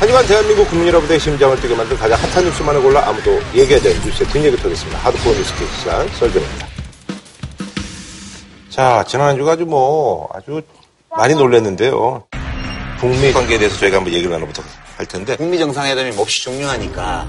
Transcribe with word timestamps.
하지만 0.00 0.24
대한민국 0.26 0.68
국민 0.68 0.88
여러분의 0.88 1.18
심장을 1.18 1.60
뛰게 1.60 1.74
만든 1.74 1.96
가장 1.96 2.16
핫한 2.20 2.44
뉴스만을 2.44 2.80
골라 2.82 3.08
아무도 3.08 3.40
얘기하지 3.52 3.88
않는 3.88 4.00
뉴스의 4.04 4.28
뒷얘기 4.28 4.56
터겠습니다. 4.56 4.96
하드코어 5.00 5.34
뉴스 5.34 5.52
시간 5.80 6.08
썰전입니다. 6.10 6.68
자, 8.70 9.04
지난 9.08 9.28
한 9.28 9.36
주가 9.36 9.52
아주 9.52 9.64
뭐, 9.64 10.28
아주 10.32 10.62
많이 11.10 11.34
놀랐는데요. 11.34 12.24
북미 13.00 13.32
관계에 13.32 13.58
대해서 13.58 13.76
저희가 13.76 13.96
한번 13.96 14.12
얘기를 14.12 14.30
나눠보도록 14.30 14.70
할 14.96 15.06
텐데. 15.06 15.36
북미 15.36 15.58
정상회담이 15.58 16.12
몹시 16.12 16.42
중요하니까 16.42 17.26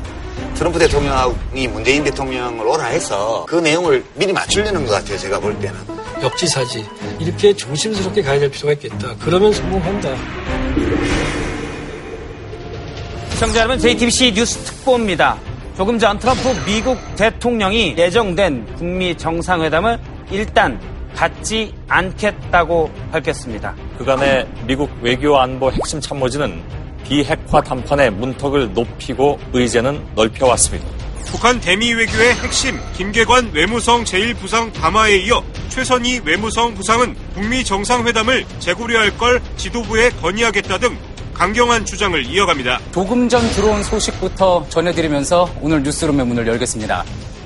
트럼프 0.54 0.78
대통령이 0.78 1.68
문재인 1.70 2.04
대통령을 2.04 2.68
오라 2.68 2.86
해서 2.86 3.46
그 3.48 3.56
내용을 3.56 4.04
미리 4.14 4.32
맞추려는 4.32 4.86
것 4.86 4.92
같아요. 4.92 5.18
제가 5.18 5.40
볼 5.40 5.58
때는. 5.60 5.76
역지사지. 6.22 6.86
이렇게 7.20 7.56
조심스럽게 7.56 8.22
가야 8.22 8.40
될 8.40 8.52
필요가 8.52 8.74
있겠다. 8.74 9.16
그러면 9.20 9.54
성공한다. 9.54 10.16
시청자 13.40 13.60
여러분, 13.60 13.80
JTBC 13.80 14.34
뉴스 14.34 14.58
특보입니다. 14.66 15.38
조금 15.77 15.98
전 15.98 16.20
트럼프 16.20 16.50
미국 16.66 16.98
대통령이 17.16 17.96
예정된 17.98 18.66
북미 18.76 19.16
정상회담을 19.16 19.98
일단 20.30 20.77
갖지 21.16 21.73
않겠다고 21.88 22.91
밝혔습니다. 23.13 23.73
그간의 23.98 24.46
미국 24.68 24.90
외교 25.02 25.40
안보 25.40 25.72
핵심 25.72 26.02
참모진은 26.02 26.62
비핵화 27.05 27.62
담판의 27.62 28.12
문턱을 28.12 28.73
높이고 28.73 29.40
의제는 29.54 30.05
넓혀왔습니다. 30.16 30.85
북한 31.27 31.62
대미 31.62 31.94
외교의 31.94 32.34
핵심 32.34 32.77
김계관 32.98 33.52
외무성 33.54 34.04
제1부상 34.04 34.74
담화에 34.74 35.16
이어 35.16 35.41
최선희 35.70 36.24
외무성 36.26 36.74
부상은 36.74 37.16
북미 37.34 37.63
정상회담을 37.63 38.46
재고려할 38.60 39.18
걸 39.18 39.40
지도부에 39.55 40.10
건의하겠다 40.10 40.77
등 40.80 40.98
강경한 41.39 41.85
주장을 41.85 42.21
이어갑니다. 42.25 42.81
조금 42.91 43.29
전 43.29 43.39
들어온 43.52 43.81
소식부터 43.81 44.66
전해드리면서 44.67 45.49
오늘 45.62 45.81
뉴스룸의 45.84 46.25
문을 46.25 46.45
열겠습니다. 46.45 47.05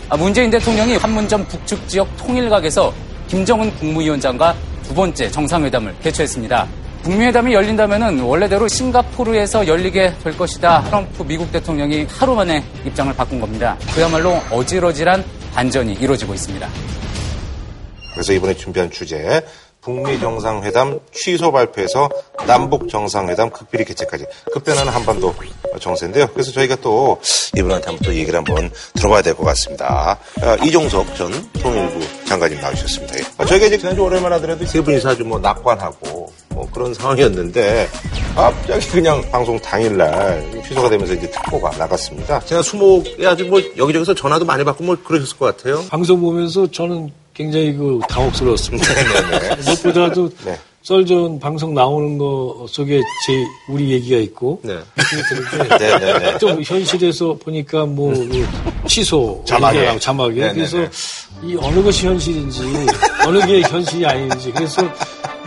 아, 0.10 0.18
문재인 0.18 0.50
대통령이 0.50 0.98
판문점 0.98 1.46
북측 1.48 1.88
지역 1.88 2.18
통일각에서 2.18 2.92
김정은 3.28 3.72
국무위원장과 3.76 4.56
두 4.82 4.96
번째 4.96 5.30
정상회담을 5.30 5.94
개최했습니다. 6.02 6.68
북미 7.04 7.26
회담이 7.26 7.54
열린다면 7.54 8.22
원래대로 8.22 8.68
싱가포르에서 8.68 9.68
열리게 9.68 10.16
될 10.24 10.36
것이다. 10.36 10.86
트럼프 10.86 11.22
미국 11.22 11.52
대통령이 11.52 12.08
하루 12.10 12.34
만에 12.34 12.64
입장을 12.86 13.14
바꾼 13.14 13.40
겁니다. 13.40 13.78
그야말로 13.94 14.42
어질어질한 14.50 15.24
반전이 15.54 15.94
이루어지고 15.94 16.34
있습니다. 16.34 16.68
그래서 18.14 18.34
이번에 18.34 18.56
준비한 18.56 18.90
주제 18.90 19.44
북미 19.84 20.20
정상회담 20.20 21.00
취소 21.12 21.52
발표에서 21.52 22.10
남북 22.48 22.88
정상회담 22.90 23.50
극비리 23.50 23.84
개최까지 23.86 24.26
급변하는 24.54 24.92
한반도 24.94 25.34
정세인데요. 25.80 26.28
그래서 26.34 26.52
저희가 26.54 26.78
또 26.78 27.20
이분한테 27.58 27.88
한번 27.88 28.06
또 28.06 28.14
얘기를 28.16 28.38
한번 28.38 28.72
들어봐야 28.94 29.22
될 29.22 29.34
것 29.34 29.44
같습니다. 29.44 30.18
아, 30.42 30.56
이종석 30.64 31.16
전 31.16 31.32
통일부 31.62 32.00
장관님 32.26 32.62
나오셨습니다. 32.62 33.16
아, 33.38 33.46
저희가 33.46 33.66
이제 33.66 33.78
지난주 33.78 34.02
월요일만 34.04 34.32
하더라도 34.34 34.66
세 34.66 34.80
분이서 34.82 35.10
아주 35.10 35.26
뭐 35.26 35.38
낙관하고 35.40 36.32
뭐 36.50 36.70
그런 36.72 36.94
상황이었는데 36.94 37.90
갑자기 38.36 38.88
그냥 38.90 39.22
방송 39.32 39.60
당일날 39.60 40.62
취소가 40.68 40.90
되면서 40.90 41.14
이제 41.14 41.30
특보가 41.30 41.72
나갔습니다. 41.78 42.40
제가 42.42 42.62
수목에 42.62 43.26
아주 43.26 43.46
뭐 43.46 43.62
여기저기서 43.76 44.14
전화도 44.14 44.46
많이 44.46 44.64
받고 44.64 44.84
뭐 44.84 44.96
그러셨을 45.04 45.38
것 45.38 45.58
같아요. 45.58 45.84
방송 45.90 46.22
보면서 46.22 46.70
저는 46.72 47.12
굉장히 47.34 47.74
그 47.74 48.00
당혹스러웠습니다. 48.10 48.94
네네네. 48.94 49.56
무엇보다도 49.66 50.30
네. 50.46 50.58
썰전 50.84 51.40
방송 51.40 51.74
나오는 51.74 52.18
거 52.18 52.66
속에 52.68 53.00
제 53.26 53.34
우리 53.70 53.92
얘기가 53.92 54.18
있고 54.18 54.60
네. 54.64 54.78
또 56.42 56.62
현실에서 56.62 57.34
보니까 57.36 57.86
뭐그 57.86 58.46
취소 58.88 59.42
자막에. 59.48 59.98
자막에 60.00 60.34
네네네. 60.34 60.54
그래서 60.54 60.78
이 61.42 61.56
어느 61.60 61.82
것이 61.82 62.06
현실인지 62.06 62.62
어느 63.26 63.46
게 63.46 63.62
현실이 63.62 64.06
아닌지 64.06 64.52
그래서 64.52 64.84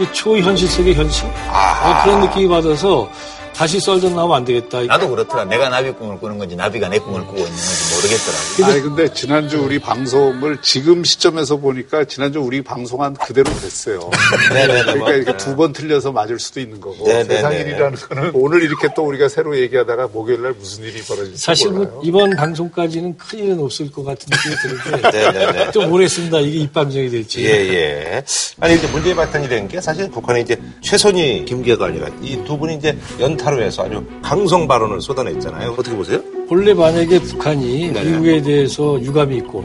이 0.01 0.07
초현실 0.13 0.69
속의 0.69 0.95
현실. 0.95 1.27
어, 1.27 2.03
그런 2.05 2.21
느낌이 2.23 2.49
받아서 2.49 3.11
다시 3.57 3.81
썰전 3.81 4.15
나오면 4.15 4.37
안 4.37 4.45
되겠다. 4.45 4.83
나도 4.83 5.09
그렇더라. 5.09 5.45
내가 5.47 5.71
나비 5.71 5.91
꿈을 5.93 6.19
꾸는 6.19 6.37
건지 6.39 6.55
나비가 6.57 6.89
내 6.91 6.99
꿈을 6.99 7.23
꾸고 7.23 7.39
있는 7.39 7.51
건지 7.51 7.95
모르겠더라고. 7.95 8.65
아니 8.71 8.81
근데 8.83 9.15
지난주 9.15 9.59
우리 9.63 9.79
방송을 9.79 10.59
지금 10.61 11.03
시점에서 11.05 11.57
보니까 11.57 12.05
지난주 12.05 12.41
우리 12.41 12.61
방송한 12.63 13.15
그대로 13.15 13.51
됐어요. 13.59 14.11
네네네. 14.53 14.83
그러니까 14.93 15.13
이렇게 15.13 15.37
두 15.39 15.57
번 15.57 15.73
틀려서 15.73 16.13
맞을 16.13 16.39
수도 16.39 16.61
있는 16.61 16.83
거고 16.83 17.07
네네네. 17.07 17.35
세상 17.35 17.55
일이라는 17.55 17.95
거는 17.97 18.31
오늘 18.35 18.63
이렇게 18.63 18.89
또 18.95 19.05
우리가 19.07 19.31
새로 19.31 19.59
얘기하다가 19.59 20.09
목요일 20.09 20.43
날 20.43 20.53
무슨 20.53 20.85
일이 20.85 21.01
벌어질지 21.03 21.39
사실 21.43 21.71
몰라요. 21.71 21.93
뭐 21.95 22.03
이번 22.05 22.37
방송까지는 22.37 23.17
큰 23.17 23.39
일은 23.39 23.61
없을 23.61 23.91
것 23.91 24.05
같은 24.05 24.27
느낌이 24.31 24.55
드는데 24.91 25.11
네네네. 25.33 25.71
좀 25.71 25.89
모르겠습니다. 25.89 26.41
이게 26.41 26.59
입방정이 26.59 27.09
될지. 27.09 27.43
예, 27.47 27.51
예. 27.73 28.25
아니, 28.61 28.75
이제 28.77 28.87
문제의 28.89 29.15
발단이 29.17 29.49
된 29.49 29.67
게 29.67 29.81
사실 29.81 30.11
북한의 30.11 30.43
이제 30.43 30.61
최선희, 30.83 31.47
김계관이라 31.47 32.09
이 32.23 32.37
두 32.47 32.59
분이 32.59 32.75
이제 32.77 32.97
연타 33.19 33.46
로 33.51 33.63
해서 33.63 33.85
아주 33.85 34.03
강성 34.23 34.67
발언을 34.67 35.01
쏟아냈잖아요. 35.01 35.71
어떻게 35.79 35.97
보세요? 35.97 36.21
본래 36.49 36.75
만약에 36.75 37.21
북한이 37.21 37.93
네네. 37.93 38.11
미국에 38.11 38.43
대해서 38.43 39.01
유감이 39.01 39.37
있고 39.39 39.65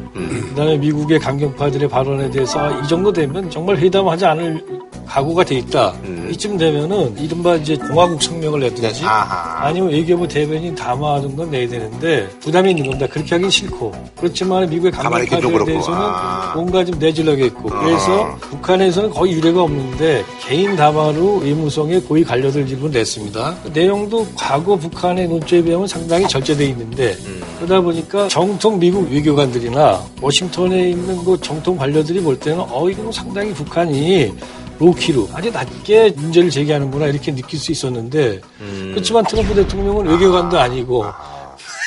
그다음에 0.50 0.78
미국의 0.78 1.20
강경파들의 1.20 1.90
발언에 1.90 2.30
대해서 2.30 2.60
아, 2.60 2.80
이 2.80 2.88
정도 2.88 3.12
되면 3.12 3.50
정말 3.50 3.78
회담하지 3.78 4.26
않을 4.26 4.64
각오가 5.12 5.44
돼 5.44 5.56
있다. 5.56 5.94
이쯤 6.32 6.58
되면은 6.58 7.18
이른바 7.18 7.56
이제 7.56 7.76
공화국 7.76 8.24
성명을 8.24 8.62
내든지 8.62 9.02
네, 9.02 9.06
아하. 9.06 9.66
아니면 9.68 9.90
외교부 9.90 10.26
대변인 10.26 10.74
담화하는 10.74 11.36
건 11.36 11.52
내야 11.52 11.68
되는데 11.68 12.30
부담이 12.40 12.70
있는 12.70 12.86
겁니다. 12.86 13.08
그렇게 13.08 13.36
하긴 13.36 13.50
싫고 13.50 13.92
그렇지만 14.18 14.70
미국의 14.70 14.92
그렇고. 14.92 15.66
대해서는 15.66 16.00
아. 16.00 16.54
뭔가 16.56 16.86
좀 16.86 16.98
내질러겠고 16.98 17.64
그래서 17.64 18.38
북한에서는 18.40 19.10
거의 19.10 19.34
유례가 19.34 19.64
없는데 19.64 20.24
개인 20.48 20.78
담화로 20.78 21.40
외무성에 21.40 22.00
고위 22.00 22.24
관료들 22.24 22.70
일부를 22.70 22.92
냈습니다. 22.92 23.56
그 23.64 23.72
내용도 23.74 24.26
과거 24.34 24.78
북한의 24.78 25.28
논조에 25.28 25.62
비하면 25.62 25.88
상당히 25.88 26.26
절제돼 26.26 26.68
있는데 26.68 27.18
그러다 27.58 27.82
보니까 27.82 28.30
정통 28.30 28.80
미국 28.80 29.12
외교관들이나 29.12 30.02
워싱턴에 30.22 30.92
있는 30.92 31.22
그 31.26 31.38
정통 31.42 31.76
관료들이 31.76 32.22
볼 32.22 32.40
때는 32.40 32.64
어 32.70 32.90
이거 32.90 33.12
상당히 33.12 33.54
북한이 33.54 34.32
로키로 34.82 35.30
아주 35.34 35.52
낮게 35.52 36.14
문제를 36.18 36.50
제기하는구나 36.50 37.08
이렇게 37.08 37.34
느낄 37.34 37.60
수 37.60 37.72
있었는데 37.72 38.42
그렇지만 38.92 39.24
트럼프 39.26 39.54
대통령은 39.54 40.08
외교관도 40.08 40.60
아니고 40.60 41.06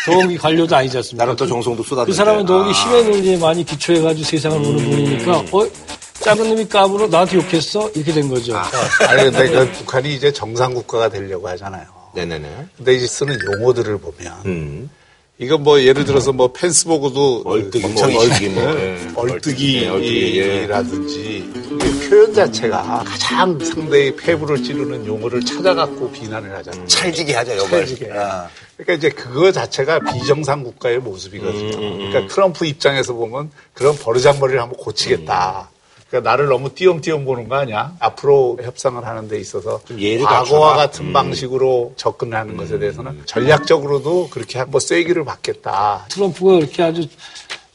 더욱이 0.06 0.36
관료도 0.36 0.76
아니지 0.76 0.98
않습니까? 0.98 1.24
나는 1.24 1.36
또 1.36 1.46
정성도. 1.46 1.82
그 1.82 2.12
사람은 2.12 2.44
더욱이 2.46 2.68
아. 2.68 2.72
힘의 2.72 3.04
논리에 3.04 3.36
많이 3.38 3.64
기초해가지고 3.64 4.24
세상을 4.24 4.58
보는 4.62 4.76
분이니까 4.90 5.38
어 5.50 5.66
작은 6.20 6.48
놈이 6.48 6.68
까불어 6.68 7.08
나한테 7.08 7.36
욕했어 7.36 7.90
이렇게 7.94 8.12
된 8.12 8.28
거죠. 8.28 8.56
아니 8.56 9.24
근데 9.24 9.48
그 9.50 9.72
북한이 9.72 10.14
이제 10.14 10.32
정상 10.32 10.74
국가가 10.74 11.08
되려고 11.08 11.48
하잖아요. 11.48 11.86
네네네. 12.14 12.66
근데 12.76 12.94
이제 12.94 13.06
쓰는 13.06 13.36
용어들을 13.52 13.98
보면 13.98 14.32
음. 14.46 14.90
이거 15.38 15.58
뭐 15.58 15.82
예를 15.82 16.04
들어서 16.04 16.32
뭐 16.32 16.52
펜스 16.52 16.84
보고도 16.86 17.42
얼뜨기, 17.44 17.88
뭐, 17.88 18.04
얼뜨기, 18.04 18.48
뭐. 18.50 18.62
예. 18.62 18.96
얼뜨기라든지 19.16 21.18
이게 21.72 22.08
표현 22.08 22.32
자체가 22.32 23.02
가장 23.04 23.58
상대의 23.58 24.14
폐부를 24.14 24.62
찌르는 24.62 25.04
용어를 25.06 25.44
찾아갖고 25.44 26.12
비난을 26.12 26.54
하잖아요. 26.58 26.86
찰지게 26.86 27.34
하죠, 27.34 27.56
요걸. 27.56 27.68
찰지게. 27.68 28.12
아. 28.12 28.48
그러니까 28.76 28.92
이제 28.92 29.08
그거 29.08 29.50
자체가 29.50 29.98
비정상 30.12 30.62
국가의 30.62 31.00
모습이거든요. 31.00 31.78
그러니까 31.78 32.28
트럼프 32.32 32.64
입장에서 32.66 33.12
보면 33.14 33.50
그런 33.72 33.96
버르장머리를 33.96 34.60
한번 34.60 34.78
고치겠다. 34.78 35.68
그러니까 36.14 36.30
나를 36.30 36.46
너무 36.46 36.72
띄엄띄엄 36.72 37.24
보는 37.24 37.48
거 37.48 37.56
아니야? 37.56 37.92
앞으로 37.98 38.56
협상을 38.62 39.04
하는 39.04 39.26
데 39.26 39.40
있어서 39.40 39.80
좀 39.84 40.00
예를 40.00 40.24
과거와 40.24 40.44
갖춰라. 40.44 40.76
같은 40.76 41.12
방식으로 41.12 41.92
접근하는 41.96 42.56
것에 42.56 42.78
대해서는 42.78 43.22
전략적으로도 43.26 44.28
그렇게 44.30 44.60
한번 44.60 44.80
쐐기를 44.80 45.24
받겠다. 45.24 46.04
트럼프가 46.08 46.52
그렇게 46.54 46.82
아주 46.84 47.02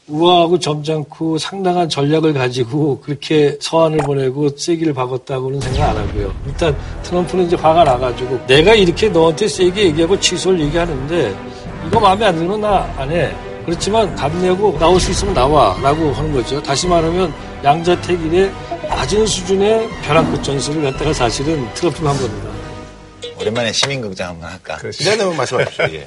우아하고 0.08 0.58
점잖고 0.58 1.36
상당한 1.36 1.88
전략을 1.90 2.32
가지고 2.32 3.00
그렇게 3.00 3.58
서한을 3.60 3.98
보내고 3.98 4.56
세기를 4.56 4.94
박았다고는 4.94 5.60
생각 5.60 5.90
안 5.90 5.98
하고요. 5.98 6.34
일단 6.46 6.74
트럼프는 7.02 7.46
이제 7.46 7.56
화가 7.56 7.84
나가지고 7.84 8.46
내가 8.46 8.74
이렇게 8.74 9.08
너한테 9.10 9.46
세게 9.48 9.84
얘기하고 9.88 10.18
취소를 10.18 10.60
얘기하는데 10.60 11.36
이거 11.86 12.00
마음에 12.00 12.24
안 12.24 12.36
들면 12.36 12.60
나 12.62 12.90
안 12.96 13.10
해. 13.10 13.30
그렇지만 13.66 14.12
답내고 14.16 14.78
나올 14.78 14.98
수 14.98 15.10
있으면 15.10 15.34
나와 15.34 15.76
라고 15.82 16.10
하는 16.12 16.32
거죠. 16.32 16.60
다시 16.62 16.88
말하면 16.88 17.32
양자택일의 17.62 18.52
낮은 18.88 19.26
수준의 19.26 19.88
벼랑 20.02 20.30
끝 20.32 20.42
전술을 20.42 20.82
갖다가 20.92 21.12
사실은 21.12 21.72
트럼프가 21.74 22.10
한 22.10 22.20
겁니다. 22.20 22.50
오랜만에 23.38 23.72
시민극장 23.72 24.30
한번 24.30 24.50
할까? 24.50 24.78
네네, 24.78 25.36
말씀하십시오. 25.36 25.84
예. 25.92 26.06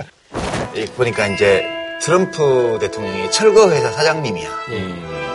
이 0.75 0.85
보니까 0.87 1.27
이제 1.27 1.63
트럼프 2.01 2.77
대통령이 2.81 3.31
철거 3.31 3.69
회사 3.69 3.91
사장님이야. 3.91 4.49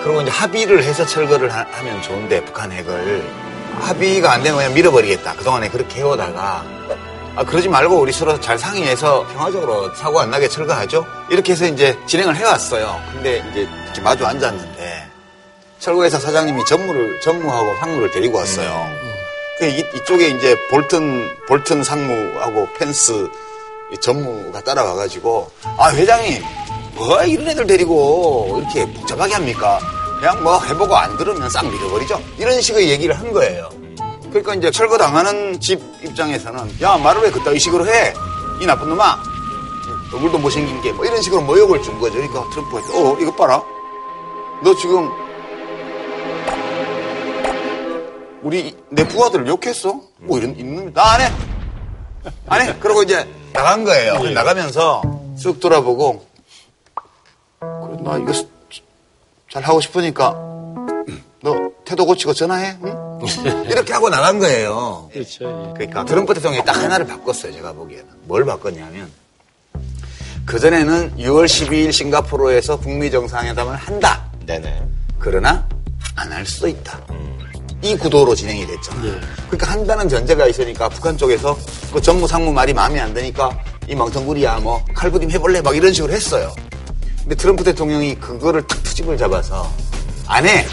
그리고 0.02 0.20
이제 0.22 0.30
합의를 0.30 0.82
해서 0.82 1.06
철거를 1.06 1.52
하, 1.52 1.64
면 1.82 2.02
좋은데 2.02 2.44
북한 2.44 2.72
핵을 2.72 3.24
합의가 3.80 4.32
안 4.32 4.42
되면 4.42 4.58
그냥 4.58 4.74
밀어버리겠다. 4.74 5.34
그동안에 5.34 5.68
그렇게 5.70 6.00
해오다가 6.00 6.64
아, 7.36 7.44
그러지 7.44 7.68
말고 7.68 8.00
우리 8.00 8.12
서로 8.12 8.38
잘 8.40 8.58
상의해서 8.58 9.24
평화적으로 9.28 9.94
사고 9.94 10.18
안 10.20 10.30
나게 10.30 10.48
철거하죠. 10.48 11.06
이렇게 11.30 11.52
해서 11.52 11.66
이제 11.66 11.96
진행을 12.06 12.34
해왔어요. 12.34 13.00
근데 13.12 13.44
이제 13.50 13.68
이렇게 13.84 14.00
마주 14.00 14.26
앉았는데 14.26 14.77
철거회사 15.88 16.18
사장님이 16.20 16.66
전무를 16.66 17.18
전무하고 17.22 17.74
상무를 17.76 18.10
데리고 18.10 18.36
왔어요. 18.36 18.86
그 19.58 19.64
이, 19.64 19.82
이쪽에 19.94 20.28
이제 20.28 20.54
볼튼 20.68 21.34
볼튼 21.46 21.82
상무하고 21.82 22.68
펜스 22.78 23.26
이 23.94 23.96
전무가 23.96 24.60
따라와 24.60 24.94
가지고 24.96 25.50
아 25.78 25.90
회장님 25.90 26.42
뭐 26.94 27.22
이런 27.22 27.48
애들 27.48 27.66
데리고 27.66 28.60
이렇게 28.60 28.84
복잡하게 28.92 29.32
합니까? 29.32 29.78
그냥 30.20 30.42
뭐 30.42 30.60
해보고 30.60 30.94
안 30.94 31.16
들으면 31.16 31.48
싹 31.48 31.64
밀어버리죠. 31.66 32.20
이런 32.36 32.60
식의 32.60 32.90
얘기를 32.90 33.18
한 33.18 33.32
거예요. 33.32 33.70
그러니까 34.28 34.56
이제 34.56 34.70
철거 34.70 34.98
당하는 34.98 35.58
집 35.58 35.80
입장에서는 36.04 36.82
야 36.82 36.98
말을 36.98 37.22
왜 37.22 37.30
그따위 37.30 37.58
식으로 37.58 37.86
해? 37.86 38.12
이 38.60 38.66
나쁜 38.66 38.90
놈아. 38.90 39.22
얼굴도 40.12 40.36
못생긴 40.36 40.82
게 40.82 40.92
뭐 40.92 41.06
이런 41.06 41.22
식으로 41.22 41.40
모욕을 41.40 41.80
준 41.82 41.98
거죠. 41.98 42.16
그러니까 42.16 42.44
트럼프가 42.50 42.82
어 42.92 43.16
이거 43.18 43.34
봐라. 43.34 43.62
너 44.62 44.74
지금 44.76 45.08
우리 48.42 48.76
내 48.90 49.06
부하들을 49.06 49.46
욕했어? 49.48 50.00
뭐 50.18 50.38
이런 50.38 50.56
있는 50.56 50.92
나안 50.92 51.20
해. 51.20 51.32
안 52.46 52.60
해. 52.60 52.74
그러고 52.78 53.02
이제 53.02 53.26
나간 53.52 53.84
거예요. 53.84 54.18
나가면서 54.30 55.02
쑥 55.36 55.60
돌아보고 55.60 56.26
그래, 57.60 57.96
나 58.02 58.16
이거 58.18 58.32
잘 59.50 59.62
하고 59.62 59.80
싶으니까 59.80 60.30
너 61.42 61.70
태도 61.84 62.04
고치고 62.06 62.32
전화해. 62.34 62.76
응? 62.84 63.18
이렇게 63.68 63.92
하고 63.92 64.08
나간 64.10 64.38
거예요. 64.38 65.08
그렇죠. 65.12 65.44
예. 65.70 65.74
그러니까 65.74 66.04
트럼프 66.04 66.34
대통령이 66.34 66.64
딱 66.64 66.76
하나를 66.76 67.06
바꿨어요. 67.06 67.52
제가 67.52 67.72
보기에는. 67.72 68.06
뭘 68.24 68.44
바꿨냐면 68.44 69.10
그 70.44 70.58
전에는 70.58 71.16
6월 71.18 71.46
12일 71.46 71.92
싱가포르에서 71.92 72.78
북미 72.78 73.10
정상회담을 73.10 73.74
한다. 73.76 74.30
네네. 74.46 74.82
그러나 75.18 75.66
안 76.14 76.32
할 76.32 76.46
수도 76.46 76.68
있다. 76.68 77.00
이 77.82 77.96
구도로 77.96 78.34
진행이 78.34 78.66
됐잖아요. 78.66 79.20
그러니까 79.48 79.72
한다는 79.72 80.08
전제가 80.08 80.46
있으니까 80.46 80.88
북한 80.88 81.16
쪽에서 81.16 81.56
그 81.92 82.00
정무 82.00 82.26
상무 82.26 82.52
말이 82.52 82.72
마음에 82.72 82.98
안 83.00 83.14
드니까 83.14 83.56
이 83.86 83.94
멍텅구리야 83.94 84.58
뭐 84.58 84.84
칼부림 84.94 85.30
해볼래 85.30 85.60
막 85.60 85.76
이런 85.76 85.92
식으로 85.92 86.12
했어요. 86.12 86.52
근데 87.22 87.34
트럼프 87.36 87.62
대통령이 87.62 88.16
그거를 88.16 88.66
탁 88.66 88.82
트집을 88.82 89.16
잡아서 89.16 89.70
안 90.26 90.46
해. 90.46 90.66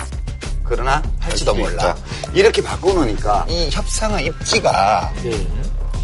그러나 0.64 1.02
할지도 1.20 1.54
몰라. 1.54 1.72
있다. 1.74 1.96
이렇게 2.34 2.62
바꿔놓으니까 2.62 3.46
이 3.50 3.70
협상의 3.72 4.26
입지가 4.26 5.14
예. 5.26 5.48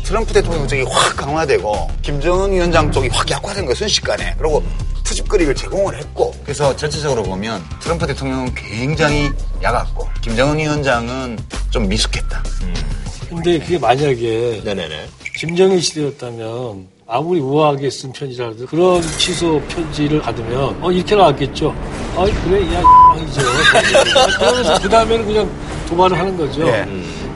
트럼프 0.04 0.34
대통령 0.34 0.68
쪽이 0.68 0.84
확 0.84 1.16
강화되고 1.16 1.90
김정은 2.02 2.52
위원장 2.52 2.92
쪽이 2.92 3.08
확 3.10 3.30
약화된 3.30 3.66
거예요 3.66 3.76
순식간에 3.76 4.36
그리고 4.38 4.64
투집거리를 5.04 5.54
제공을 5.56 5.98
했고 5.98 6.34
그래서 6.44 6.76
전체적으로 6.76 7.24
보면 7.24 7.62
트럼프 7.82 8.08
대통령은 8.08 8.54
굉장히 8.56 9.30
약았고 9.62 10.08
김정은 10.22 10.58
위원장은 10.58 11.38
좀 11.70 11.88
미숙했다 11.88 12.44
근데 13.30 13.60
그게 13.60 13.78
만약에 13.80 14.62
네네네. 14.64 15.08
김정일 15.38 15.82
시대였다면 15.82 16.88
아무리 17.08 17.40
우아하게 17.40 17.90
쓴 17.90 18.12
편지라도 18.12 18.66
그런 18.68 19.02
취소 19.18 19.62
편지를 19.68 20.22
받으면 20.22 20.78
어 20.82 20.92
이렇게 20.92 21.16
나왔겠죠. 21.16 21.76
아 22.16 22.26
그래 22.46 22.74
야 22.74 22.82
이죠. 23.22 23.42
그러면서 24.38 24.80
그 24.82 24.88
다음에는 24.90 25.26
그냥 25.26 25.52
도발을 25.90 26.18
하는 26.18 26.38
거죠. 26.38 26.66
예. 26.68 26.86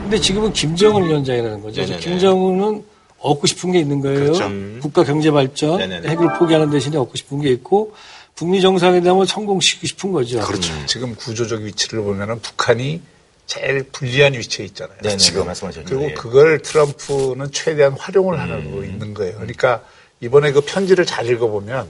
근데 0.06 0.20
지금은 0.20 0.52
김정은 0.52 1.04
위원장이라는 1.04 1.62
거죠. 1.62 1.80
네네네. 1.80 2.00
김정은은 2.00 2.84
얻고 3.18 3.46
싶은 3.48 3.72
게 3.72 3.80
있는 3.80 4.00
거예요. 4.00 4.32
그렇죠. 4.32 4.48
국가 4.80 5.02
경제 5.02 5.32
발전, 5.32 5.78
네네네. 5.78 6.08
핵을 6.08 6.38
포기하는 6.38 6.70
대신에 6.70 6.96
얻고 6.96 7.16
싶은 7.16 7.40
게 7.40 7.50
있고 7.50 7.92
북미 8.36 8.60
정상회담을 8.60 9.26
성공시키고 9.26 9.86
싶은 9.88 10.12
거죠. 10.12 10.40
그렇죠. 10.40 10.72
지금 10.86 11.16
구조적 11.16 11.62
위치를 11.62 12.04
보면은 12.04 12.40
북한이 12.40 13.00
제일 13.46 13.82
불리한 13.90 14.34
위치에 14.34 14.64
있잖아요. 14.66 14.96
네네. 15.02 15.16
지금 15.16 15.46
말씀하셨죠. 15.46 15.86
그리고 15.88 16.04
예. 16.04 16.14
그걸 16.14 16.62
트럼프는 16.62 17.50
최대한 17.50 17.92
활용을 17.94 18.38
하고 18.38 18.84
있는 18.84 19.12
거예요. 19.12 19.34
그러니까 19.34 19.82
이번에 20.20 20.52
그 20.52 20.60
편지를 20.60 21.04
잘 21.04 21.28
읽어보면 21.28 21.88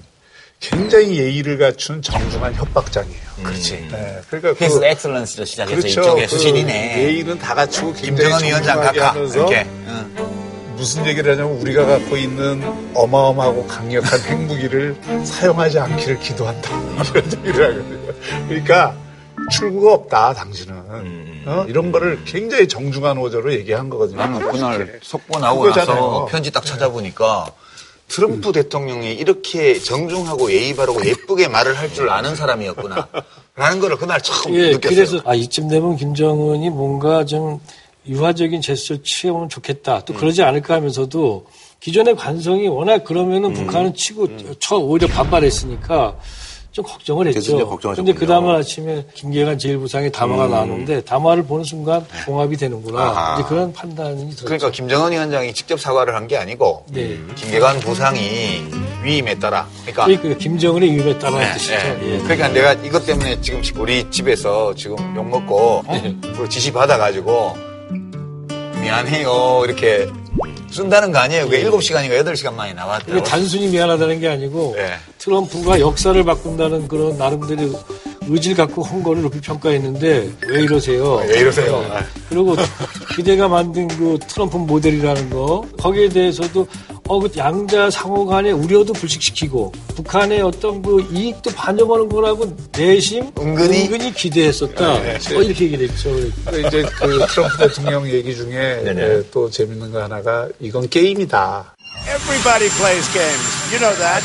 굉장히 0.61 1.19
예의를 1.19 1.59
갖춘 1.59 2.01
정중한 2.03 2.55
협박장이에요. 2.55 3.21
그렇지. 3.43 3.89
네. 3.91 4.21
그러니까 4.29 4.53
그, 4.55 4.59
피스 4.59 4.83
엑셀런스로 4.83 5.45
시작해서 5.45 5.81
그렇죠. 5.81 6.01
이쪽에 6.01 6.23
그 6.23 6.29
수신이네 6.29 6.99
예의는 7.05 7.39
다 7.39 7.55
갖추고 7.55 7.93
김정은 7.93 8.43
위원장 8.43 8.81
각하 8.81 9.15
이렇게 9.15 9.67
응. 9.87 10.15
무슨 10.77 11.07
얘기를 11.07 11.33
하냐면 11.33 11.59
우리가 11.61 11.85
갖고 11.87 12.17
있는 12.17 12.63
어마어마하고 12.95 13.67
강력한 13.67 14.21
핵무기를 14.25 14.97
사용하지 15.25 15.79
않기를 15.79 16.21
기도한다. 16.21 16.71
이런 17.15 17.47
얘기를 17.47 17.71
하거든요. 17.71 18.15
그러니까 18.49 18.95
출구가 19.53 19.93
없다, 19.93 20.35
당신은. 20.35 21.45
어? 21.47 21.65
이런 21.69 21.93
거를 21.93 22.19
굉장히 22.25 22.67
정중한 22.67 23.17
어조로 23.19 23.53
얘기한 23.53 23.89
거거든요. 23.89 24.19
나는 24.19 24.51
그날 24.51 24.99
속보 25.03 25.39
나오고. 25.39 25.71
나서 25.71 26.27
편지 26.31 26.51
딱 26.51 26.65
찾아보니까 26.65 27.53
트럼프 28.09 28.53
대통령이 28.53 29.13
이렇게 29.15 29.79
정중하고 29.79 30.51
예의 30.53 30.75
바르고 30.77 31.05
예쁘게 31.05 31.49
말을 31.49 31.77
할 31.77 31.91
줄 31.93 32.09
아는 32.11 32.35
사람이었구나. 32.37 33.09
라는 33.57 33.81
거를 33.81 33.97
그날 33.97 34.21
처음 34.21 34.55
예, 34.55 34.73
느꼈어요. 34.73 34.95
그래서 34.95 35.21
아 35.25 35.35
이쯤 35.35 35.69
되면 35.69 35.97
김정은이 35.97 36.71
뭔가 36.71 37.25
좀 37.25 37.59
유화적인 38.07 38.61
제스처를 38.61 39.03
취해보면 39.03 39.49
좋겠다. 39.49 39.97
음. 39.97 40.03
또 40.07 40.15
그러지 40.15 40.43
않을까 40.43 40.75
하면서도 40.75 41.47
기존의 41.81 42.17
관성이 42.17 42.69
워낙 42.69 43.03
그러면은 43.05 43.51
음. 43.51 43.55
북한은 43.55 43.95
치고 43.95 44.59
쳐 44.61 44.77
오히려 44.77 45.09
반발했으니까 45.09 46.17
좀 46.77 46.85
걱정을 46.85 47.27
했죠. 47.29 47.79
근데 47.95 48.13
그 48.13 48.27
다음날 48.27 48.57
아침에 48.57 49.07
김계관 49.15 49.57
제일부상의 49.59 50.13
담화가 50.13 50.47
나왔는데 50.49 51.01
담화를 51.05 51.45
보는 51.45 51.65
순간 51.65 52.05
봉합이 52.27 52.55
되는구나. 52.59 52.99
음. 53.03 53.09
아하. 53.17 53.35
이제 53.41 53.49
그런 53.49 53.73
판단이 53.73 54.19
들었죠. 54.27 54.45
그러니까 54.45 54.71
김정은 54.71 55.11
위원장이 55.11 55.55
직접 55.55 55.81
사과를 55.81 56.15
한 56.15 56.27
게 56.27 56.37
아니고 56.37 56.85
네. 56.91 57.17
김계관 57.37 57.79
부상이 57.81 58.65
위임에 59.05 59.39
따라 59.39 59.67
그러니까 59.87 60.07
그러니까 60.07 60.39
김정은의 60.39 60.89
이름에 60.91 61.17
따라 61.21 61.39
네, 61.39 61.53
뜻이죠. 61.55 61.75
네. 61.77 61.99
예. 62.03 62.19
그러니까 62.19 62.49
내가 62.49 62.73
이것 62.73 63.07
때문에 63.07 63.41
지금 63.41 63.63
우리 63.79 64.11
집에서 64.11 64.75
지금 64.75 64.97
욕 65.17 65.25
먹고 65.25 65.83
네. 65.89 66.15
어? 66.37 66.49
지시 66.49 66.73
받아가지고 66.73 67.57
미안해요 68.83 69.63
이렇게 69.65 70.09
쓴다는 70.71 71.13
거 71.13 71.19
아니에요? 71.19 71.45
그게 71.45 71.65
7시간인가 71.65 72.23
8시간 72.25 72.55
만에 72.55 72.71
이게 72.71 72.79
나왔대요. 72.79 73.23
단순히 73.23 73.69
미안하다는 73.69 74.21
게 74.21 74.29
아니고 74.29 74.75
네. 74.77 74.95
트럼프가 75.19 75.81
역사를 75.81 76.23
바꾼다는 76.23 76.89
그런 76.89 77.17
나름대로 77.19 77.73
의지를 78.29 78.57
갖고 78.57 78.83
한 78.83 79.03
거를 79.03 79.23
높이 79.23 79.41
평가했는데 79.41 80.33
왜 80.49 80.63
이러세요? 80.63 81.23
왜 81.29 81.41
이러세요? 81.41 81.81
네. 81.81 82.01
그리고 82.29 82.57
기대가 83.15 83.49
만든 83.49 83.89
그 83.89 84.19
트럼프 84.27 84.57
모델이라는 84.57 85.31
거 85.31 85.65
거기에 85.79 86.09
대해서도 86.09 86.67
어, 87.09 87.21
그 87.21 87.31
양자 87.37 87.89
상호 87.91 88.27
간의 88.27 88.53
우려도 88.53 88.93
불식시키고 88.93 89.73
북한의 89.95 90.43
어떤 90.43 90.83
그 90.83 91.07
이익도 91.13 91.51
반영하는 91.53 92.09
거라고 92.09 92.57
내심 92.77 93.31
은근히? 93.39 94.13
기대했었다. 94.13 95.03
네, 95.03 95.17
어, 95.37 95.43
이렇게 95.43 95.67
얘기를 95.67 95.89
했죠. 95.89 96.19
이제 96.19 96.83
그 96.99 97.19
트럼프 97.29 97.59
대통령 97.59 98.09
얘기 98.09 98.35
중에 98.35 98.83
에, 98.85 99.23
또 99.31 99.49
재밌는 99.49 99.93
거 99.93 100.03
하나가 100.03 100.49
이건 100.59 100.89
게임이다. 100.89 101.76
Everybody 102.05 102.69
plays 102.77 103.09
games. 103.13 103.73
You 103.73 103.79
know 103.81 103.95
that. 103.99 104.23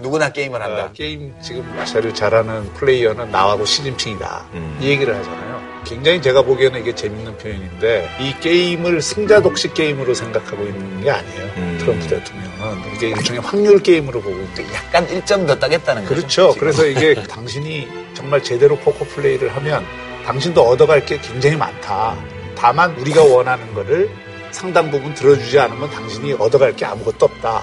누구나 0.00 0.30
게임을 0.32 0.60
한다. 0.60 0.90
게임 0.92 1.32
지금 1.40 1.64
제일 1.84 2.12
잘하는 2.12 2.72
플레이어는 2.74 3.30
나하고 3.30 3.64
시진핑이다. 3.64 4.46
이 4.80 4.88
얘기를 4.88 5.14
하잖아요. 5.16 5.62
굉장히 5.84 6.20
제가 6.22 6.42
보기에는 6.42 6.80
이게 6.80 6.94
재밌는 6.94 7.36
표현인데 7.38 8.08
이 8.20 8.34
게임을 8.40 9.02
승자 9.02 9.40
독식 9.42 9.74
게임으로 9.74 10.14
생각하고 10.14 10.64
있는 10.64 11.02
게 11.02 11.10
아니에요. 11.10 11.78
트럼프 11.78 12.08
대통령은 12.08 12.94
이게 12.96 13.08
일종의 13.10 13.40
확률 13.42 13.78
게임으로 13.80 14.20
보고 14.20 14.36
있는. 14.36 14.74
약간 14.74 15.06
1점 15.06 15.46
더 15.46 15.58
따겠다는 15.58 16.02
거죠. 16.02 16.14
그렇죠. 16.14 16.52
지금. 16.52 16.60
그래서 16.60 16.86
이게 16.86 17.14
당신이 17.28 17.88
정말 18.14 18.42
제대로 18.42 18.76
포커 18.76 19.04
플레이를 19.06 19.54
하면 19.56 19.84
당신도 20.24 20.60
얻어갈 20.62 21.04
게 21.04 21.18
굉장히 21.20 21.56
많다. 21.56 22.16
다만 22.56 22.92
우리가 22.96 23.22
원하는 23.22 23.72
거를 23.74 24.08
상당 24.52 24.90
부분 24.90 25.14
들어주지 25.14 25.58
않으면 25.58 25.90
당신이 25.90 26.34
얻어갈 26.34 26.76
게 26.76 26.84
아무것도 26.84 27.26
없다. 27.26 27.62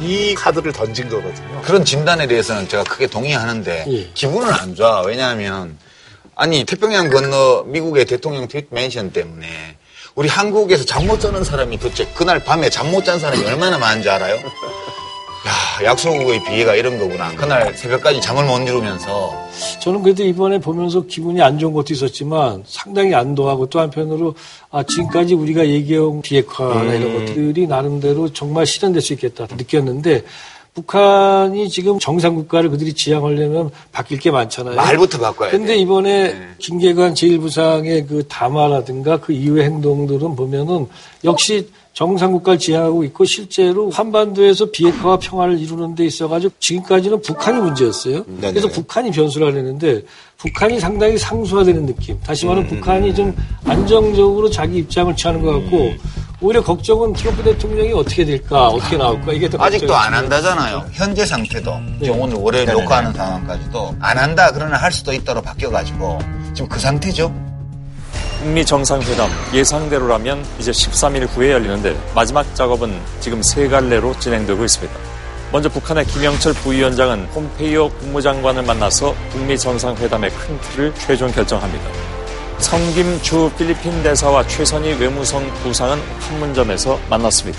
이 0.00 0.34
카드를 0.34 0.72
던진 0.72 1.08
거거든요. 1.08 1.60
그런 1.62 1.84
진단에 1.84 2.26
대해서는 2.26 2.68
제가 2.68 2.84
크게 2.84 3.06
동의하는데 3.06 3.84
예. 3.88 4.10
기분은 4.14 4.50
안 4.52 4.74
좋아. 4.74 5.02
왜냐하면 5.02 5.78
아니 6.34 6.64
태평양 6.64 7.10
건너 7.10 7.64
미국의 7.66 8.06
대통령 8.06 8.48
트윗 8.48 8.68
맨션 8.70 9.12
때문에 9.12 9.76
우리 10.14 10.28
한국에서 10.28 10.84
잠 10.84 11.06
못 11.06 11.20
자는 11.20 11.44
사람이 11.44 11.78
도대체 11.78 12.06
그날 12.14 12.42
밤에 12.42 12.70
잠 12.70 12.90
못 12.90 13.04
잔 13.04 13.18
사람이 13.20 13.44
얼마나 13.44 13.78
많은지 13.78 14.08
알아요? 14.08 14.38
야 15.46 15.84
약소국의 15.84 16.44
비애가 16.44 16.74
이런 16.74 16.98
거구나. 16.98 17.34
그날 17.34 17.74
새벽까지 17.74 18.20
잠을 18.20 18.44
못 18.44 18.58
이루면서 18.58 19.48
저는 19.80 20.02
그래도 20.02 20.22
이번에 20.22 20.58
보면서 20.58 21.00
기분이 21.00 21.40
안 21.40 21.58
좋은 21.58 21.72
것도 21.72 21.94
있었지만 21.94 22.62
상당히 22.66 23.14
안도하고 23.14 23.66
또 23.70 23.80
한편으로 23.80 24.34
아, 24.70 24.82
지금까지 24.82 25.34
우리가 25.34 25.66
얘기해온 25.66 26.20
비핵화나 26.20 26.92
이런 26.92 27.26
것들이 27.26 27.66
나름대로 27.66 28.30
정말 28.32 28.66
실현될 28.66 29.00
수 29.00 29.14
있겠다 29.14 29.46
느꼈는데 29.50 30.24
북한이 30.74 31.68
지금 31.68 31.98
정상 31.98 32.34
국가를 32.34 32.70
그들이 32.70 32.92
지향하려면 32.92 33.70
바뀔 33.92 34.18
게 34.18 34.30
많잖아요. 34.30 34.76
말부터 34.76 35.18
바꿔야 35.18 35.50
돼. 35.50 35.56
근데 35.58 35.76
이번에 35.76 36.34
김계관 36.58 37.14
제1부상의 37.14 38.06
그 38.06 38.26
담화라든가 38.28 39.18
그 39.18 39.32
이후의 39.32 39.64
행동들은 39.64 40.36
보면은 40.36 40.86
역시 41.24 41.68
정상국가를 41.92 42.58
지향하고 42.58 43.04
있고 43.04 43.24
실제로 43.24 43.90
한반도에서 43.90 44.66
비핵화와 44.70 45.18
평화를 45.18 45.58
이루는 45.58 45.94
데 45.94 46.06
있어가지고 46.06 46.54
지금까지는 46.58 47.20
북한이 47.20 47.60
문제였어요. 47.60 48.24
그래서 48.40 48.68
북한이 48.68 49.10
변수를 49.10 49.48
하려는데 49.48 50.02
북한이 50.38 50.80
상당히 50.80 51.18
상수화되는 51.18 51.86
느낌. 51.86 52.18
다시 52.20 52.46
말하면 52.46 52.68
북한이 52.68 53.14
좀 53.14 53.36
안정적으로 53.64 54.48
자기 54.48 54.78
입장을 54.78 55.14
취하는 55.14 55.42
것 55.42 55.52
같고 55.52 55.92
오히려 56.40 56.62
걱정은 56.62 57.12
트럼프 57.12 57.42
대통령이 57.42 57.92
어떻게 57.92 58.24
될까, 58.24 58.68
어떻게 58.68 58.96
나올까 58.96 59.32
이게 59.34 59.46
더 59.50 59.62
아직도. 59.62 59.94
안 59.94 60.14
한다잖아요. 60.14 60.86
현재 60.92 61.26
상태도 61.26 61.70
네. 61.98 62.06
지금 62.06 62.20
오늘 62.20 62.36
월요일 62.36 62.64
녹화하는 62.64 63.12
상황까지도 63.12 63.96
안 64.00 64.16
한다 64.16 64.50
그러나 64.54 64.78
할 64.78 64.90
수도 64.90 65.12
있다로 65.12 65.42
바뀌어가지고 65.42 66.18
지금 66.54 66.68
그 66.70 66.78
상태죠. 66.78 67.49
북미 68.40 68.64
정상회담 68.64 69.30
예상대로라면 69.52 70.42
이제 70.58 70.70
13일 70.70 71.28
후에 71.28 71.52
열리는데 71.52 71.94
마지막 72.14 72.54
작업은 72.54 72.98
지금 73.20 73.42
세 73.42 73.68
갈래로 73.68 74.18
진행되고 74.18 74.64
있습니다. 74.64 74.98
먼저 75.52 75.68
북한의 75.68 76.06
김영철 76.06 76.54
부위원장은 76.54 77.28
폼페이오 77.32 77.90
국무장관을 77.90 78.62
만나서 78.62 79.14
북미 79.30 79.58
정상회담의 79.58 80.30
큰 80.30 80.58
틀을 80.58 80.94
최종 80.94 81.30
결정합니다. 81.30 81.84
성김 82.60 83.20
주 83.20 83.50
필리핀 83.58 84.02
대사와 84.02 84.46
최선희 84.46 84.94
외무성 84.94 85.46
부상은 85.62 86.00
판문점에서 86.20 86.98
만났습니다. 87.10 87.58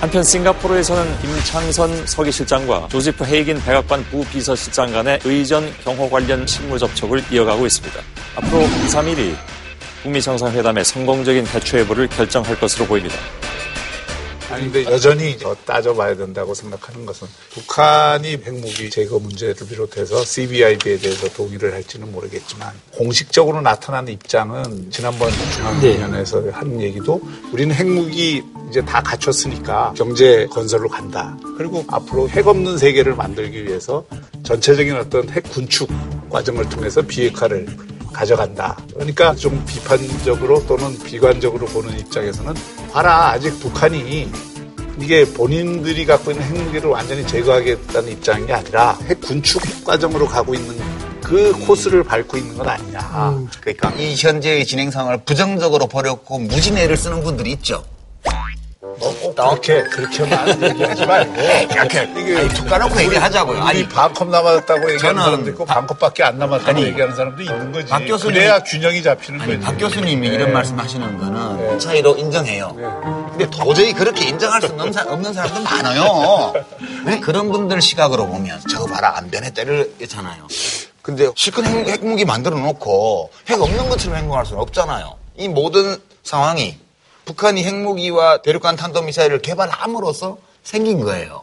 한편 0.00 0.22
싱가포르에서는 0.22 1.20
김창선 1.20 2.06
서기실장과 2.06 2.88
조지프 2.88 3.22
헤이긴 3.22 3.62
백악관 3.62 4.04
부비서실장 4.04 4.92
간의 4.92 5.20
의전 5.24 5.70
경호 5.84 6.08
관련 6.08 6.46
실무 6.46 6.78
접촉을 6.78 7.22
이어가고 7.30 7.66
있습니다. 7.66 8.00
앞으로 8.36 8.62
2, 8.62 8.66
3일이 8.88 9.55
북미 10.06 10.22
정상회담의 10.22 10.84
성공적인 10.84 11.42
개최 11.46 11.80
여부를 11.80 12.06
결정할 12.06 12.56
것으로 12.60 12.86
보입니다. 12.86 13.16
아니 14.48 14.70
근데 14.70 14.84
여전히 14.84 15.36
더 15.36 15.52
따져봐야 15.52 16.14
된다고 16.14 16.54
생각하는 16.54 17.04
것은 17.04 17.26
북한이 17.50 18.40
핵무기 18.44 18.88
제거 18.88 19.18
문제를 19.18 19.66
비롯해서 19.68 20.24
CBIB에 20.24 20.98
대해서 20.98 21.28
동의를 21.30 21.72
할지는 21.72 22.12
모르겠지만 22.12 22.72
공식적으로 22.92 23.60
나타난 23.60 24.06
입장은 24.06 24.92
지난번 24.92 25.28
중앙위원회에서 25.56 26.50
한 26.52 26.80
얘기도 26.80 27.20
우리는 27.50 27.74
핵무기 27.74 28.44
이제 28.70 28.80
다 28.84 29.02
갖췄으니까 29.02 29.92
경제 29.96 30.46
건설로 30.46 30.88
간다. 30.88 31.36
그리고 31.58 31.84
앞으로 31.88 32.28
핵 32.28 32.46
없는 32.46 32.78
세계를 32.78 33.16
만들기 33.16 33.64
위해서 33.64 34.06
전체적인 34.44 34.94
어떤 34.94 35.28
핵 35.30 35.42
군축 35.50 35.90
과정을 36.30 36.68
통해서 36.68 37.02
비핵화를 37.02 37.66
가져간다. 38.16 38.76
그러니까 38.94 39.34
좀 39.34 39.62
비판적으로 39.66 40.64
또는 40.66 40.98
비관적으로 41.04 41.66
보는 41.66 41.98
입장에서는 41.98 42.54
봐라 42.90 43.32
아직 43.32 43.60
북한이 43.60 44.30
이게 44.98 45.26
본인들이 45.26 46.06
갖고 46.06 46.30
있는 46.30 46.46
핵무기를 46.46 46.88
완전히 46.88 47.26
제거하겠다는 47.26 48.12
입장이 48.12 48.50
아니라 48.50 48.96
핵 49.02 49.20
군축 49.20 49.84
과정으로 49.84 50.26
가고 50.26 50.54
있는 50.54 50.74
그 51.22 51.52
코스를 51.66 52.02
밟고 52.04 52.38
있는 52.38 52.56
건 52.56 52.68
아니냐. 52.68 53.48
그러니까 53.60 53.90
이 53.96 54.14
현재의 54.16 54.64
진행 54.64 54.90
상황을 54.90 55.24
부정적으로 55.24 55.86
버렸고 55.86 56.38
무진애를 56.38 56.96
쓰는 56.96 57.22
분들이 57.22 57.50
있죠. 57.52 57.84
꼭 58.98 59.34
그렇게 59.34 59.82
그렇게만 59.84 60.62
얘기하지 60.62 61.06
말고 61.06 61.34
이렇게 61.72 62.12
이게 62.16 62.48
툭 62.48 62.66
까놓고 62.68 63.00
얘기하자고요. 63.02 63.58
아니 63.62 63.68
아니 63.80 63.88
반컵 63.88 64.28
남았다고 64.28 64.92
얘기하는 64.92 64.98
저는 64.98 65.22
사람도 65.22 65.50
있고 65.50 65.64
반컵밖에 65.66 66.22
안 66.24 66.38
남았다고 66.38 66.70
아니, 66.70 66.82
얘기하는 66.84 67.14
사람도 67.14 67.42
있는 67.42 67.72
거지. 67.72 67.88
박 67.90 68.02
교수님이- 68.02 68.22
그래야 68.34 68.58
균형이 68.62 69.02
잡히는 69.02 69.40
아니, 69.40 69.52
거지. 69.54 69.64
박 69.66 69.76
교수님이 69.78 70.28
네. 70.28 70.34
이런 70.34 70.52
말씀 70.52 70.78
하시는 70.78 71.18
거는 71.18 71.78
차이로 71.78 72.16
인정해요. 72.16 72.74
근데 73.30 73.48
도저히 73.50 73.92
그렇게 73.92 74.28
인정할 74.28 74.60
수 74.62 74.68
없는, 74.68 74.92
사, 74.92 75.02
없는 75.02 75.32
사람도 75.34 75.60
많아요. 75.62 76.52
네? 77.04 77.20
그런 77.20 77.52
분들 77.52 77.80
시각으로 77.82 78.26
보면 78.26 78.60
저거 78.70 78.86
봐라 78.86 79.16
안 79.16 79.30
변해 79.30 79.50
때리잖아요. 79.50 80.46
근데 81.02 81.30
실컷 81.36 81.64
핵, 81.66 81.86
핵무기 81.88 82.24
만들어 82.24 82.56
놓고 82.58 83.30
핵 83.48 83.60
없는 83.60 83.88
것처럼 83.88 84.18
행동할 84.18 84.44
수는 84.46 84.60
없잖아요. 84.62 85.14
이 85.36 85.48
모든 85.48 85.96
상황이 86.24 86.78
북한이 87.26 87.64
핵무기와 87.64 88.40
대륙간 88.42 88.76
탄도미사일을 88.76 89.42
개발함으로써 89.42 90.38
생긴 90.62 91.00
거예요. 91.00 91.42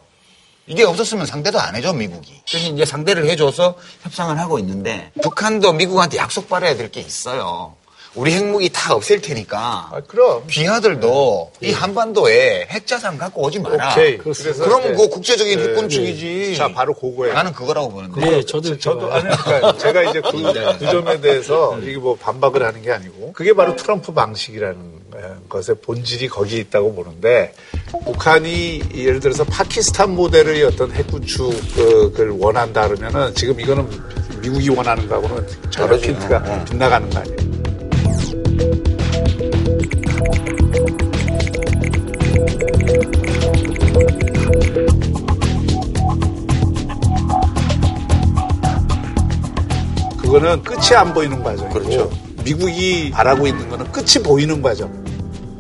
이게 0.66 0.84
없었으면 0.86 1.26
상대도 1.26 1.60
안 1.60 1.76
해줘, 1.76 1.92
미국이. 1.94 2.42
그래서 2.50 2.68
이제 2.70 2.86
상대를 2.86 3.30
해줘서 3.30 3.76
협상을 4.04 4.40
하고 4.40 4.58
있는데, 4.60 5.12
북한도 5.22 5.74
미국한테 5.74 6.18
약속 6.18 6.48
받아야 6.48 6.76
될 6.78 6.90
게 6.90 7.02
있어요. 7.02 7.76
우리 8.16 8.32
핵무기 8.32 8.70
다 8.70 8.94
없앨 8.94 9.20
테니까. 9.22 9.58
아, 9.92 10.00
그럼. 10.08 10.44
비하들도 10.48 11.52
이 11.62 11.72
한반도에 11.74 12.68
핵자산 12.70 13.18
갖고 13.18 13.42
오지 13.44 13.60
마라. 13.60 13.92
오케이. 13.94 14.18
그래서 14.20 14.64
그럼 14.64 14.84
그거 14.84 15.10
국제적인 15.10 15.58
네. 15.58 15.64
핵군축이지. 15.66 16.56
자, 16.56 16.68
바로 16.72 16.94
그거예요. 16.94 17.34
나는 17.34 17.52
그거라고 17.52 17.90
보는데. 17.90 18.22
네, 18.22 18.46
저도 18.46 18.78
저도 18.78 19.12
아니 19.12 19.36
그러니까 19.36 19.78
제가 19.80 20.04
이제 20.04 20.22
그, 20.22 20.32
그 20.80 20.86
점에 20.92 21.20
대해서 21.22 21.78
이게 21.80 21.98
뭐 21.98 22.16
반박을 22.16 22.62
하는 22.64 22.84
게 22.84 22.92
아니고 22.92 23.34
그게 23.34 23.52
바로 23.52 23.76
트럼프 23.76 24.14
방식이라는 24.14 25.03
것의 25.50 25.78
본질이 25.82 26.28
거기에 26.28 26.60
있다고 26.62 26.94
보는데 26.94 27.54
북한이 28.06 28.82
예를 28.96 29.20
들어서 29.20 29.44
파키스탄 29.44 30.16
모델의 30.16 30.64
어떤 30.64 30.92
핵구축을 30.92 32.30
원한다 32.40 32.88
그러면은 32.88 33.34
지금 33.36 33.60
이거는 33.60 33.88
미국이 34.42 34.70
원하는 34.70 35.08
거하고는 35.08 35.48
전혀. 35.70 35.98
핀트가 35.98 36.44
어. 36.46 36.66
빗나가는 36.66 37.10
거 37.10 37.20
아니에요. 37.20 37.54
그거는 50.18 50.64
끝이 50.64 50.96
안 50.96 51.14
보이는 51.14 51.44
과정이고 51.44 51.80
그렇죠. 51.80 52.10
미국이 52.44 53.12
바라고 53.12 53.48
있는 53.48 53.70
거는 53.70 53.92
끝이 53.92 54.22
보이는 54.24 54.62
과정. 54.62 55.03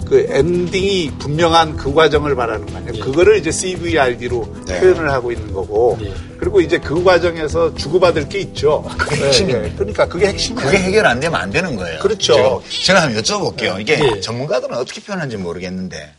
그 0.06 0.28
엔딩이 0.30 1.14
분명한 1.20 1.78
그 1.78 1.94
과정을 1.94 2.36
바라는 2.36 2.66
거 2.68 2.78
아니에요. 2.78 3.04
그거를 3.04 3.38
이제 3.38 3.52
CVRD로 3.52 4.56
네. 4.68 4.80
표현을 4.80 5.12
하고 5.12 5.32
있는 5.32 5.54
거고. 5.54 5.98
네. 6.02 6.14
그리고 6.38 6.60
이제 6.60 6.78
그 6.78 7.04
과정에서 7.04 7.74
주고받을 7.76 8.28
게 8.28 8.40
있죠. 8.40 8.84
그게 8.98 9.16
네, 9.16 9.28
핵심입니다. 9.28 9.70
네. 9.70 9.76
그러니까 9.76 10.08
그게 10.08 10.28
핵심이에요. 10.28 10.66
그게 10.66 10.78
해결 10.78 11.06
안 11.06 11.20
되면 11.20 11.40
안 11.40 11.50
되는 11.52 11.76
거예요. 11.76 12.00
그렇죠. 12.00 12.62
지금 12.70 12.84
제가 12.86 13.02
한번 13.04 13.24
여쭤볼게요. 13.24 13.80
이게 13.80 13.98
네. 13.98 14.20
전문가들은 14.20 14.76
어떻게 14.76 15.02
표현하는지 15.02 15.38
모르겠는데 15.38 16.14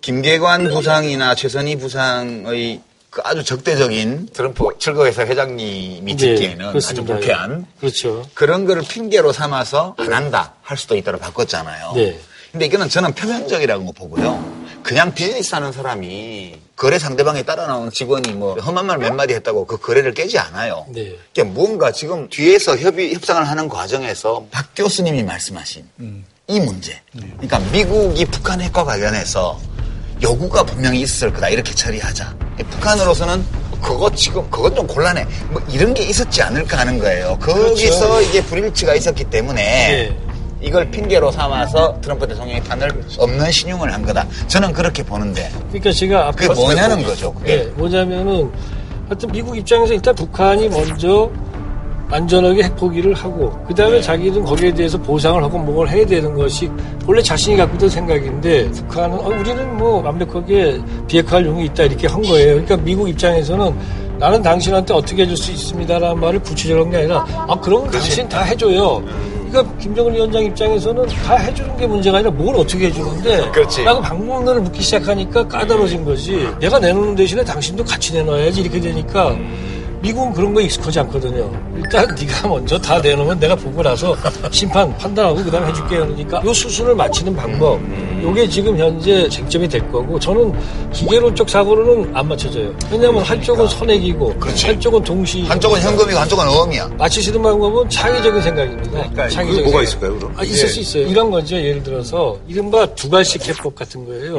김계관 0.00 0.68
부상이나 0.70 1.34
최선희 1.34 1.76
부상의 1.78 2.80
그 3.10 3.22
아주 3.24 3.42
적대적인 3.44 4.28
트럼프 4.32 4.68
철거회사 4.78 5.24
회장님이 5.26 6.16
듣기에는 6.16 6.60
아주 6.66 6.72
그렇습니다. 6.72 7.14
불쾌한 7.14 7.66
그렇죠. 7.80 8.26
그런 8.34 8.66
거를 8.66 8.82
핑계로 8.82 9.32
삼아서 9.32 9.94
안 9.98 10.12
한다 10.12 10.54
할 10.62 10.76
수도 10.76 10.96
있다고 10.96 11.18
바꿨잖아요. 11.18 11.92
네. 11.94 12.20
근데 12.56 12.66
이거는 12.66 12.88
저는 12.88 13.12
표면적이라고 13.12 13.92
보고요. 13.92 14.42
그냥 14.82 15.12
비즈니스 15.12 15.54
하는 15.54 15.72
사람이 15.72 16.58
거래 16.74 16.98
상대방에 16.98 17.42
따라 17.42 17.66
나오는 17.66 17.90
직원이 17.90 18.32
뭐 18.32 18.54
험한 18.54 18.86
말 18.86 18.98
몇 18.98 19.12
마디 19.12 19.34
했다고 19.34 19.66
그 19.66 19.76
거래를 19.76 20.14
깨지 20.14 20.38
않아요. 20.38 20.86
네. 20.88 21.14
그러니까 21.34 21.54
뭔가 21.54 21.92
지금 21.92 22.26
뒤에서 22.30 22.78
협의, 22.78 23.12
협상을 23.12 23.46
하는 23.46 23.68
과정에서 23.68 24.46
박 24.50 24.68
교수님이 24.74 25.22
말씀하신 25.22 25.84
이 26.48 26.60
문제. 26.60 26.98
그러니까 27.12 27.58
미국이 27.70 28.24
북한 28.24 28.58
핵과 28.62 28.84
관련해서 28.84 29.60
요구가 30.22 30.62
분명히 30.62 31.00
있을 31.02 31.30
거다. 31.34 31.50
이렇게 31.50 31.74
처리하자. 31.74 32.34
북한으로서는 32.70 33.44
그거 33.82 34.10
지금, 34.14 34.48
그건 34.50 34.74
좀 34.74 34.86
곤란해. 34.86 35.26
뭐 35.50 35.60
이런 35.68 35.92
게 35.92 36.04
있었지 36.04 36.40
않을까 36.40 36.78
하는 36.78 36.98
거예요. 36.98 37.38
거기서 37.38 38.22
이게 38.22 38.42
불일치가 38.42 38.94
있었기 38.94 39.24
때문에 39.24 39.62
네. 39.62 40.25
이걸 40.60 40.90
핑계로 40.90 41.30
삼아서 41.30 41.98
트럼프 42.00 42.26
대통령이 42.26 42.60
판을 42.62 42.88
없는 43.18 43.50
신용을 43.50 43.92
한 43.92 44.02
거다. 44.04 44.26
저는 44.48 44.72
그렇게 44.72 45.02
보는데. 45.02 45.50
그러니까 45.68 45.92
제가 45.92 46.28
앞에 46.28 46.48
그게 46.48 46.60
뭐냐는 46.60 47.02
거죠, 47.02 47.32
그게. 47.34 47.56
네, 47.56 47.64
뭐냐면은 47.76 48.50
하여튼 49.08 49.30
미국 49.30 49.56
입장에서 49.56 49.94
일단 49.94 50.14
북한이 50.14 50.68
먼저 50.68 51.30
안전하게 52.08 52.62
핵 52.62 52.76
포기를 52.76 53.14
하고 53.14 53.50
그 53.66 53.74
다음에 53.74 54.00
자기는 54.00 54.44
거기에 54.44 54.72
대해서 54.72 54.96
보상을 54.98 55.42
하고 55.42 55.58
뭘 55.58 55.88
해야 55.88 56.06
되는 56.06 56.34
것이 56.34 56.70
원래 57.04 57.20
자신이 57.20 57.56
갖고 57.56 57.74
있던 57.74 57.88
생각인데 57.88 58.70
북한은 58.70 59.18
어, 59.18 59.28
우리는 59.28 59.76
뭐 59.76 60.02
완벽하게 60.02 60.80
비핵화할 61.08 61.46
용이 61.46 61.64
있다 61.66 61.84
이렇게 61.84 62.06
한 62.06 62.22
거예요. 62.22 62.54
그러니까 62.54 62.76
미국 62.76 63.08
입장에서는 63.08 63.74
나는 64.18 64.42
당신한테 64.42 64.94
어떻게 64.94 65.22
해줄 65.22 65.36
수 65.36 65.52
있습니다라는 65.52 66.20
말을 66.20 66.42
구체적으로 66.42 66.84
한게 66.84 66.98
아니라 66.98 67.26
아 67.48 67.58
그러면 67.60 67.90
당신 67.90 68.28
다 68.28 68.42
해줘요. 68.42 69.02
그러니까 69.50 69.76
김정은 69.78 70.14
위원장 70.14 70.44
입장에서는 70.44 71.06
다 71.06 71.36
해주는 71.36 71.76
게 71.76 71.86
문제가 71.86 72.18
아니라 72.18 72.32
뭘 72.32 72.56
어떻게 72.56 72.86
해주는데 72.86 73.50
그렇지. 73.52 73.84
라고 73.84 74.00
방문을 74.00 74.60
묻기 74.62 74.82
시작하니까 74.82 75.46
까다로워진 75.46 76.04
거지 76.04 76.48
내가 76.60 76.78
내놓는 76.78 77.14
대신에 77.14 77.44
당신도 77.44 77.84
같이 77.84 78.12
내놔야지 78.14 78.62
이렇게 78.62 78.80
되니까 78.80 79.36
미국은 80.00 80.32
그런 80.32 80.54
거 80.54 80.60
익숙하지 80.60 81.00
않거든요. 81.00 81.50
일단 81.76 82.14
네가 82.14 82.48
먼저 82.48 82.78
다 82.78 82.98
내놓으면 83.00 83.38
내가 83.40 83.54
보고 83.56 83.82
나서 83.82 84.16
심판 84.50 84.96
판단하고 84.96 85.42
그다음에 85.42 85.68
해줄게 85.68 85.96
그러니까 85.96 86.42
요 86.44 86.52
수순을 86.52 86.94
맞추는 86.94 87.34
방법 87.34 87.80
요게 88.22 88.48
지금 88.48 88.76
현재 88.78 89.28
쟁점이 89.28 89.68
될 89.68 89.90
거고 89.90 90.18
저는 90.18 90.52
기계론적 90.92 91.48
사고로는 91.48 92.14
안 92.16 92.28
맞춰져요. 92.28 92.74
왜냐하면 92.90 93.22
한쪽은 93.22 93.66
선액이고 93.68 94.34
한쪽은 94.40 95.02
동시 95.04 95.42
한쪽은 95.42 95.80
현금이고 95.80 96.18
한쪽은 96.18 96.46
어음이야. 96.48 96.88
맞추시는 96.98 97.42
방법은 97.42 97.88
창의적인 97.88 98.42
생각입니다. 98.42 99.28
창의적인 99.28 99.64
뭐가 99.64 99.78
생각. 99.78 99.82
있을까요, 99.82 100.18
그럼? 100.18 100.34
아, 100.36 100.44
있을 100.44 100.68
수 100.68 100.80
있어요. 100.80 101.06
이런 101.06 101.30
거죠. 101.30 101.56
예를 101.56 101.82
들어서 101.82 102.38
이른바 102.48 102.86
두발식 102.94 103.48
해법 103.48 103.74
같은 103.74 104.04
거예요. 104.06 104.38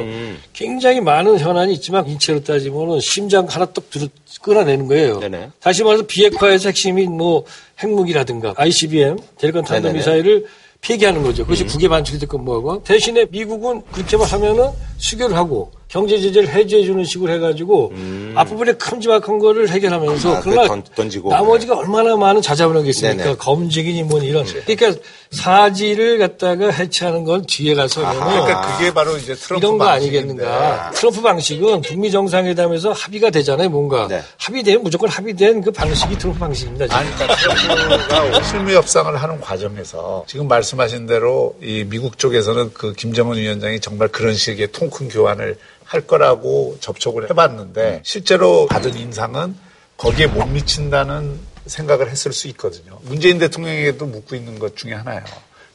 굉장히 0.53 1.01
많은 1.01 1.39
현안이 1.39 1.73
있지만 1.73 2.07
인체로 2.07 2.43
따지면은 2.43 2.99
심장 2.99 3.45
하나 3.49 3.65
떡 3.65 3.89
들어 3.89 4.07
끌어내는 4.41 4.87
거예요. 4.87 5.19
네네. 5.19 5.46
다시 5.59 5.83
말해서 5.83 6.05
비핵화에서 6.07 6.69
핵심이 6.69 7.05
뭐 7.05 7.43
핵무기라든가 7.81 8.53
ICBM 8.57 9.17
대륙간 9.37 9.63
탄도. 9.63 9.91
미사일을 9.93 10.45
폐기하는 10.81 11.23
거죠. 11.23 11.43
그것이 11.43 11.65
국외 11.65 11.87
반출이 11.87 12.19
됐건 12.19 12.43
뭐하고 12.45 12.83
대신에 12.83 13.25
미국은 13.29 13.81
그렇게만 13.91 14.27
하면은 14.27 14.69
수교를 14.97 15.35
하고 15.35 15.71
경제 15.89 16.19
제재를 16.19 16.49
해제해 16.49 16.83
주는 16.83 17.03
식으로 17.05 17.31
해가지고 17.33 17.93
앞부분에 18.35 18.73
큼지막한 18.73 19.39
거를 19.39 19.69
해결하면서 19.69 20.29
음. 20.31 20.35
아, 20.35 20.39
그러나 20.41 20.61
그걸 20.63 20.67
던- 20.67 20.83
던지고. 20.95 21.29
나머지가 21.29 21.77
얼마나 21.77 22.15
많은 22.17 22.41
자자분하게 22.41 22.89
있습니까? 22.89 23.23
네네. 23.23 23.35
검증이니 23.37 24.03
뭐니 24.03 24.27
이런. 24.27 24.45
그러니까 24.45 24.99
사지를 25.31 26.17
갖다가 26.19 26.69
해체하는 26.69 27.23
건 27.23 27.45
뒤에 27.47 27.73
가서 27.75 28.01
는 28.01 28.19
그러니까 28.19 28.61
그게 28.77 28.93
바로 28.93 29.17
이제 29.17 29.33
트럼프 29.35 29.65
이런 29.65 29.77
거 29.77 29.85
방식인데. 29.85 30.43
아니겠는가. 30.45 30.91
트럼프 30.91 31.21
방식은 31.21 31.81
북미 31.81 32.11
정상회담에서 32.11 32.91
합의가 32.91 33.29
되잖아요, 33.29 33.69
뭔가. 33.69 34.07
네. 34.07 34.21
합의되면 34.37 34.83
무조건 34.83 35.09
합의된 35.09 35.61
그 35.61 35.71
방식이 35.71 36.17
트럼프 36.17 36.39
방식입니다. 36.39 36.87
지금. 36.87 36.97
아니, 36.99 37.09
그러니까 37.15 37.35
트럼프가 37.35 38.43
실무 38.43 38.71
협상을 38.71 39.15
하는 39.15 39.41
과정에서 39.41 40.25
지금 40.27 40.47
말씀하신 40.47 41.07
대로 41.07 41.55
이 41.61 41.85
미국 41.89 42.17
쪽에서는 42.17 42.71
그 42.73 42.93
김정은 42.93 43.37
위원장이 43.37 43.79
정말 43.79 44.07
그런 44.09 44.33
식의 44.33 44.71
통큰 44.71 45.09
교환을 45.09 45.57
할 45.87 46.01
거라고 46.01 46.77
접촉을 46.79 47.29
해봤는데 47.29 48.01
실제로 48.03 48.67
받은 48.67 48.95
인상은 48.95 49.55
거기에 49.97 50.27
못 50.27 50.45
미친다는 50.45 51.39
생각을 51.65 52.09
했을 52.09 52.31
수 52.33 52.47
있거든요. 52.49 52.99
문재인 53.03 53.39
대통령에게도 53.39 54.05
묻고 54.05 54.35
있는 54.35 54.59
것 54.59 54.75
중에 54.75 54.93
하나예요. 54.93 55.23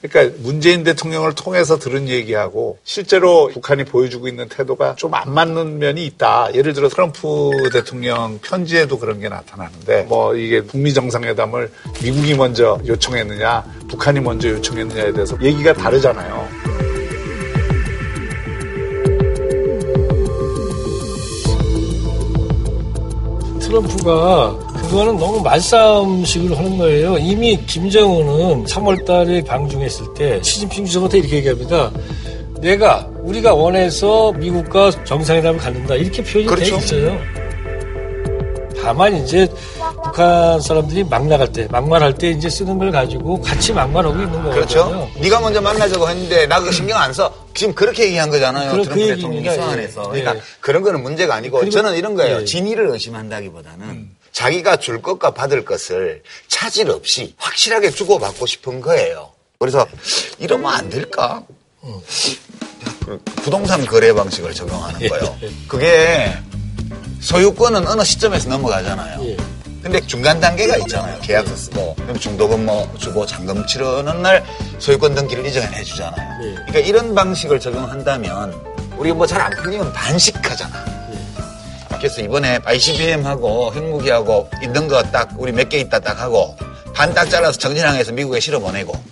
그러니까 0.00 0.37
문재인 0.40 0.83
대통령을 0.83 1.35
통해서 1.35 1.78
들은 1.78 2.09
얘기하고 2.09 2.78
실제로 2.83 3.49
북한이 3.49 3.85
보여주고 3.85 4.26
있는 4.26 4.49
태도가 4.49 4.97
좀 4.97 5.14
안 5.14 5.33
맞는 5.33 5.78
면이 5.78 6.04
있다. 6.07 6.54
예를 6.54 6.73
들어 6.73 6.88
트럼프 6.88 7.50
대통령 7.73 8.40
편지에도 8.42 8.99
그런 8.99 9.21
게 9.21 9.28
나타나는데 9.28 10.02
뭐 10.04 10.35
이게 10.35 10.61
북미 10.62 10.92
정상회담을 10.92 11.71
미국이 12.02 12.35
먼저 12.35 12.81
요청했느냐, 12.85 13.64
북한이 13.90 14.21
먼저 14.21 14.49
요청했느냐에 14.49 15.12
대해서 15.12 15.37
얘기가 15.40 15.73
다르잖아요. 15.75 16.49
트럼프가 23.73 24.59
그거는 24.75 25.17
너무 25.17 25.41
말싸움식으로 25.41 26.55
하는 26.55 26.76
거예요. 26.76 27.17
이미 27.17 27.57
김정은은 27.64 28.64
3월 28.64 29.05
달에 29.07 29.43
방중했을 29.43 30.12
때 30.14 30.43
시진핑 30.43 30.85
주석한테 30.85 31.19
이렇게 31.19 31.37
얘기합니다. 31.37 31.91
내가 32.61 33.09
우리가 33.23 33.55
원해서 33.55 34.33
미국과 34.33 34.91
정상회담을 35.05 35.59
갖는다 35.59 35.95
이렇게 35.95 36.23
표현이 36.23 36.47
그렇죠. 36.47 36.76
돼 36.76 36.76
있어요. 36.76 37.41
다만 38.82 39.14
이제 39.24 39.46
북한 40.04 40.60
사람들이 40.60 41.04
막 41.04 41.26
나갈 41.26 41.52
때 41.52 41.66
막말할 41.71 42.14
때 42.18 42.30
이제 42.30 42.50
쓰는 42.50 42.78
걸 42.78 42.90
가지고 42.90 43.40
같이 43.40 43.73
막말하고 43.73 44.14
있는 44.14 44.30
거거든요. 44.32 44.52
그렇죠. 44.54 45.10
네가 45.21 45.40
먼저 45.40 45.60
만나자고 45.60 46.08
했는데 46.08 46.47
나 46.47 46.58
그거 46.58 46.73
신경 46.73 46.99
안 46.99 47.12
써. 47.12 47.32
지금 47.54 47.75
그렇게 47.75 48.04
얘기한 48.06 48.30
거잖아요. 48.30 48.71
그런- 48.73 48.84
트럼프 48.84 49.04
그 49.06 49.14
대통령이. 49.16 49.56
서한에서. 49.56 50.02
예. 50.16 50.21
그러니까 50.23 50.36
예. 50.36 50.42
그런 50.60 50.82
거는 50.82 51.02
문제가 51.02 51.34
아니고 51.36 51.58
그리고- 51.60 51.71
저는 51.73 51.95
이런 51.97 52.14
거예요. 52.14 52.40
예. 52.40 52.45
진위를 52.45 52.88
의심한다기보다는 52.88 54.08
자기가 54.32 54.76
줄 54.76 55.00
것과 55.02 55.32
받을 55.32 55.64
것을 55.64 56.23
차질 56.49 56.90
없이 56.90 57.34
확실하게 57.36 57.90
주고받고 57.90 58.47
싶은 58.47 58.80
거예요. 58.80 59.30
그래서 59.58 59.86
이러면 60.38 60.73
안 60.73 60.88
될까? 60.90 61.42
그 63.04 63.21
부동산 63.36 63.84
거래 63.84 64.12
방식을 64.12 64.54
적용하는 64.54 65.08
거예요. 65.08 65.36
그게 65.68 66.32
소유권은 67.23 67.87
어느 67.87 68.02
시점에서 68.04 68.49
넘어가잖아요. 68.49 69.25
예. 69.26 69.37
근데 69.82 70.00
중간 70.06 70.39
단계가 70.41 70.76
있잖아요. 70.78 71.19
계약서 71.23 71.56
쓰고 71.56 71.95
그럼 71.97 72.19
중도금 72.19 72.67
뭐 72.67 72.93
주고 72.99 73.26
잔금 73.26 73.67
치르는 73.67 74.23
날 74.23 74.45
소유권 74.78 75.15
등기를 75.15 75.45
이전해 75.47 75.82
주잖아요. 75.82 76.39
예. 76.45 76.54
그러니까 76.54 76.78
이런 76.80 77.15
방식을 77.15 77.58
적용한다면 77.61 78.54
우리 78.97 79.13
뭐 79.13 79.26
잘 79.26 79.41
안 79.41 79.50
풀리면 79.56 79.93
반씩하잖아. 79.93 80.93
그래서 81.99 82.21
이번에 82.21 82.58
ICBM하고 82.65 83.73
핵무기하고 83.75 84.50
있는 84.63 84.89
거 84.89 85.02
딱 85.13 85.30
우리 85.39 85.52
몇 85.52 85.69
개 85.69 85.78
있다 85.78 86.00
딱 86.00 86.21
하고 86.21 86.56
반 86.95 87.15
딱 87.15 87.28
잘라서 87.30 87.58
정진항에서 87.58 88.13
미국에 88.13 88.39
실어 88.41 88.58
보내고 88.58 88.93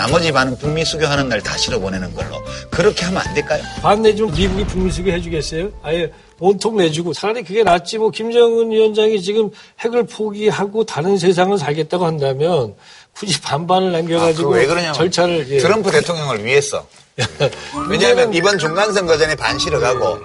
나머지 0.00 0.32
반은 0.32 0.56
북미 0.56 0.84
수교하는 0.84 1.28
날 1.28 1.40
다 1.40 1.56
실어 1.56 1.78
보내는 1.78 2.14
걸로 2.14 2.36
그렇게 2.70 3.04
하면 3.06 3.22
안 3.22 3.34
될까요? 3.34 3.62
반 3.82 4.02
내주면 4.02 4.34
미국이 4.34 4.64
북미 4.66 4.90
수교 4.90 5.10
해주겠어요? 5.10 5.70
아예 5.82 6.10
온통 6.38 6.76
내주고 6.76 7.12
차라리 7.12 7.42
그게 7.42 7.62
낫지 7.62 7.98
뭐 7.98 8.10
김정은 8.10 8.70
위원장이 8.70 9.20
지금 9.22 9.50
핵을 9.80 10.04
포기하고 10.06 10.84
다른 10.84 11.18
세상을 11.18 11.56
살겠다고 11.58 12.04
한다면 12.04 12.74
굳이 13.14 13.40
반반을 13.40 13.88
아, 13.88 13.92
남겨가지고 13.92 14.50
그러냐면 14.50 14.92
절차를 14.94 15.46
예. 15.50 15.58
트럼프 15.58 15.90
대통령을 15.90 16.44
위해서 16.44 16.86
왜냐하면 17.88 18.32
이번 18.32 18.58
중간 18.58 18.92
선거 18.92 19.16
전에 19.18 19.34
반 19.34 19.58
실어가고 19.58 20.18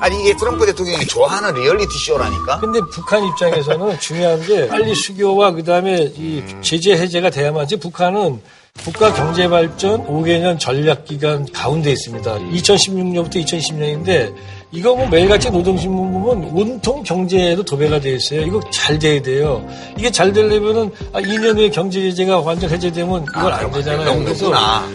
아니 0.00 0.20
이게 0.22 0.36
트럼프 0.36 0.64
대통령이 0.66 1.06
좋아하는 1.06 1.54
리얼리티 1.54 1.98
쇼라니까 2.06 2.60
근데 2.60 2.80
북한 2.92 3.24
입장에서는 3.24 3.98
중요한 4.00 4.40
게 4.42 4.68
빨리 4.68 4.94
수교와 4.94 5.52
그다음에 5.52 6.12
이 6.16 6.42
제재 6.62 6.92
해제가 6.92 7.30
돼야만 7.30 7.66
지 7.66 7.76
북한은 7.76 8.40
국가 8.84 9.12
경제 9.12 9.48
발전 9.48 10.06
5개년 10.06 10.58
전략 10.58 11.04
기간 11.04 11.44
가운데 11.52 11.90
있습니다. 11.92 12.38
2016년부터 12.38 13.44
2010년인데 13.44 14.34
이거 14.72 14.94
뭐 14.94 15.06
매일같이 15.08 15.50
노동신문 15.50 16.12
보면 16.12 16.50
온통 16.54 17.02
경제에도 17.02 17.62
도배가 17.62 18.00
돼 18.00 18.12
있어요. 18.12 18.42
이거 18.42 18.60
잘 18.70 18.98
돼야 18.98 19.20
돼요. 19.20 19.66
이게 19.98 20.10
잘 20.10 20.32
되려면은 20.32 20.90
아, 21.12 21.20
2년 21.20 21.56
후에 21.56 21.68
경제 21.70 22.00
제재가 22.00 22.40
완전 22.40 22.70
해제되면 22.70 23.24
이건 23.24 23.52
안 23.52 23.70
되잖아요. 23.72 24.24
그래서. 24.24 24.50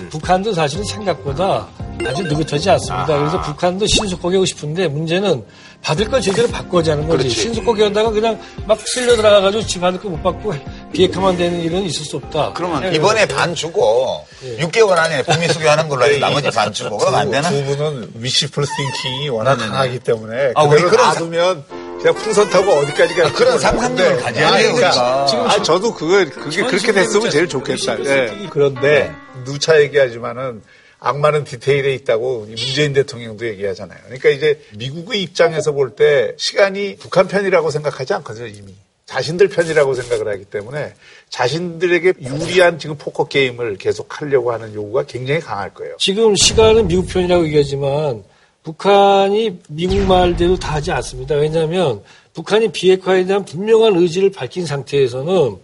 북한도 0.09 0.53
사실은 0.53 0.83
생각보다 0.85 1.67
아주 2.05 2.23
느긋하지 2.23 2.69
않습니다. 2.71 3.05
그래서 3.05 3.41
북한도 3.41 3.85
신속하게 3.87 4.37
하고 4.37 4.45
싶은데 4.45 4.87
문제는 4.87 5.43
받을 5.83 6.09
걸 6.09 6.21
제대로 6.21 6.47
바꿔야 6.47 6.93
하는 6.93 7.07
거지. 7.07 7.29
신속하게 7.29 7.83
하다가 7.85 8.11
그냥 8.11 8.39
막 8.65 8.79
쓸려 8.87 9.15
들어가가지고 9.15 9.65
지 9.65 9.79
받을 9.79 9.99
거 9.99 10.07
못 10.09 10.21
받고 10.23 10.53
비핵화만 10.93 11.35
되는 11.37 11.59
일은 11.61 11.83
있을 11.83 12.05
수 12.05 12.17
없다. 12.17 12.53
그러면 12.53 12.79
그냥 12.79 12.93
이번에. 12.95 13.25
반 13.27 13.53
주고 13.55 14.25
6개월 14.59 14.91
안에 14.97 15.23
북미 15.23 15.47
수교하는 15.49 15.89
걸로 15.89 16.05
해서 16.05 16.19
나머지 16.19 16.49
반 16.51 16.71
주고 16.71 16.97
그럼 16.97 17.15
안 17.15 17.29
되나? 17.31 17.49
두 17.49 17.63
분은 17.63 18.11
위시풀 18.15 18.63
띵킹이 18.65 19.29
워낙 19.29 19.55
강하기 19.57 19.99
때문에 19.99 20.51
아, 20.55 20.63
우리 20.63 20.75
그대로 20.81 20.89
그런 20.91 21.07
놔두면 21.07 21.63
그냥 21.99 22.15
풍선 22.15 22.49
타고 22.49 22.71
어디까지 22.71 23.13
갈지 23.15 23.33
그런 23.33 23.53
모르겠는데. 23.53 23.59
상상력을 23.59 24.17
가져야 24.23 24.57
돼요, 24.57 24.73
그러니까. 24.75 25.25
지금 25.25 25.47
아, 25.49 25.61
저도 25.63 25.93
그거 25.93 26.25
그게 26.41 26.63
그렇게 26.63 26.91
됐으면 26.91 27.29
제일 27.31 27.47
좋겠다. 27.47 27.99
예. 28.05 28.47
그런데 28.49 29.11
누차 29.45 29.81
얘기하지만은 29.81 30.61
악마는 31.05 31.43
디테일에 31.43 31.93
있다고 31.95 32.45
문재인 32.47 32.93
대통령도 32.93 33.45
얘기하잖아요. 33.45 33.99
그러니까 34.05 34.29
이제 34.29 34.61
미국의 34.77 35.21
입장에서 35.21 35.73
볼 35.73 35.95
때 35.95 36.33
시간이 36.37 36.95
북한 36.97 37.27
편이라고 37.27 37.69
생각하지 37.69 38.13
않거든요, 38.15 38.47
이미. 38.47 38.73
자신들 39.05 39.49
편이라고 39.49 39.93
생각을 39.95 40.29
하기 40.29 40.45
때문에 40.45 40.93
자신들에게 41.29 42.13
유리한 42.21 42.79
지금 42.79 42.95
포커 42.97 43.25
게임을 43.25 43.75
계속 43.75 44.21
하려고 44.21 44.53
하는 44.53 44.73
요구가 44.73 45.03
굉장히 45.03 45.41
강할 45.41 45.73
거예요. 45.73 45.97
지금 45.99 46.35
시간은 46.35 46.87
미국 46.87 47.07
편이라고 47.07 47.45
얘기하지만 47.47 48.23
북한이 48.63 49.59
미국 49.67 49.99
말대로 50.07 50.55
다 50.57 50.75
하지 50.75 50.91
않습니다. 50.93 51.35
왜냐하면 51.35 52.01
북한이 52.33 52.71
비핵화에 52.71 53.25
대한 53.25 53.43
분명한 53.43 53.97
의지를 53.97 54.31
밝힌 54.31 54.65
상태에서는 54.65 55.57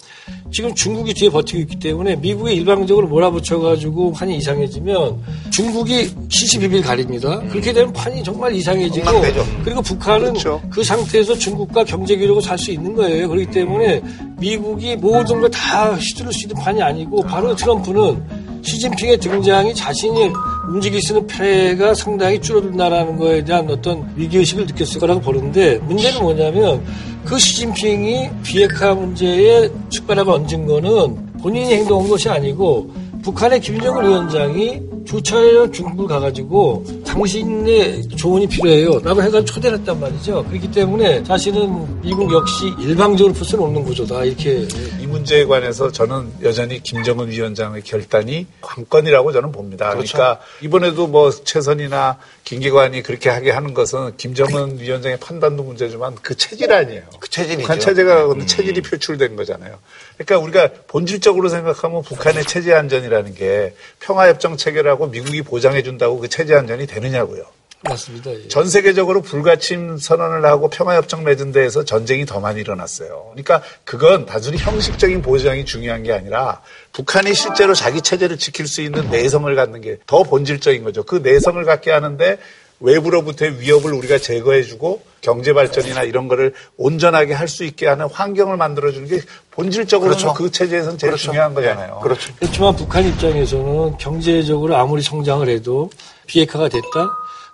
지금 0.52 0.74
중국이 0.74 1.14
뒤에 1.14 1.30
버티고 1.30 1.60
있기 1.62 1.78
때문에 1.78 2.16
미국이 2.16 2.56
일방적으로 2.56 3.08
몰아붙여가지고 3.08 4.14
판이 4.14 4.38
이상해지면 4.38 5.18
중국이 5.52 6.10
시시비비를 6.30 6.84
가립니다. 6.84 7.40
그렇게 7.50 7.72
되면 7.72 7.94
판이 7.94 8.24
정말 8.24 8.56
이상해지고 8.56 9.08
엉망되죠. 9.08 9.46
그리고 9.64 9.82
북한은 9.82 10.30
그렇죠. 10.34 10.62
그 10.70 10.84
상태에서 10.84 11.36
중국과 11.38 11.84
경제 11.84 12.16
기록을 12.16 12.42
살 12.42 12.58
수 12.58 12.72
있는 12.72 12.94
거예요. 12.96 13.30
그렇기 13.30 13.52
때문에 13.52 14.02
미국이 14.40 14.96
모든 14.96 15.40
걸 15.42 15.50
다 15.52 15.94
휘두를 15.96 16.32
수 16.34 16.44
있는 16.46 16.56
판이 16.62 16.82
아니고 16.82 17.22
바로 17.24 17.56
트럼프는 17.56 18.24
시진핑의 18.62 19.18
등장이 19.20 19.74
자신이 19.74 20.32
움직일 20.68 21.02
수 21.02 21.14
있는 21.14 21.26
패가 21.28 21.94
상당히 21.96 22.40
줄어든다라는 22.42 23.18
거에 23.18 23.44
대한 23.44 23.70
어떤 23.70 24.12
위기의식을 24.16 24.66
느꼈을 24.68 25.00
거라고 25.00 25.22
보는데 25.22 25.78
문제는 25.80 26.22
뭐냐면 26.22 26.84
그 27.26 27.38
시진핑이 27.38 28.30
비핵화 28.44 28.94
문제에 28.94 29.70
숟가락을 29.90 30.34
얹은 30.34 30.66
거는 30.66 31.40
본인이 31.42 31.74
행동한 31.76 32.10
것이 32.10 32.30
아니고 32.30 32.92
북한의 33.24 33.60
김정은 33.60 34.06
위원장이 34.08 34.82
주차에 35.06 35.72
중국을 35.72 36.08
가가지고 36.08 36.86
당신의 37.06 38.10
조언이 38.10 38.48
필요해요. 38.48 39.00
라고 39.00 39.22
해서 39.24 39.44
초대를 39.44 39.80
했단 39.80 40.00
말이죠. 40.00 40.46
그렇기 40.46 40.70
때문에 40.72 41.24
사실은 41.24 42.02
미국 42.02 42.32
역시 42.32 42.66
일방적으로 42.80 43.34
풀수 43.34 43.58
없는 43.62 43.84
구조다. 43.84 44.24
이렇게 44.24 44.68
이 45.02 45.08
문제에 45.20 45.46
관해서 45.46 45.92
저는 45.92 46.32
여전히 46.44 46.82
김정은 46.82 47.30
위원장의 47.30 47.84
결단이 47.84 48.48
관건이라고 48.62 49.32
저는 49.32 49.52
봅니다. 49.52 49.90
그러니까 49.90 50.40
이번에도 50.62 51.08
뭐 51.08 51.32
최선이나 51.32 52.18
김기관이 52.44 53.04
그렇게 53.04 53.30
하게 53.30 53.52
하는 53.52 53.74
것은 53.74 54.18
김정은 54.18 54.80
위원장의 54.80 55.20
판단도 55.20 55.64
문제지만 55.64 56.16
그 56.22 56.36
체질 56.36 56.72
아니에요. 56.72 57.04
그 57.20 57.30
체질이죠. 57.30 57.62
북한 57.62 57.80
체제가 57.80 58.28
근데 58.28 58.46
체질이 58.46 58.82
표출된 58.82 59.36
거잖아요. 59.36 59.78
그러니까 60.18 60.40
우리가 60.40 60.70
본질적으로 60.88 61.50
생각하면 61.50 62.02
북한의 62.04 62.46
체제 62.46 62.74
안전이라는 62.74 63.36
게 63.36 63.76
평화협정 64.00 64.58
체결하고 64.58 65.08
미국이 65.08 65.42
보장해 65.42 65.84
준다고 65.84 66.20
그 66.20 66.28
체제 66.28 66.56
안전이 66.56 66.88
되느냐고요. 66.88 67.44
맞습니다. 67.82 68.32
예. 68.34 68.48
전 68.50 68.68
세계적으로 68.68 69.22
불가침 69.22 69.98
선언을 69.98 70.46
하고 70.46 70.70
평화협정 70.70 71.24
맺은 71.24 71.54
데에서 71.54 71.86
전쟁이 71.86 72.26
더 72.26 72.40
많이 72.42 72.60
일어났어요. 72.60 73.28
그러니까 73.32 73.62
그건 73.86 74.26
단순히 74.26 74.58
형식적인 74.58 75.22
보장이 75.22 75.64
중요한 75.66 76.04
게 76.04 76.12
아니라 76.12 76.62
북한이 76.92 77.34
실제로 77.34 77.74
자기 77.74 78.02
체제를 78.02 78.38
지킬 78.38 78.68
수 78.68 78.82
있는 78.82 79.10
내성을 79.10 79.54
갖는 79.56 79.82
게 79.82 79.98
더 80.08 80.24
본질적인 80.24 80.84
거죠. 80.84 81.04
그 81.04 81.16
내성을 81.24 81.64
갖게 81.64 81.92
하는데 81.92 82.38
외부로부터의 82.82 83.60
위협을 83.60 83.94
우리가 83.94 84.18
제거해주고 84.18 85.02
경제 85.22 85.52
발전이나 85.54 86.04
이런 86.04 86.28
거를 86.30 86.54
온전하게 86.78 87.34
할 87.34 87.48
수 87.50 87.64
있게 87.66 87.88
하는 87.88 88.08
환경을 88.08 88.56
만들어주는 88.58 89.08
게 89.10 89.22
본질적으로는 89.52 90.18
그렇죠. 90.18 90.34
그 90.34 90.50
체제에서는 90.52 90.98
제일 90.98 91.16
중요한 91.16 91.54
거잖아요. 91.54 92.00
그렇죠. 92.02 92.34
그렇지만 92.40 92.76
북한 92.76 93.06
입장에서는 93.06 93.98
경제적으로 93.98 94.78
아무리 94.78 95.02
성장을 95.02 95.48
해도 95.50 95.90
비핵화가 96.28 96.70
됐다. 96.70 97.10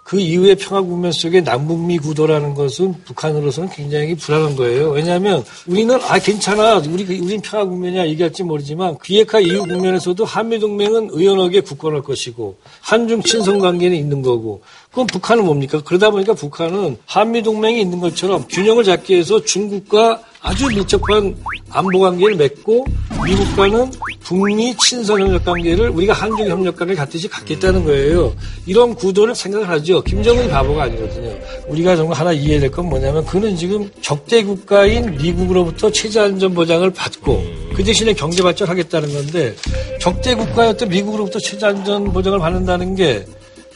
그 0.05 0.19
이후의 0.19 0.53
평화 0.57 0.83
국면 0.83 1.11
속에 1.11 1.41
남북미 1.41 1.97
구도라는 1.97 2.53
것은 2.53 2.93
북한으로서는 3.05 3.71
굉장히 3.71 4.13
불안한 4.13 4.55
거예요. 4.55 4.91
왜냐하면 4.91 5.43
우리는 5.65 5.95
아 5.95 6.19
괜찮아, 6.19 6.77
우리 6.77 7.19
우린 7.19 7.41
평화 7.41 7.65
국면이야 7.65 8.05
얘기할지 8.09 8.43
모르지만 8.43 8.99
비핵화 9.01 9.39
이후 9.39 9.65
국면에서도 9.65 10.23
한미 10.23 10.59
동맹은 10.59 11.09
의연하게 11.11 11.61
굳건할 11.61 12.03
것이고 12.03 12.55
한중 12.81 13.23
친선 13.23 13.57
관계는 13.57 13.97
있는 13.97 14.21
거고 14.21 14.61
그럼 14.95 15.07
북한은 15.07 15.43
뭡니까? 15.45 15.81
그러다 15.83 16.09
보니까 16.09 16.33
북한은 16.33 16.95
한미 17.05 17.43
동맹이 17.43 17.81
있는 17.81 17.99
것처럼 17.99 18.45
균형을 18.47 18.85
잡기 18.85 19.13
위해서 19.13 19.43
중국과 19.43 20.21
아주 20.41 20.67
밀접한 20.67 21.35
안보 21.71 21.99
관계를 21.99 22.35
맺고 22.35 22.85
미국과는 23.25 23.91
북미 24.23 24.73
친선 24.77 25.19
협력 25.19 25.43
관계를 25.43 25.89
우리가 25.89 26.13
한중 26.13 26.47
협력 26.47 26.77
관계를 26.77 26.95
갖듯이 26.95 27.27
갖겠다는 27.27 27.83
거예요. 27.83 28.33
이런 28.65 28.95
구도를 28.95 29.35
생각을 29.35 29.67
하죠. 29.67 30.01
김정은이 30.03 30.47
바보가 30.47 30.83
아니거든요. 30.83 31.35
우리가 31.67 31.95
정말 31.97 32.17
하나 32.17 32.31
이해해야 32.31 32.59
될 32.61 32.71
건 32.71 32.87
뭐냐면 32.87 33.25
그는 33.25 33.57
지금 33.57 33.89
적대 34.01 34.43
국가인 34.43 35.17
미국으로부터 35.17 35.91
체제 35.91 36.19
안전 36.21 36.53
보장을 36.53 36.89
받고 36.91 37.43
그 37.75 37.83
대신에 37.83 38.13
경제 38.13 38.41
발전하겠다는 38.41 39.13
건데 39.13 39.55
적대 39.99 40.35
국가였던 40.35 40.87
미국으로부터 40.89 41.39
체제 41.39 41.65
안전 41.65 42.13
보장을 42.13 42.37
받는다는 42.39 42.95
게 42.95 43.25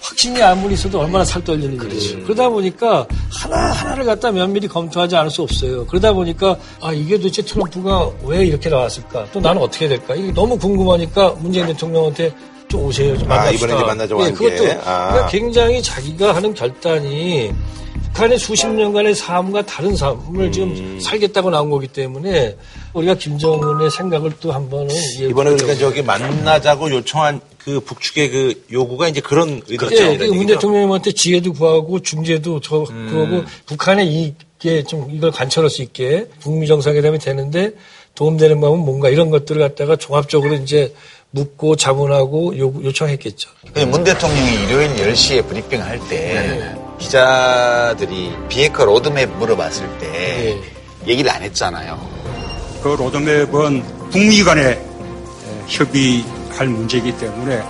확신이 0.01 0.41
아무리 0.41 0.73
있어도 0.73 0.99
얼마나 0.99 1.25
살떨리는 1.25 1.75
일이죠. 1.75 2.23
그러다 2.23 2.49
보니까 2.49 3.05
하나하나를 3.31 4.05
갖다 4.05 4.31
면밀히 4.31 4.67
검토하지 4.67 5.15
않을 5.15 5.29
수 5.29 5.41
없어요. 5.41 5.85
그러다 5.87 6.13
보니까 6.13 6.57
아 6.81 6.91
이게 6.93 7.17
도대체 7.17 7.41
트럼프가 7.41 8.09
왜 8.23 8.45
이렇게 8.45 8.69
나왔을까? 8.69 9.27
또 9.31 9.39
나는 9.39 9.61
어떻게 9.61 9.87
될까? 9.87 10.15
이게 10.15 10.31
너무 10.31 10.57
궁금하니까 10.57 11.35
문재인 11.39 11.67
대통령한테 11.67 12.33
좀 12.69 12.85
오세요. 12.85 13.17
좀 13.17 13.31
아, 13.31 13.35
만납시다. 13.35 13.65
이번에 13.65 13.75
이제 13.75 13.85
만나자고 13.85 14.21
예, 14.21 14.25
한 14.25 14.33
게. 14.33 14.37
그것도 14.37 14.81
아. 14.85 15.07
그러니까 15.09 15.27
굉장히 15.27 15.81
자기가 15.81 16.35
하는 16.35 16.53
결단이 16.53 17.51
북한의 18.13 18.37
수십 18.39 18.67
년간의 18.67 19.15
삶과 19.15 19.65
다른 19.65 19.95
삶을 19.95 20.51
지금 20.51 20.69
음. 20.69 20.99
살겠다고 21.01 21.49
나온 21.49 21.69
거기 21.69 21.87
때문에 21.87 22.55
우리가 22.93 23.15
김정은의 23.15 23.91
생각을 23.91 24.33
또 24.39 24.51
한번은 24.51 24.89
이번에. 25.19 25.51
그러니까 25.51 25.75
저기 25.75 26.01
만나자고 26.01 26.89
요청한 26.91 27.41
그 27.63 27.79
북측의 27.81 28.29
그 28.31 28.65
요구가 28.71 29.07
이제 29.07 29.21
그런 29.21 29.61
의도죠. 29.67 29.95
예, 29.95 30.17
그문 30.17 30.45
대통령님한테 30.47 31.11
지혜도 31.11 31.53
구하고 31.53 31.99
중재도 31.99 32.61
저 32.61 32.85
그러고 32.85 33.43
북한의 33.65 34.07
이게 34.07 34.83
좀 34.83 35.09
이걸 35.11 35.31
관철할 35.31 35.69
수 35.69 35.81
있게 35.81 36.27
북미 36.39 36.67
정상회담이 36.67 37.19
되는데 37.19 37.73
도움되는 38.15 38.59
마음은 38.59 38.79
뭔가 38.79 39.09
이런 39.09 39.29
것들을 39.29 39.61
갖다가 39.61 39.95
종합적으로 39.95 40.55
이제 40.55 40.93
묻고 41.31 41.75
자문하고 41.75 42.57
요구, 42.57 42.83
요청했겠죠. 42.83 43.49
근데 43.65 43.85
문 43.85 44.03
대통령이 44.03 44.63
일요일 44.63 44.95
10시에 44.95 45.47
브리핑 45.47 45.81
할때 45.81 46.75
기자들이 46.97 48.31
비핵화 48.49 48.83
로드맵 48.83 49.37
물어봤을 49.37 49.87
때 49.99 50.57
얘기를 51.07 51.29
안 51.29 51.43
했잖아요. 51.43 51.99
그 52.81 52.89
로드맵은 52.89 54.09
북미 54.09 54.43
간에 54.43 54.81
협의 55.67 56.23
할 56.51 56.67
문제이기 56.67 57.17
때문에 57.17 57.63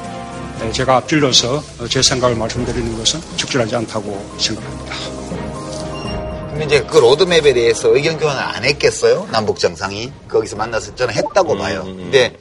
제가 0.74 0.98
앞질러서 0.98 1.64
제 1.90 2.02
생각을 2.02 2.36
말씀드리는 2.36 2.98
것은 2.98 3.22
적절하지 3.38 3.76
않다고 3.78 4.36
생각합니다. 4.38 4.96
근데 6.50 6.66
이제 6.66 6.84
그 6.84 6.98
로드맵에 6.98 7.54
대해서 7.54 7.96
의견 7.96 8.18
교환을 8.18 8.42
안 8.42 8.64
했겠어요? 8.66 9.28
남북 9.32 9.60
정상이 9.60 10.12
거기서 10.28 10.58
만나서 10.58 10.96
저는 10.96 11.14
했다고 11.14 11.58
봐요. 11.58 11.84
근데 11.86 12.36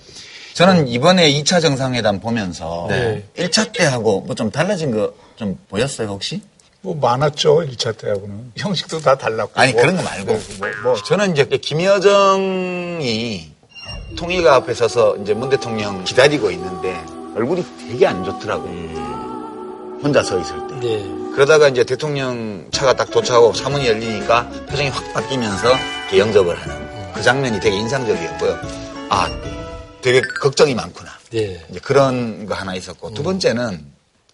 저는 0.54 0.88
이번에 0.88 1.30
2차 1.34 1.62
정상회담 1.62 2.18
보면서 2.20 2.86
네. 2.88 3.24
1차 3.36 3.72
때하고 3.72 4.22
뭐 4.22 4.34
좀 4.34 4.50
달라진 4.50 4.90
거 4.90 5.12
좀 5.36 5.56
보였어요 5.68 6.08
혹시? 6.08 6.42
뭐 6.80 6.96
많았죠. 6.96 7.58
1차 7.60 7.96
때하고는. 7.96 8.52
형식도 8.56 9.00
다 9.00 9.16
달랐고. 9.16 9.52
아니 9.54 9.72
뭐, 9.72 9.82
그런 9.82 9.96
거 9.96 10.02
말고 10.02 10.32
뭐, 10.32 10.68
뭐, 10.82 10.94
저는 10.96 11.30
이제 11.32 11.44
김여정이 11.44 13.52
통일가 14.16 14.56
앞에 14.56 14.74
서서 14.74 15.16
이제 15.18 15.34
문 15.34 15.48
대통령 15.48 16.02
기다리고 16.04 16.50
있는데 16.50 16.98
얼굴이 17.36 17.64
되게 17.88 18.06
안 18.06 18.24
좋더라고요. 18.24 19.98
혼자 20.02 20.22
서 20.22 20.38
있을 20.38 20.54
때. 20.68 20.80
네. 20.80 21.18
그러다가 21.34 21.68
이제 21.68 21.84
대통령 21.84 22.66
차가 22.70 22.94
딱 22.94 23.10
도착하고 23.10 23.52
차문이 23.52 23.86
열리니까 23.86 24.48
표정이 24.68 24.88
확 24.88 25.12
바뀌면서 25.12 25.68
이렇게 26.02 26.18
영접을 26.18 26.56
하는 26.56 27.12
그 27.12 27.22
장면이 27.22 27.60
되게 27.60 27.76
인상적이었고요. 27.76 28.58
아, 29.10 29.28
되게 30.00 30.20
걱정이 30.40 30.74
많구나. 30.74 31.10
네. 31.30 31.64
이제 31.68 31.80
그런 31.80 32.46
거 32.46 32.54
하나 32.54 32.74
있었고 32.74 33.12
두 33.12 33.22
번째는 33.22 33.84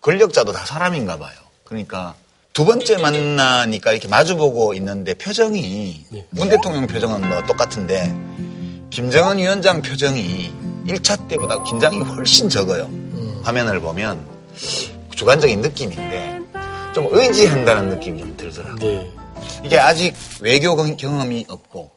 권력자도 0.01 0.53
다 0.53 0.65
사람인가 0.67 1.19
봐요. 1.19 1.35
그러니까 1.65 2.15
두 2.53 2.65
번째 2.65 2.99
만나니까 2.99 3.93
이렇게 3.93 4.07
마주보고 4.07 4.75
있는데 4.75 5.15
표정이 5.15 6.07
문 6.31 6.49
대통령 6.49 6.87
표정은 6.87 7.29
뭐 7.29 7.43
똑같은데 7.45 8.15
김정은 8.95 9.39
위원장 9.39 9.83
표정이 9.83 10.55
1차 10.87 11.27
때보다 11.27 11.61
긴장이 11.65 11.99
훨씬 11.99 12.49
적어요. 12.49 12.89
화면을 13.43 13.81
보면 13.81 14.25
주관적인 15.17 15.61
느낌인데 15.63 16.39
좀 16.95 17.09
의지한다는 17.11 17.89
느낌이 17.89 18.21
좀 18.21 18.37
들더라고요. 18.37 18.77
네. 18.79 19.13
이게 19.65 19.79
아직 19.81 20.15
외교 20.41 20.77
경- 20.77 20.97
경험이 20.97 21.45
없고 21.49 21.91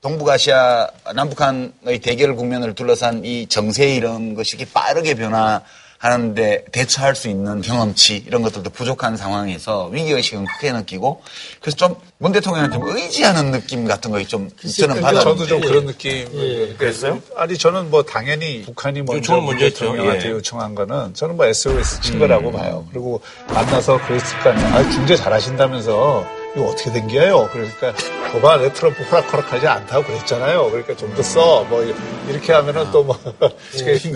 동북아시아 0.00 0.88
남북한의 1.14 2.00
대결 2.02 2.34
국면을 2.34 2.74
둘러싼 2.74 3.24
이 3.24 3.46
정세 3.46 3.94
이런 3.94 4.34
것이 4.34 4.56
빠르게 4.74 5.14
변화 5.14 5.62
하는 6.00 6.30
하는데 6.30 6.64
대처할 6.72 7.14
수 7.14 7.28
있는 7.28 7.60
경험치 7.60 8.24
이런 8.26 8.42
것들도 8.42 8.70
부족한 8.70 9.16
상황에서 9.16 9.86
위기의식은 9.88 10.46
크게 10.46 10.72
느끼고 10.72 11.22
그래서 11.60 11.76
좀 11.76 12.10
문 12.22 12.32
대통령한테 12.32 12.76
좀 12.76 12.86
의지하는 12.86 13.50
느낌 13.50 13.86
같은 13.86 14.10
거좀 14.10 14.50
저는 14.78 14.96
근데 14.96 15.00
받아 15.00 15.20
저도 15.20 15.46
좀 15.46 15.58
그런 15.62 15.86
느낌. 15.86 16.28
예. 16.34 16.74
그랬어요? 16.74 17.18
아니 17.34 17.56
저는 17.56 17.90
뭐 17.90 18.02
당연히 18.02 18.60
북한이 18.60 19.00
먼저 19.00 19.40
했죠. 19.40 19.58
대통령한테 19.58 20.26
예. 20.26 20.30
요청한 20.32 20.74
거는 20.74 21.14
저는 21.14 21.38
뭐 21.38 21.46
SOS 21.46 22.02
친 22.02 22.18
거라고 22.18 22.52
봐요. 22.52 22.86
그리고 22.90 23.22
만나서 23.48 24.06
그랬을 24.06 24.38
거 24.40 24.50
아니에요. 24.50 24.68
아, 24.68 24.90
중재 24.90 25.16
잘하신다면서 25.16 26.39
이거 26.56 26.66
어떻게 26.66 26.90
된 26.92 27.06
거예요? 27.06 27.48
그러니까 27.52 27.94
내 28.58 28.72
트럼프 28.72 29.02
호락호락하지 29.04 29.66
않다고 29.66 30.04
그랬잖아요. 30.06 30.70
그러니까 30.70 30.96
좀 30.96 31.14
더 31.14 31.22
써. 31.22 31.64
뭐 31.64 31.82
이렇게 32.28 32.52
하면은 32.52 32.90
또뭐 32.92 33.16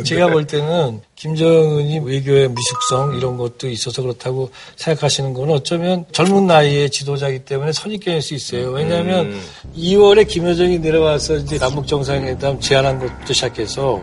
제가 0.05 0.29
볼 0.29 0.47
때는 0.47 1.01
김정은이 1.17 2.01
외교의 2.01 2.49
미숙성 2.49 3.17
이런 3.17 3.37
것도 3.37 3.69
있어서 3.69 4.03
그렇다고 4.03 4.51
생각하시는 4.77 5.33
거는 5.33 5.55
어쩌면 5.55 6.05
젊은 6.13 6.47
나이의 6.47 6.91
지도자이기 6.91 7.45
때문에 7.45 7.73
선입견일 7.73 8.23
수 8.23 8.35
있어요. 8.35 8.71
왜냐하면 8.71 9.37
2월에 9.77 10.27
김여정이 10.29 10.79
내려와서 10.79 11.37
이제 11.37 11.59
남북 11.59 11.87
정상회담 11.87 12.61
제안한 12.61 12.99
것부터 13.01 13.33
시작해서 13.33 14.01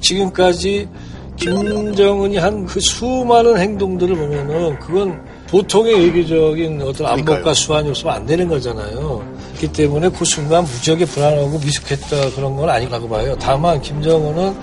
지금까지 0.00 0.88
김정은이 1.36 2.36
한 2.38 2.64
그 2.66 2.80
수많은 2.80 3.58
행동들을 3.58 4.14
보면은 4.16 4.78
그건 4.78 5.33
보통의 5.48 6.06
외교적인 6.06 6.82
어떤 6.82 7.06
안보과 7.06 7.54
수완이 7.54 7.90
없으면 7.90 8.14
안 8.14 8.26
되는 8.26 8.48
거잖아요. 8.48 9.24
그렇기 9.56 9.72
때문에 9.72 10.08
그 10.10 10.24
순간 10.24 10.64
무지하게 10.64 11.04
불안하고 11.06 11.58
미숙했다 11.58 12.30
그런 12.34 12.56
건 12.56 12.68
아니라고 12.68 13.08
봐요. 13.08 13.36
다만 13.38 13.80
김정은은 13.80 14.54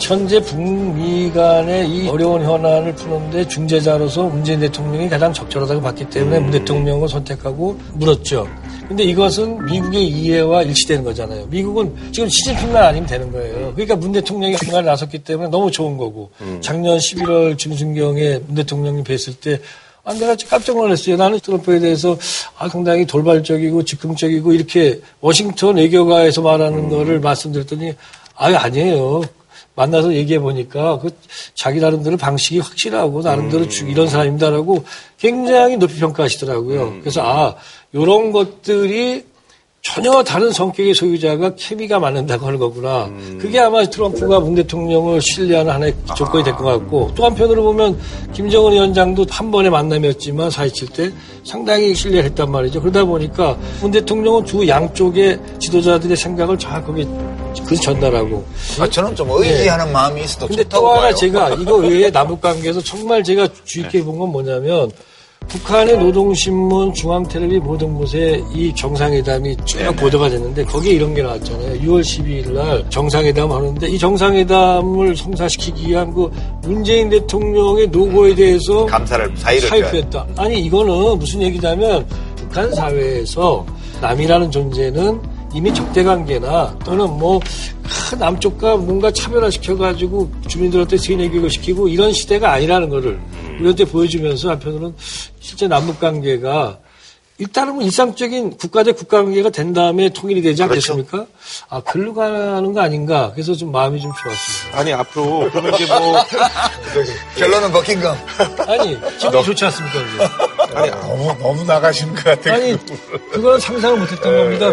현재 0.00 0.40
북미 0.40 1.30
간의 1.32 1.88
이 1.88 2.08
어려운 2.08 2.44
현안을 2.44 2.94
푸는데 2.94 3.48
중재자로서 3.48 4.24
문재인 4.24 4.60
대통령이 4.60 5.08
가장 5.08 5.32
적절하다고 5.32 5.80
봤기 5.80 6.10
때문에 6.10 6.38
문 6.38 6.50
대통령을 6.50 7.08
선택하고 7.08 7.78
물었죠. 7.94 8.46
근데 8.88 9.02
이것은 9.02 9.64
미국의 9.64 10.06
이해와 10.06 10.62
일치되는 10.62 11.02
거잖아요. 11.02 11.46
미국은 11.46 11.92
지금 12.12 12.28
시진핑만 12.28 12.84
아니면 12.84 13.08
되는 13.08 13.32
거예요. 13.32 13.72
그러니까 13.72 13.96
문 13.96 14.12
대통령이 14.12 14.56
중간에 14.58 14.86
나섰기 14.86 15.18
때문에 15.20 15.48
너무 15.48 15.70
좋은 15.70 15.96
거고. 15.96 16.30
작년 16.60 16.98
11월 16.98 17.58
중순경에 17.58 18.40
문 18.46 18.54
대통령이 18.54 19.02
뵀을 19.02 19.40
때 19.40 19.60
아, 20.06 20.14
내가 20.14 20.36
깜짝 20.48 20.76
놀랐어요. 20.76 21.16
나는 21.16 21.40
트럼프에 21.40 21.80
대해서 21.80 22.16
아, 22.56 22.68
상당히 22.68 23.04
돌발적이고 23.04 23.84
즉흥적이고 23.84 24.52
이렇게 24.52 25.00
워싱턴 25.20 25.76
외교가에서 25.76 26.42
말하는 26.42 26.88
거를 26.88 27.18
말씀드렸더니 27.18 27.92
아, 28.36 28.46
아니에요. 28.46 29.22
만나서 29.74 30.14
얘기해 30.14 30.38
보니까 30.38 31.00
그 31.00 31.10
자기 31.54 31.80
나름대로 31.80 32.16
방식이 32.16 32.60
확실하고 32.60 33.20
나름대로 33.22 33.68
쭉 33.68 33.90
이런 33.90 34.08
사람입니다라고 34.08 34.84
굉장히 35.18 35.76
높이 35.76 35.98
평가하시더라고요. 35.98 37.00
그래서 37.00 37.22
아, 37.22 37.56
요런 37.92 38.30
것들이 38.30 39.24
전혀 39.94 40.22
다른 40.24 40.50
성격의 40.50 40.94
소유자가 40.94 41.54
케미가 41.54 42.00
맞는다고 42.00 42.46
하는 42.46 42.58
거구나. 42.58 43.08
그게 43.40 43.60
아마 43.60 43.84
트럼프가 43.88 44.40
문 44.40 44.54
대통령을 44.56 45.20
신뢰하는 45.20 45.72
하나의 45.72 45.94
조건이 46.16 46.42
될 46.42 46.54
것 46.54 46.64
같고 46.64 47.12
또 47.14 47.24
한편으로 47.24 47.62
보면 47.62 47.98
김정은 48.32 48.72
위원장도 48.72 49.26
한 49.30 49.50
번의 49.52 49.70
만남이었지만 49.70 50.48
4.27때 50.48 51.12
상당히 51.44 51.94
신뢰를 51.94 52.24
했단 52.30 52.50
말이죠. 52.50 52.80
그러다 52.80 53.04
보니까 53.04 53.56
문 53.80 53.92
대통령은 53.92 54.44
두 54.44 54.66
양쪽의 54.66 55.38
지도자들의 55.60 56.16
생각을 56.16 56.58
정확하게 56.58 57.06
그 57.66 57.76
전달하고 57.76 58.44
아, 58.80 58.88
저는 58.90 59.14
좀 59.14 59.28
의지하는 59.30 59.92
마음이 59.92 60.24
있어도 60.24 60.48
근데 60.48 60.62
좋다고 60.64 60.84
또 60.84 60.90
하나 60.92 61.00
봐요. 61.02 61.14
제가 61.14 61.50
이거 61.50 61.76
외에 61.76 62.10
남북 62.10 62.40
관계에서 62.40 62.80
정말 62.82 63.22
제가 63.22 63.46
주의 63.64 63.84
깊게 63.84 64.02
본 64.04 64.18
건 64.18 64.30
뭐냐면 64.32 64.90
북한의 65.48 65.98
노동신문, 65.98 66.92
중앙텔레비 66.92 67.58
모든 67.60 67.94
곳에 67.94 68.42
이 68.52 68.74
정상회담이 68.74 69.56
쭉 69.64 69.78
보도가 69.96 70.28
됐는데 70.28 70.64
거기에 70.64 70.94
이런 70.94 71.14
게 71.14 71.22
나왔잖아요. 71.22 71.80
6월 71.82 72.00
12일 72.00 72.52
날 72.52 72.90
정상회담 72.90 73.52
하는데 73.52 73.86
이 73.86 73.98
정상회담을 73.98 75.16
성사시키기 75.16 75.88
위한 75.88 76.12
그 76.12 76.30
문재인 76.62 77.08
대통령의 77.08 77.86
노고에 77.88 78.34
대해서 78.34 78.86
감사를 78.86 79.36
사의를 79.36 79.68
사입했다. 79.68 80.26
아니 80.36 80.60
이거는 80.60 81.18
무슨 81.18 81.42
얘기냐면 81.42 82.06
북한 82.36 82.72
사회에서 82.74 83.64
남이라는 84.00 84.50
존재는 84.50 85.35
이미 85.56 85.72
적대 85.72 86.04
관계나 86.04 86.78
또는 86.84 87.08
뭐큰 87.18 88.18
남쪽과 88.18 88.76
뭔가 88.76 89.10
차별화 89.10 89.48
시켜가지고 89.48 90.30
주민들한테 90.48 90.98
세뇌 90.98 91.30
교육을 91.30 91.48
시키고 91.48 91.88
이런 91.88 92.12
시대가 92.12 92.52
아니라는 92.52 92.90
거를 92.90 93.18
우리한테 93.58 93.86
보여주면서 93.86 94.50
한편으로는 94.50 94.94
실제 95.40 95.66
남북 95.66 95.98
관계가 95.98 96.78
일단은 97.38 97.74
뭐 97.74 97.82
일상적인 97.82 98.58
국가 98.58 98.82
대 98.82 98.92
국가 98.92 99.22
관계가 99.22 99.48
된 99.48 99.72
다음에 99.72 100.10
통일이 100.10 100.42
되지 100.42 100.62
않겠습니까? 100.62 101.26
아, 101.68 101.80
글로 101.80 102.12
가는 102.14 102.72
거 102.72 102.80
아닌가. 102.80 103.30
그래서 103.32 103.54
좀 103.54 103.72
마음이 103.72 104.00
좀 104.00 104.10
좋았습니다. 104.12 104.78
아니 104.78 104.92
앞으로 104.92 105.50
그러면 105.50 105.74
이제 105.74 105.86
뭐 105.86 106.16
결론은 107.36 107.72
버킹엄. 107.72 108.16
아니, 108.68 108.98
기분이 109.18 109.44
좋지 109.44 109.64
않습니까? 109.66 109.98
아니 110.76 110.90
너무 110.90 111.34
너무 111.38 111.64
나가신 111.64 112.14
것 112.14 112.24
같아. 112.24 112.52
아니, 112.54 112.76
그건 113.32 113.58
상상을 113.58 113.98
못했던 113.98 114.36
겁니다. 114.36 114.70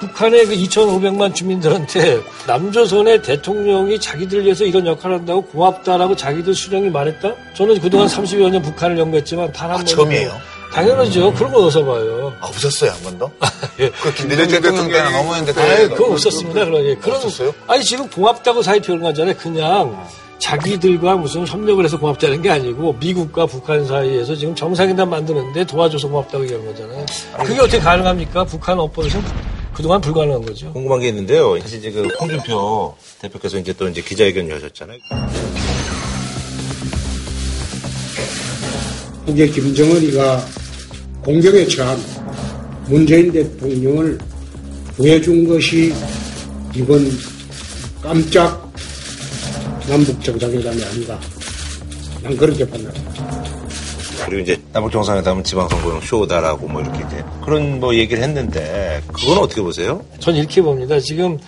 북한의 0.00 0.46
그 0.46 0.54
2,500만 0.54 1.34
주민들한테 1.34 2.20
남조선의 2.46 3.22
대통령이 3.22 4.00
자기들 4.00 4.44
위해서 4.44 4.64
이런 4.64 4.86
역할을 4.86 5.18
한다고 5.18 5.42
고맙다라고 5.42 6.16
자기들 6.16 6.54
수령이 6.54 6.90
말했다? 6.90 7.32
저는 7.54 7.80
그동안 7.80 8.08
30여 8.08 8.50
년 8.50 8.60
북한을 8.62 8.98
연구했지만 8.98 9.52
단한 9.52 9.76
번. 9.78 9.86
처음이에요? 9.86 10.32
당연하죠. 10.72 11.32
그런 11.34 11.52
거 11.52 11.60
어디서 11.60 11.84
봐요. 11.84 12.32
아, 12.40 12.48
없었어요, 12.48 12.90
한 12.90 13.00
번도? 13.04 13.30
예. 13.78 13.90
그 13.90 14.12
김대중 14.12 14.48
대통령 14.48 14.88
때나 14.88 15.10
노무현 15.10 15.36
아니, 15.36 15.46
대통령 15.46 15.88
그거 15.90 16.12
없었습니다. 16.14 16.64
그런, 16.64 16.84
예. 16.84 16.94
그런, 16.96 17.16
없었어요? 17.16 17.54
아니, 17.68 17.84
지금 17.84 18.10
고맙다고 18.10 18.60
사이 18.60 18.80
표현한 18.80 19.12
거잖아요. 19.12 19.36
그냥 19.36 20.04
자기들과 20.38 21.16
무슨 21.16 21.46
협력을 21.46 21.82
해서 21.84 21.98
고맙다는 21.98 22.42
게 22.42 22.50
아니고 22.50 22.94
미국과 23.00 23.46
북한 23.46 23.86
사이에서 23.86 24.34
지금 24.36 24.54
정상회담 24.54 25.08
만드는데 25.08 25.64
도와줘서 25.64 26.08
고맙다고 26.08 26.44
얘기하는 26.44 26.66
거잖아요. 26.66 27.06
그게 27.44 27.60
어떻게 27.60 27.78
가능합니까? 27.78 28.44
북한 28.44 28.78
업법에서 28.78 29.18
그동안 29.72 30.00
불가능한 30.00 30.42
거죠. 30.42 30.72
궁금한 30.72 31.00
게 31.00 31.08
있는데요. 31.08 31.58
사실 31.60 31.78
이제 31.78 31.90
그 31.90 32.06
홍준표 32.20 32.94
대표께서 33.20 33.58
이제 33.58 33.72
또 33.72 33.88
이제 33.88 34.00
기자회견 34.00 34.48
여셨잖아요. 34.48 34.98
이제 39.26 39.48
김정은이가 39.48 40.44
공격에 41.22 41.66
처한 41.66 41.98
문재인 42.86 43.32
대통령을 43.32 44.18
구해준 44.96 45.48
것이 45.48 45.92
이번 46.76 47.10
깜짝 48.02 48.63
남북 49.88 50.22
정상회담이 50.22 50.82
아닌가. 50.84 51.18
난 52.22 52.36
그렇게 52.36 52.68
판단합니다. 52.68 53.24
그리고 54.26 54.42
이제 54.42 54.60
남북 54.72 54.90
정상회담은 54.92 55.44
지방선거용 55.44 56.00
쇼다라고 56.00 56.66
뭐 56.68 56.80
이렇게 56.80 57.04
이제 57.06 57.22
그런 57.44 57.80
뭐 57.80 57.94
얘기를 57.94 58.22
했는데 58.22 59.02
그건 59.12 59.38
어떻게 59.38 59.60
보세요? 59.60 60.04
전 60.18 60.34
이렇게 60.34 60.62
봅니다. 60.62 60.98
지금 61.00 61.38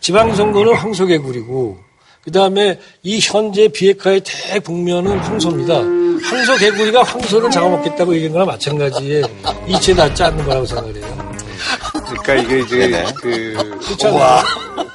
지방선거는 0.00 0.74
황소개구리고 0.74 1.78
그 2.22 2.32
다음에 2.32 2.80
이 3.02 3.20
현재 3.20 3.68
비핵화의 3.68 4.22
대국면은 4.24 5.18
황소입니다. 5.18 5.74
황소 5.74 6.56
개구리가 6.56 7.02
황소를 7.02 7.50
잡아먹겠다고 7.50 8.14
얘기한 8.14 8.32
거나 8.32 8.44
마찬가지에 8.46 9.22
이치에 9.68 9.94
닿지 9.94 10.22
않는 10.22 10.44
거라고 10.44 10.64
생각을 10.66 10.96
해요. 10.96 11.33
그러니까 12.04 12.34
이게 12.34 12.60
이제 12.60 12.78
네네. 12.88 13.12
그. 13.20 13.78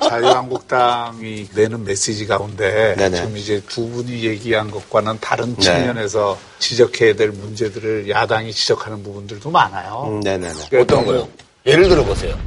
자유한국당이 0.10 1.48
내는 1.54 1.84
메시지 1.84 2.26
가운데 2.26 2.96
네네. 2.98 3.18
지금 3.18 3.38
이제 3.38 3.62
두 3.68 3.88
분이 3.90 4.24
얘기한 4.24 4.72
것과는 4.72 5.18
다른 5.20 5.56
네. 5.56 5.62
측면에서 5.62 6.38
지적해야 6.60 7.16
될 7.16 7.30
문제들을 7.30 8.10
야당이 8.10 8.52
지적하는 8.52 9.04
부분들도 9.04 9.50
많아요. 9.52 10.06
음, 10.08 10.20
네네네. 10.22 10.54
그러니까 10.70 10.96
어떤 10.96 11.06
거요? 11.06 11.28
예를 11.66 11.88
들어 11.88 12.04
보세요. 12.04 12.38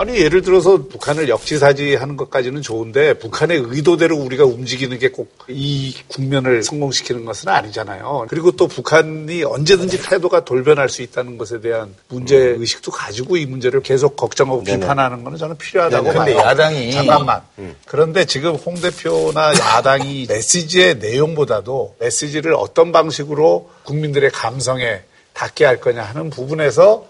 아니 0.00 0.16
예를 0.16 0.42
들어서 0.42 0.76
북한을 0.76 1.28
역지사지하는 1.28 2.16
것까지는 2.16 2.62
좋은데 2.62 3.14
북한의 3.14 3.58
의도대로 3.66 4.16
우리가 4.16 4.44
움직이는 4.44 4.96
게 5.00 5.08
꼭 5.10 5.26
이 5.50 5.94
국면을 6.08 6.62
성공시키는 6.62 7.24
것은 7.24 7.48
아니잖아요. 7.48 8.26
그리고 8.28 8.52
또 8.52 8.68
북한이 8.68 9.42
언제든지 9.44 10.02
태도가 10.02 10.44
돌변할 10.44 10.90
수 10.90 11.00
있다는 11.00 11.38
것에 11.38 11.60
대한 11.62 11.94
문제 12.08 12.36
의식도 12.36 12.90
가지고 12.90 13.38
이 13.38 13.46
문제를 13.46 13.80
계속 13.82 14.14
걱정하고 14.14 14.62
네네. 14.62 14.80
비판하는 14.80 15.24
것은 15.24 15.38
저는 15.38 15.56
필요하다고 15.56 16.04
네네. 16.04 16.18
근데 16.18 16.34
봐요. 16.34 16.44
야당이- 16.54 16.92
잠깐만. 16.92 17.40
그런데 17.86 18.26
지금 18.26 18.56
홍 18.56 18.74
대표나 18.74 19.54
야당이 19.58 20.26
메시지의 20.30 20.96
내용보다도 20.98 21.96
메시지를 21.98 22.52
어떤 22.54 22.92
방식으로 22.92 23.70
국민들의 23.84 24.30
감성에 24.30 25.00
닿게 25.32 25.64
할 25.64 25.80
거냐 25.80 26.02
하는 26.02 26.28
부분에서 26.30 27.06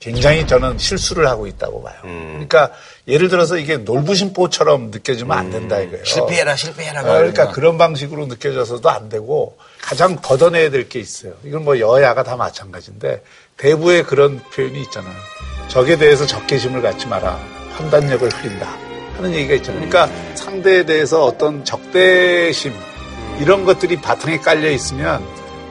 굉장히 0.00 0.46
저는 0.46 0.78
실수를 0.78 1.26
하고 1.26 1.46
있다고 1.48 1.82
봐요. 1.82 1.96
그러니까 2.02 2.70
예를 3.08 3.28
들어서 3.28 3.58
이게 3.58 3.78
놀부심보처럼 3.78 4.90
느껴지면 4.92 5.36
안 5.36 5.50
된다 5.50 5.80
이거예요. 5.80 6.04
실패해라, 6.04 6.54
실패해라. 6.54 7.00
어, 7.00 7.04
그러니까 7.04 7.48
그런 7.50 7.78
방식으로 7.78 8.26
느껴져서도 8.26 8.88
안 8.88 9.08
되고 9.08 9.56
가장 9.80 10.16
걷어내야 10.16 10.70
될 10.70 10.88
게 10.88 11.00
있어요. 11.00 11.32
이건 11.44 11.64
뭐 11.64 11.80
여야가 11.80 12.22
다 12.22 12.36
마찬가지인데 12.36 13.22
대부의 13.56 14.04
그런 14.04 14.40
표현이 14.54 14.80
있잖아요. 14.82 15.14
적에 15.66 15.96
대해서 15.96 16.26
적개심을 16.26 16.80
갖지 16.80 17.06
마라. 17.08 17.38
판단력을 17.76 18.28
흐린다. 18.28 18.68
하는 19.16 19.34
얘기가 19.34 19.54
있잖아요. 19.54 19.88
그러니까 19.88 20.34
상대에 20.36 20.84
대해서 20.86 21.24
어떤 21.24 21.64
적대심 21.64 22.72
이런 23.40 23.64
것들이 23.64 24.00
바탕에 24.00 24.38
깔려 24.38 24.70
있으면 24.70 25.24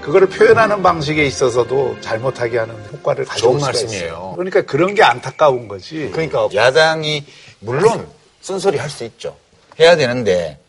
그거를 0.08 0.30
표현하는 0.30 0.82
방식에 0.82 1.26
있어서도 1.26 1.98
잘못하게 2.00 2.60
하는 2.60 2.74
효과를 2.94 3.26
가져올 3.26 3.52
좋은 3.52 3.60
수가 3.60 3.72
말씀이에요. 3.74 4.06
있어요. 4.06 4.34
그러니까 4.38 4.62
그런 4.62 4.96
게 4.96 5.04
안타까운 5.04 5.68
거지. 5.68 6.10
그러니까 6.14 6.48
야당이 6.54 7.26
물론 7.60 8.08
쓴소리 8.40 8.78
할 8.78 8.90
수 8.90 9.04
있죠. 9.04 9.36
해야 9.78 9.98
되는데 9.98 10.60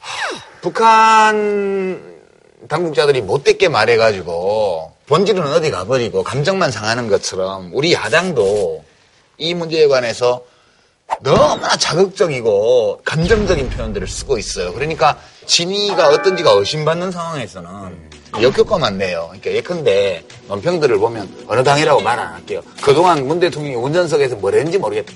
하, 0.00 0.38
북한 0.60 2.18
당국자들이 2.68 3.22
못됐게 3.22 3.70
말해가지고 3.70 4.92
본질은 5.06 5.42
어디 5.54 5.70
가버리고 5.70 6.22
감정만 6.22 6.70
상하는 6.70 7.08
것처럼 7.08 7.70
우리 7.72 7.94
야당도 7.94 8.84
이 9.38 9.54
문제에 9.54 9.86
관해서 9.88 10.44
너무나 11.22 11.74
자극적이고 11.78 13.00
감정적인 13.02 13.70
표현들을 13.70 14.06
쓰고 14.06 14.36
있어요. 14.36 14.74
그러니까 14.74 15.18
진위가 15.48 16.08
어떤지가 16.10 16.52
의심받는 16.52 17.10
상황에서는 17.10 18.08
역효과만 18.40 18.98
내요. 18.98 19.26
그러니까 19.30 19.50
예컨대 19.52 20.22
논평들을 20.46 20.98
보면 20.98 21.46
어느 21.48 21.64
당이라고 21.64 22.00
말 22.02 22.18
안 22.18 22.34
할게요. 22.34 22.60
그동안 22.82 23.26
문 23.26 23.40
대통령이 23.40 23.74
운전석에서 23.76 24.36
뭘 24.36 24.54
했는지 24.54 24.78
모르겠다. 24.78 25.12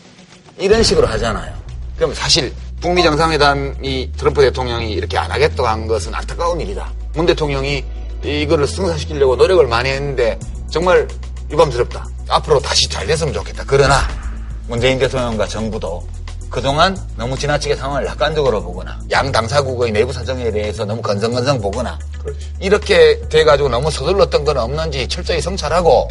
이런 0.58 0.82
식으로 0.82 1.06
하잖아요. 1.06 1.54
그럼 1.96 2.14
사실 2.14 2.52
북미 2.80 3.02
정상회담이 3.02 4.12
트럼프 4.16 4.40
대통령이 4.40 4.92
이렇게 4.92 5.18
안 5.18 5.30
하겠다고 5.30 5.68
한 5.68 5.86
것은 5.86 6.14
안타까운 6.14 6.60
일이다. 6.60 6.90
문 7.14 7.26
대통령이 7.26 7.84
이거를 8.24 8.66
승사시키려고 8.66 9.36
노력을 9.36 9.64
많이 9.66 9.90
했는데 9.90 10.38
정말 10.70 11.06
유감스럽다. 11.50 12.06
앞으로 12.28 12.58
다시 12.60 12.88
잘 12.88 13.06
됐으면 13.06 13.34
좋겠다. 13.34 13.64
그러나 13.66 14.00
문재인 14.66 14.98
대통령과 14.98 15.46
정부도 15.46 16.06
그동안 16.52 16.94
너무 17.16 17.36
지나치게 17.36 17.74
상황을 17.76 18.04
낙관적으로 18.04 18.62
보거나 18.62 19.00
양 19.10 19.32
당사국의 19.32 19.90
내부 19.90 20.12
사정에 20.12 20.50
대해서 20.50 20.84
너무 20.84 21.00
건성건성 21.00 21.62
보거나 21.62 21.98
이렇게 22.60 23.18
돼가지고 23.30 23.70
너무 23.70 23.90
서둘렀던 23.90 24.44
건 24.44 24.58
없는지 24.58 25.08
철저히 25.08 25.40
성찰하고 25.40 26.08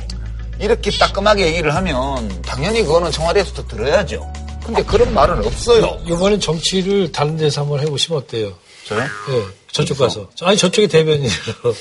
이렇게 0.59 0.89
따끔하게 0.91 1.45
얘기를 1.45 1.73
하면 1.75 2.41
당연히 2.41 2.83
그거는 2.83 3.11
청와대에서도 3.11 3.67
들어야죠. 3.67 4.33
근데 4.65 4.83
그런 4.83 5.13
말은 5.13 5.45
없어요. 5.45 5.99
이번엔 6.05 6.39
정치를 6.39 7.11
다른 7.11 7.37
데서 7.37 7.61
한번 7.61 7.79
해보시면 7.79 8.21
어때요? 8.23 8.51
저요? 8.87 9.01
예, 9.01 9.43
저쪽 9.71 9.99
가서. 9.99 10.27
아니, 10.41 10.57
저쪽이 10.57 10.87
대변인으로. 10.87 11.75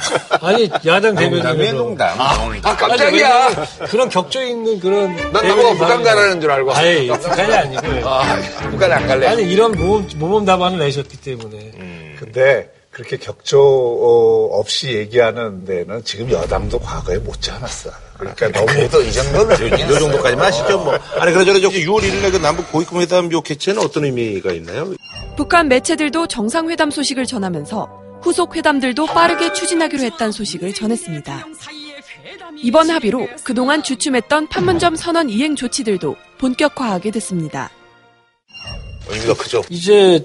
아니, 0.40 0.70
야당 0.86 1.14
대변인으로. 1.14 1.78
농담. 1.78 2.20
아, 2.20 2.76
깜짝이야. 2.76 3.50
그런 3.88 4.08
격조 4.08 4.42
있는 4.42 4.80
그런. 4.80 5.14
난 5.32 5.32
나보고 5.32 5.48
대변인 5.56 5.78
북한. 5.78 6.02
가라는 6.02 6.40
줄 6.40 6.50
알고. 6.50 6.72
아니, 6.72 7.06
북한이 7.08 7.54
아니고 7.54 8.00
요. 8.00 8.08
아, 8.08 8.36
북한 8.70 8.92
안 8.92 9.06
갈래. 9.06 9.26
아니, 9.28 9.42
이런 9.50 9.72
모범, 9.72 10.08
모범 10.16 10.44
답안을 10.44 10.78
내셨기 10.78 11.18
때문에. 11.18 12.16
근데 12.18 12.70
그렇게 12.90 13.16
격조 13.16 13.58
어, 13.58 14.58
없이 14.58 14.92
얘기하는 14.94 15.64
데는 15.64 16.04
지금 16.04 16.30
여당도 16.30 16.78
과거에 16.78 17.16
못지 17.18 17.50
않았어. 17.50 17.90
그러니까 18.18 18.50
너무 18.50 18.66
그래도 18.66 19.00
이 19.00 19.10
정도는 19.10 19.56
이 19.78 19.98
정도까지만 19.98 20.46
하시죠, 20.46 20.78
뭐. 20.78 20.98
아니, 21.18 21.32
그러저러 21.32 21.58
6월 21.58 22.02
1일에 22.02 22.30
그 22.30 22.36
남북 22.36 22.70
고위급 22.70 23.00
회담 23.00 23.32
요 23.32 23.40
개최는 23.40 23.80
어떤 23.82 24.04
의미가 24.04 24.52
있나요? 24.52 24.92
북한 25.36 25.68
매체들도 25.68 26.26
정상회담 26.26 26.90
소식을 26.90 27.24
전하면서 27.24 28.01
후속 28.22 28.56
회담들도 28.56 29.06
빠르게 29.06 29.52
추진하기로 29.52 30.02
했다는 30.04 30.32
소식을 30.32 30.72
전했습니다. 30.74 31.46
이번 32.56 32.90
합의로 32.90 33.28
그동안 33.44 33.82
주춤했던 33.82 34.48
판문점 34.48 34.96
선언 34.96 35.28
이행 35.28 35.56
조치들도 35.56 36.16
본격화하게 36.38 37.10
됐습니다. 37.10 37.70
의미가 39.08 39.34
크죠. 39.34 39.62
이제 39.68 40.24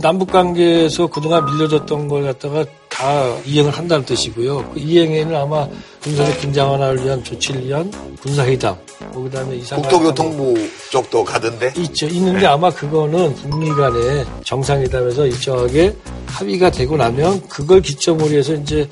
남북 0.00 0.30
관계에서 0.30 1.06
그동안 1.06 1.46
밀려졌던 1.46 2.08
걸 2.08 2.24
갖다가 2.24 2.64
다 2.98 3.38
이행을 3.44 3.70
한다는 3.70 4.04
뜻이고요. 4.04 4.72
그 4.74 4.80
이행에는 4.80 5.36
아마 5.36 5.68
군사의 6.02 6.36
긴장 6.38 6.72
완화를 6.72 7.04
위한 7.04 7.22
조치를 7.22 7.64
위한 7.64 7.88
군사회담, 8.20 8.76
뭐 9.12 9.22
그다음에 9.22 9.54
이상 9.54 9.80
국토교통부 9.80 10.68
쪽도 10.90 11.22
가던데. 11.22 11.72
있죠. 11.76 12.08
있는데 12.08 12.44
아마 12.46 12.70
그거는 12.70 13.36
북미 13.36 13.70
간의 13.70 14.26
정상회담에서 14.42 15.26
일정하게 15.26 15.94
합의가 16.26 16.72
되고 16.72 16.96
나면 16.96 17.46
그걸 17.48 17.80
기점으로 17.82 18.36
해서 18.36 18.54
이제 18.54 18.88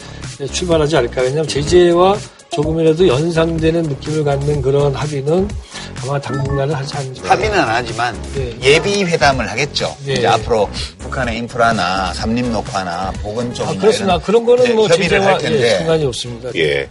출발하지 0.52 0.98
않을까. 0.98 1.22
왜냐하면 1.22 1.48
제재와 1.48 2.16
조금이라도 2.52 3.06
연상되는 3.09 3.82
느낌을 3.82 4.24
갖는 4.24 4.62
그런 4.62 4.94
합의는 4.94 5.48
아마 6.02 6.20
당분간은 6.20 6.74
하지 6.74 6.96
않을까. 6.96 7.30
합의는 7.30 7.59
안 7.59 7.68
하지만 7.68 8.16
네. 8.35 8.56
예비 8.62 9.04
회담을 9.04 9.50
하겠죠. 9.50 9.94
네. 10.04 10.14
이제 10.14 10.26
앞으로 10.26 10.68
북한의 10.98 11.38
인프라나 11.38 12.14
삼림 12.14 12.52
녹화나 12.52 13.12
보건 13.22 13.50
아, 13.50 13.52
쪽이나 13.52 13.80
그렇습니다. 13.80 14.14
이런 14.14 14.22
그런 14.22 14.44
거는 14.46 14.64
이제 14.64 14.72
뭐 14.74 14.87
협의를 14.88 15.24
할 15.24 15.38
제재와 15.38 15.52
예, 15.52 15.59
텐데 15.61 15.78
상관이 15.78 16.04
없습니다. 16.06 16.50
예. 16.56 16.88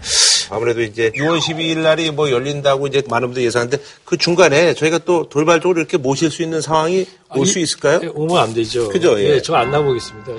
아무래도 0.51 0.81
이제 0.83 1.11
6월 1.15 1.39
12일 1.39 1.79
날이 1.79 2.11
뭐 2.11 2.29
열린다고 2.29 2.85
이제 2.87 3.01
많은 3.07 3.29
분들이 3.29 3.45
예상하는데 3.45 3.81
그 4.03 4.15
중간에 4.17 4.75
저희가 4.75 4.99
또 4.99 5.27
돌발적으로 5.27 5.79
이렇게 5.79 5.97
모실 5.97 6.29
수 6.29 6.43
있는 6.43 6.61
상황이 6.61 7.05
올 7.35 7.45
수 7.47 7.59
있을까요? 7.59 7.99
예, 8.03 8.07
오면 8.13 8.37
안 8.37 8.53
되죠. 8.53 8.87
그죠, 8.89 9.19
예. 9.19 9.41
저안 9.41 9.71
나보겠습니다. 9.71 10.31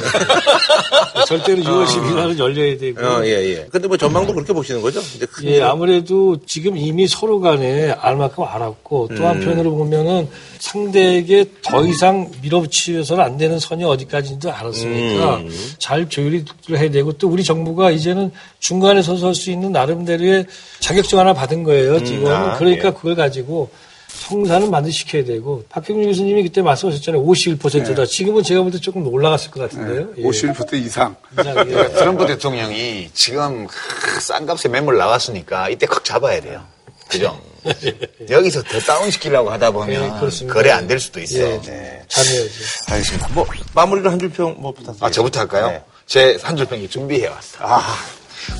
절대로 1.27 1.63
6월 1.63 1.85
12일 1.87 2.15
날은 2.15 2.39
열려야 2.39 2.79
되고. 2.79 3.05
어, 3.05 3.25
예, 3.25 3.31
예. 3.51 3.67
근데 3.71 3.89
뭐 3.89 3.97
전망도 3.97 4.33
그렇게 4.33 4.53
보시는 4.53 4.81
거죠? 4.81 5.01
이제 5.17 5.27
큰 5.27 5.45
예, 5.47 5.63
아무래도 5.63 6.37
지금 6.47 6.77
이미 6.77 7.07
서로 7.09 7.41
간에 7.41 7.91
알 7.91 8.17
만큼 8.17 8.45
알았고 8.45 9.09
또 9.09 9.23
음. 9.23 9.27
한편으로 9.27 9.75
보면은 9.75 10.29
상대에게 10.59 11.47
더 11.63 11.85
이상 11.87 12.31
밀어붙이서는 12.43 13.23
안 13.23 13.37
되는 13.37 13.59
선이 13.59 13.85
어디까지인지 13.85 14.49
알았으니까 14.49 15.37
음. 15.37 15.51
잘 15.79 16.09
조율을 16.09 16.45
해야 16.71 16.91
되고 16.91 17.13
또 17.13 17.29
우리 17.29 17.43
정부가 17.43 17.91
이제는 17.91 18.31
중간에 18.61 19.03
할수 19.03 19.51
있는 19.51 19.73
나름대로의 19.73 20.47
자격증 20.81 21.19
하나 21.19 21.33
받은 21.33 21.63
거예요, 21.65 22.03
지금. 22.05 22.27
아, 22.27 22.57
그러니까 22.57 22.89
예. 22.89 22.93
그걸 22.93 23.15
가지고 23.15 23.71
성사는 24.17 24.71
반드시 24.71 25.01
시켜야 25.01 25.25
되고 25.25 25.65
박경준 25.69 26.07
교수님이 26.07 26.43
그때 26.45 26.63
말씀하셨잖아요. 26.63 27.23
51%다. 27.25 28.07
지금은 28.07 28.43
제가 28.43 28.63
볼 28.63 28.71
때 28.73 28.79
조금 28.79 29.07
올라갔을 29.07 29.51
것 29.51 29.61
같은데요. 29.61 30.09
예. 30.19 30.23
51% 30.23 30.73
이상. 30.85 31.15
이상, 31.39 31.57
예. 31.71 31.89
트럼프 31.93 32.27
대통령이 32.27 33.11
지금 33.15 33.67
크, 33.67 34.21
싼 34.21 34.47
값에 34.47 34.69
매물 34.69 34.97
나왔으니까 34.97 35.69
이때 35.69 35.87
컥 35.87 36.05
잡아야 36.05 36.41
돼요. 36.41 36.63
그죠? 37.09 37.41
여기서 38.31 38.63
더 38.63 38.79
다운시키려고 38.81 39.51
하다 39.51 39.71
보면 39.73 40.17
예, 40.17 40.21
그렇습니다. 40.21 40.55
거래 40.55 40.71
안 40.71 40.87
될 40.87 40.99
수도 40.99 41.21
있어요. 41.21 41.47
예. 41.47 41.61
네. 41.63 42.03
잘해야죠. 42.09 42.51
알겠습니다. 42.91 43.29
뭐 43.35 43.47
마무리를 43.75 44.11
한 44.11 44.19
줄평 44.19 44.57
뭐 44.59 44.73
부탁드립니다. 44.73 45.07
아, 45.07 45.11
저부터 45.11 45.41
할까요? 45.41 45.69
네. 45.69 45.83
제한 46.07 46.57
줄평이 46.57 46.89
준비해 46.89 47.27
왔어. 47.29 47.59
아, 47.61 47.83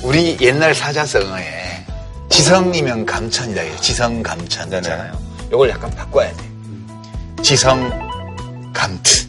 우리 0.03 0.37
옛날 0.41 0.75
사자성어에 0.75 1.87
지성이면 2.29 3.07
감천이다. 3.07 3.77
지성 3.81 4.23
감천 4.23 4.67
있잖아요. 4.73 5.36
요걸 5.51 5.71
약간 5.71 5.91
바꿔야 5.91 6.33
돼. 6.33 6.45
지성 7.43 7.91
감트. 8.73 9.27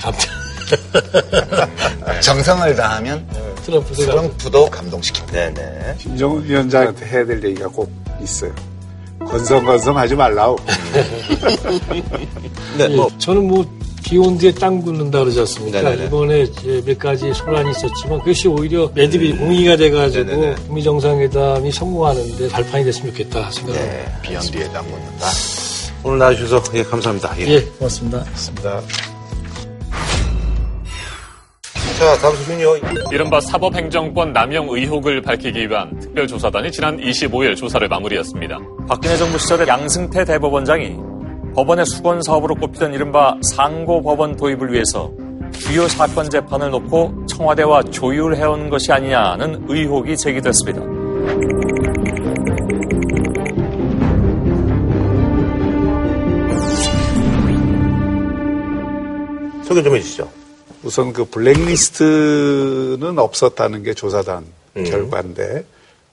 감사. 0.00 0.28
정성을 2.20 2.74
다하면 2.74 3.26
트럼프도 3.64 3.94
트럼프도 3.94 4.70
감동시킵니다. 4.70 5.32
네네. 5.32 5.94
김정은 5.98 6.44
위원장한테 6.44 7.06
해야 7.06 7.24
될 7.24 7.42
얘기가 7.44 7.68
꼭 7.68 7.90
있어요. 8.20 8.52
건성건성 9.20 9.96
하지 9.96 10.14
말라고. 10.14 10.58
네, 12.76 12.88
뭐 12.88 13.08
예, 13.10 13.18
저는 13.18 13.48
뭐 13.48 13.64
비온 14.04 14.36
뒤에 14.36 14.52
땅 14.52 14.80
굽는다 14.82 15.20
그러지 15.20 15.40
않습니까? 15.40 15.80
네네네. 15.80 16.04
이번에 16.06 16.40
이제 16.42 16.82
몇 16.84 16.98
가지 16.98 17.32
소란이 17.32 17.70
있었지만 17.70 18.18
그것이 18.20 18.48
오히려 18.48 18.90
매듭이 18.94 19.32
공의가 19.38 19.76
돼가지고 19.76 20.24
음. 20.24 20.26
네네네. 20.40 20.54
북미 20.66 20.82
정상회담이 20.82 21.72
성공하는데 21.72 22.48
발판이 22.48 22.84
됐으면 22.84 23.12
좋겠다 23.12 23.50
생각합니다. 23.50 23.96
네. 23.96 24.18
비연 24.22 24.42
뒤에 24.42 24.68
땅 24.70 24.84
묻는다. 24.88 25.26
오늘 26.04 26.18
나와주셔서 26.18 26.76
예, 26.78 26.82
감사합니다. 26.84 27.34
예. 27.40 27.46
예, 27.48 27.60
고맙습니다. 27.78 28.18
있습니다. 28.20 28.80
자, 31.98 32.18
다음 32.18 32.36
소식은요. 32.36 32.76
이른바 33.12 33.40
사법행정권 33.40 34.32
남용 34.34 34.68
의혹을 34.68 35.22
밝히기 35.22 35.70
위한 35.70 35.98
특별조사단이 36.00 36.70
지난 36.72 36.98
25일 36.98 37.56
조사를 37.56 37.86
마무리했습니다. 37.88 38.58
박근혜 38.86 39.16
정부 39.16 39.38
시절에 39.38 39.66
양승태 39.66 40.24
대법원장이 40.26 41.13
법원의 41.54 41.86
수건 41.86 42.20
사업으로 42.22 42.56
꼽히던 42.56 42.94
이른바 42.94 43.36
상고 43.42 44.02
법원 44.02 44.34
도입을 44.36 44.72
위해서 44.72 45.12
주요 45.52 45.86
사건 45.86 46.28
재판을 46.28 46.70
놓고 46.70 47.26
청와대와 47.26 47.84
조율해온 47.84 48.68
것이 48.70 48.90
아니냐는 48.92 49.64
의혹이 49.68 50.16
제기됐습니다. 50.16 50.80
소개 59.62 59.82
좀 59.82 59.94
해주시죠. 59.96 60.28
우선 60.82 61.12
그 61.12 61.24
블랙리스트는 61.24 63.18
없었다는 63.18 63.84
게 63.84 63.94
조사단 63.94 64.44
음. 64.76 64.84
결과인데 64.84 65.64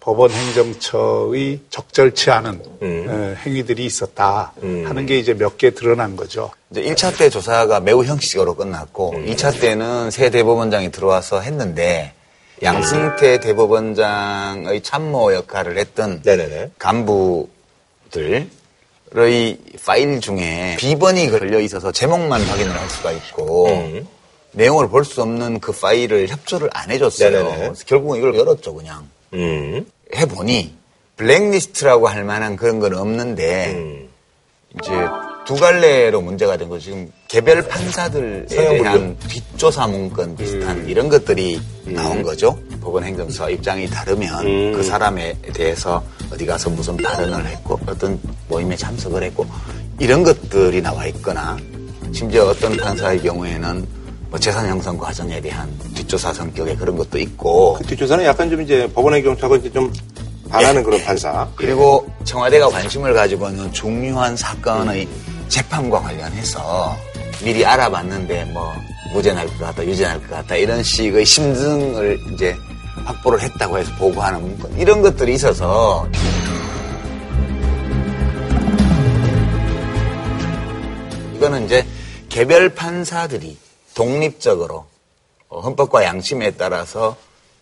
법원 0.01 0.31
행정처의 0.31 1.59
적절치 1.69 2.31
않은 2.31 2.61
음. 2.81 3.05
어, 3.07 3.35
행위들이 3.45 3.85
있었다 3.85 4.51
하는 4.61 5.05
게 5.05 5.17
이제 5.19 5.33
몇 5.35 5.57
개 5.57 5.69
드러난 5.71 6.15
거죠. 6.15 6.49
이제 6.71 6.81
1차 6.81 7.15
때 7.17 7.29
조사가 7.29 7.79
매우 7.81 8.03
형식적으로 8.03 8.55
끝났고 8.55 9.11
음. 9.11 9.25
2차 9.27 9.61
때는 9.61 10.09
새 10.11 10.29
대법원장이 10.31 10.91
들어와서 10.91 11.39
했는데 11.41 12.13
양승태 12.63 13.39
대법원장의 13.41 14.81
참모 14.81 15.33
역할을 15.33 15.77
했던 15.77 16.21
네네네. 16.25 16.71
간부들의 16.79 18.47
파일 19.85 20.19
중에 20.19 20.77
비번이 20.79 21.29
걸려 21.29 21.59
있어서 21.59 21.91
제목만 21.91 22.41
확인을 22.41 22.71
할 22.79 22.89
수가 22.89 23.11
있고 23.11 23.67
음. 23.67 24.07
내용을 24.53 24.89
볼 24.89 25.05
수 25.05 25.21
없는 25.21 25.59
그 25.59 25.71
파일을 25.71 26.27
협조를 26.27 26.69
안 26.73 26.89
해줬어요. 26.91 27.73
결국은 27.85 28.17
이걸 28.17 28.35
열었죠, 28.35 28.73
그냥. 28.73 29.07
음. 29.33 29.85
해보니 30.15 30.75
블랙리스트라고 31.15 32.07
할 32.07 32.23
만한 32.23 32.55
그런 32.55 32.79
건 32.79 32.95
없는데 32.95 33.71
음. 33.75 34.09
이제 34.79 34.91
두 35.45 35.55
갈래로 35.55 36.21
문제가 36.21 36.55
된 36.55 36.69
거죠. 36.69 36.85
지금 36.85 37.11
개별 37.27 37.67
판사들에 37.67 38.45
대한 38.45 39.17
뒷조사 39.27 39.87
문건 39.87 40.35
비슷한 40.35 40.77
음. 40.77 40.89
이런 40.89 41.09
것들이 41.09 41.59
나온 41.85 42.21
거죠. 42.23 42.57
법원 42.81 43.03
행정처 43.03 43.49
입장이 43.49 43.89
다르면 43.89 44.45
음. 44.45 44.73
그 44.73 44.83
사람에 44.83 45.35
대해서 45.53 46.03
어디 46.31 46.45
가서 46.45 46.69
무슨 46.69 46.95
발언을 46.97 47.45
했고 47.47 47.79
어떤 47.85 48.19
모임에 48.47 48.75
참석을 48.75 49.23
했고 49.23 49.45
이런 49.99 50.23
것들이 50.23 50.81
나와 50.81 51.05
있거나 51.07 51.57
심지어 52.13 52.45
어떤 52.45 52.75
판사의 52.77 53.21
경우에는 53.21 54.00
뭐 54.31 54.39
재산 54.39 54.65
형성 54.65 54.97
과정에 54.97 55.41
대한 55.41 55.69
뒷조사 55.93 56.31
성격의 56.33 56.77
그런 56.77 56.95
것도 56.95 57.19
있고. 57.19 57.73
그 57.73 57.83
뒷조사는 57.85 58.23
약간 58.23 58.49
좀 58.49 58.61
이제 58.61 58.89
법원의 58.93 59.23
경찰하고 59.23 59.57
이제 59.57 59.69
좀 59.69 59.91
반하는 60.49 60.83
그런 60.83 61.03
판사. 61.03 61.45
그리고 61.55 62.07
청와대가 62.23 62.69
관심을 62.69 63.13
가지고 63.13 63.49
있는 63.49 63.71
중요한 63.73 64.37
사건의 64.37 65.05
재판과 65.49 65.99
관련해서 66.01 66.95
미리 67.43 67.65
알아봤는데 67.65 68.45
뭐 68.45 68.71
무죄 69.13 69.33
날 69.33 69.45
것 69.47 69.59
같다, 69.59 69.85
유죄 69.85 70.07
날 70.07 70.17
것 70.21 70.29
같다 70.29 70.55
이런 70.55 70.81
식의 70.81 71.25
심증을 71.25 72.17
이제 72.33 72.55
확보를 73.03 73.41
했다고 73.41 73.77
해서 73.79 73.91
보고하는 73.97 74.41
문건 74.41 74.79
이런 74.79 75.01
것들이 75.01 75.33
있어서. 75.33 76.07
이거는 81.35 81.65
이제 81.65 81.85
개별 82.29 82.69
판사들이 82.69 83.57
독립적으로 83.93 84.85
어, 85.49 85.59
헌법과 85.61 86.03
양심에 86.03 86.51
따라서 86.51 87.15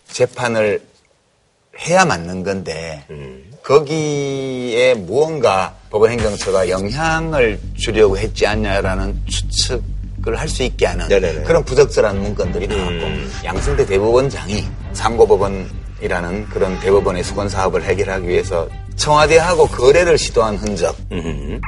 재판을 0.08 0.82
해야 1.80 2.06
맞는 2.06 2.44
건데 2.44 3.06
거기에 3.64 4.96
무언가 4.96 5.76
법원 5.90 6.12
행정처가 6.12 6.70
영향을 6.70 7.60
주려고 7.78 8.18
했지 8.18 8.46
않냐라는 8.46 9.22
추측을 9.28 10.38
할 10.40 10.48
수 10.50 10.64
있게 10.64 10.86
하는 10.88 11.08
네네네. 11.08 11.44
그런 11.44 11.64
부적절한 11.64 12.20
문건들이 12.22 12.68
나왔고 12.68 12.92
음. 13.06 13.32
양승태 13.46 13.86
대법원장이 13.86 14.68
상고법원이라는 14.94 16.50
그런 16.50 16.80
대법원의 16.80 17.24
수건 17.24 17.48
사업을 17.50 17.84
해결하기 17.84 18.28
위해서 18.28 18.68
청와대하고 18.98 19.68
거래를 19.68 20.18
시도한 20.18 20.58
흔적 20.58 20.96
음. 21.12 21.62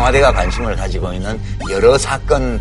청와대가 0.00 0.32
관심을 0.32 0.76
가지고 0.76 1.12
있는 1.12 1.38
여러 1.70 1.98
사건 1.98 2.58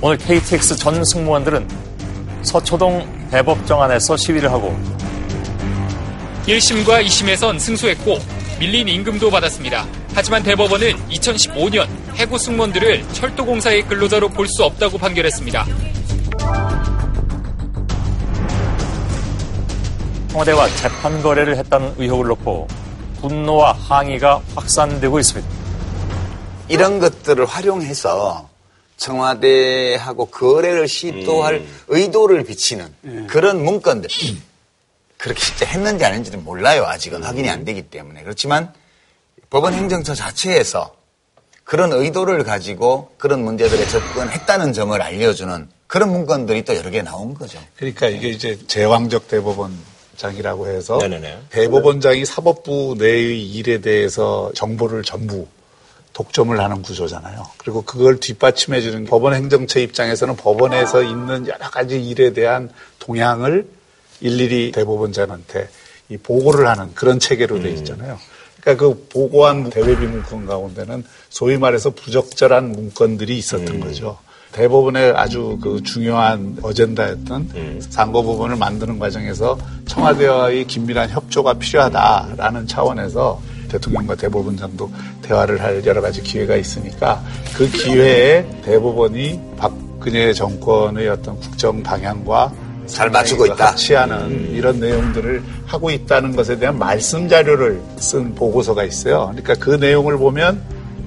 오늘 0.00 0.16
KTX 0.16 0.76
전 0.76 1.04
승무원들은 1.04 1.68
서초동 2.42 3.28
대법정 3.30 3.82
안에서 3.82 4.16
시위를 4.16 4.50
하고 4.50 4.74
1심과 6.46 7.04
2심에선 7.04 7.58
승소했고 7.58 8.18
밀린 8.58 8.88
임금도 8.88 9.30
받았습니다. 9.30 9.86
하지만 10.18 10.42
대법원은 10.42 10.96
2015년 11.10 11.86
해고 12.16 12.38
승무원들을 12.38 13.04
철도공사의 13.12 13.82
근로자로 13.86 14.30
볼 14.30 14.48
수 14.48 14.64
없다고 14.64 14.98
판결했습니다. 14.98 15.64
청와대와 20.32 20.68
재판 20.74 21.22
거래를 21.22 21.56
했다는 21.58 21.94
의혹을 21.98 22.26
놓고 22.26 22.66
분노와 23.20 23.70
항의가 23.70 24.42
확산되고 24.56 25.20
있습니다. 25.20 25.48
이런 26.68 26.98
것들을 26.98 27.46
활용해서 27.46 28.48
청와대하고 28.96 30.26
거래를 30.26 30.88
시도할 30.88 31.64
의도를 31.86 32.42
비치는 32.42 33.26
그런 33.28 33.62
문건들. 33.64 34.10
그렇게 35.16 35.40
진짜 35.40 35.64
했는지 35.66 36.04
아닌지는 36.04 36.42
몰라요. 36.42 36.86
아직은 36.86 37.22
확인이 37.22 37.48
안 37.48 37.64
되기 37.64 37.82
때문에. 37.82 38.24
그렇지만 38.24 38.72
법원 39.50 39.74
행정처 39.74 40.14
자체에서 40.14 40.94
그런 41.64 41.92
의도를 41.92 42.44
가지고 42.44 43.12
그런 43.18 43.42
문제들에 43.44 43.86
접근했다는 43.86 44.72
점을 44.72 45.00
알려주는 45.00 45.68
그런 45.86 46.10
문건들이 46.10 46.64
또 46.64 46.76
여러 46.76 46.90
개 46.90 47.02
나온 47.02 47.34
거죠. 47.34 47.58
그러니까 47.76 48.08
이게 48.08 48.28
이제 48.28 48.58
제왕적 48.66 49.28
대법원장이라고 49.28 50.66
해서 50.66 50.98
네네네. 50.98 51.38
대법원장이 51.50 52.24
사법부 52.24 52.96
내의 52.98 53.42
일에 53.50 53.80
대해서 53.80 54.50
정보를 54.54 55.02
전부 55.02 55.46
독점을 56.12 56.58
하는 56.58 56.82
구조잖아요. 56.82 57.46
그리고 57.58 57.82
그걸 57.82 58.18
뒷받침해 58.18 58.80
주는 58.80 59.04
법원 59.04 59.34
행정처 59.34 59.80
입장에서는 59.80 60.36
법원에서 60.36 61.02
있는 61.02 61.46
여러 61.46 61.70
가지 61.70 62.02
일에 62.02 62.32
대한 62.32 62.70
동향을 62.98 63.66
일일이 64.20 64.72
대법원장한테 64.72 65.68
이 66.08 66.16
보고를 66.16 66.66
하는 66.66 66.92
그런 66.94 67.18
체계로 67.18 67.62
돼 67.62 67.70
있잖아요. 67.70 68.18
그러니까 68.68 68.76
그 68.76 69.06
보고한 69.08 69.70
대외비 69.70 70.06
문건 70.06 70.44
가운데는 70.46 71.04
소위 71.30 71.56
말해서 71.56 71.90
부적절한 71.90 72.72
문건들이 72.72 73.38
있었던 73.38 73.80
거죠. 73.80 74.18
대법원의 74.52 75.12
아주 75.12 75.58
그 75.62 75.82
중요한 75.82 76.58
어젠다였던 76.62 77.80
상고법원을 77.88 78.56
만드는 78.56 78.98
과정에서 78.98 79.58
청와대와의 79.86 80.66
긴밀한 80.66 81.10
협조가 81.10 81.54
필요하다라는 81.54 82.66
차원에서 82.66 83.40
대통령과 83.70 84.16
대법원장도 84.16 84.90
대화를 85.22 85.62
할 85.62 85.84
여러 85.86 86.00
가지 86.00 86.22
기회가 86.22 86.56
있으니까 86.56 87.22
그 87.56 87.70
기회에 87.70 88.46
대법원이 88.64 89.40
박근혜 89.58 90.32
정권의 90.32 91.08
어떤 91.08 91.38
국정 91.40 91.82
방향과 91.82 92.52
잘 92.88 93.10
맞추고 93.10 93.46
있다. 93.46 93.54
같이하는 93.54 94.50
이런 94.52 94.80
내용들을 94.80 95.42
하고 95.66 95.90
있다는 95.90 96.34
것에 96.34 96.58
대한 96.58 96.76
말씀 96.78 97.28
자료를 97.28 97.80
쓴 97.98 98.34
보고서가 98.34 98.82
있어요. 98.84 99.28
그러니까 99.30 99.54
그 99.54 99.70
내용을 99.70 100.18
보면 100.18 100.60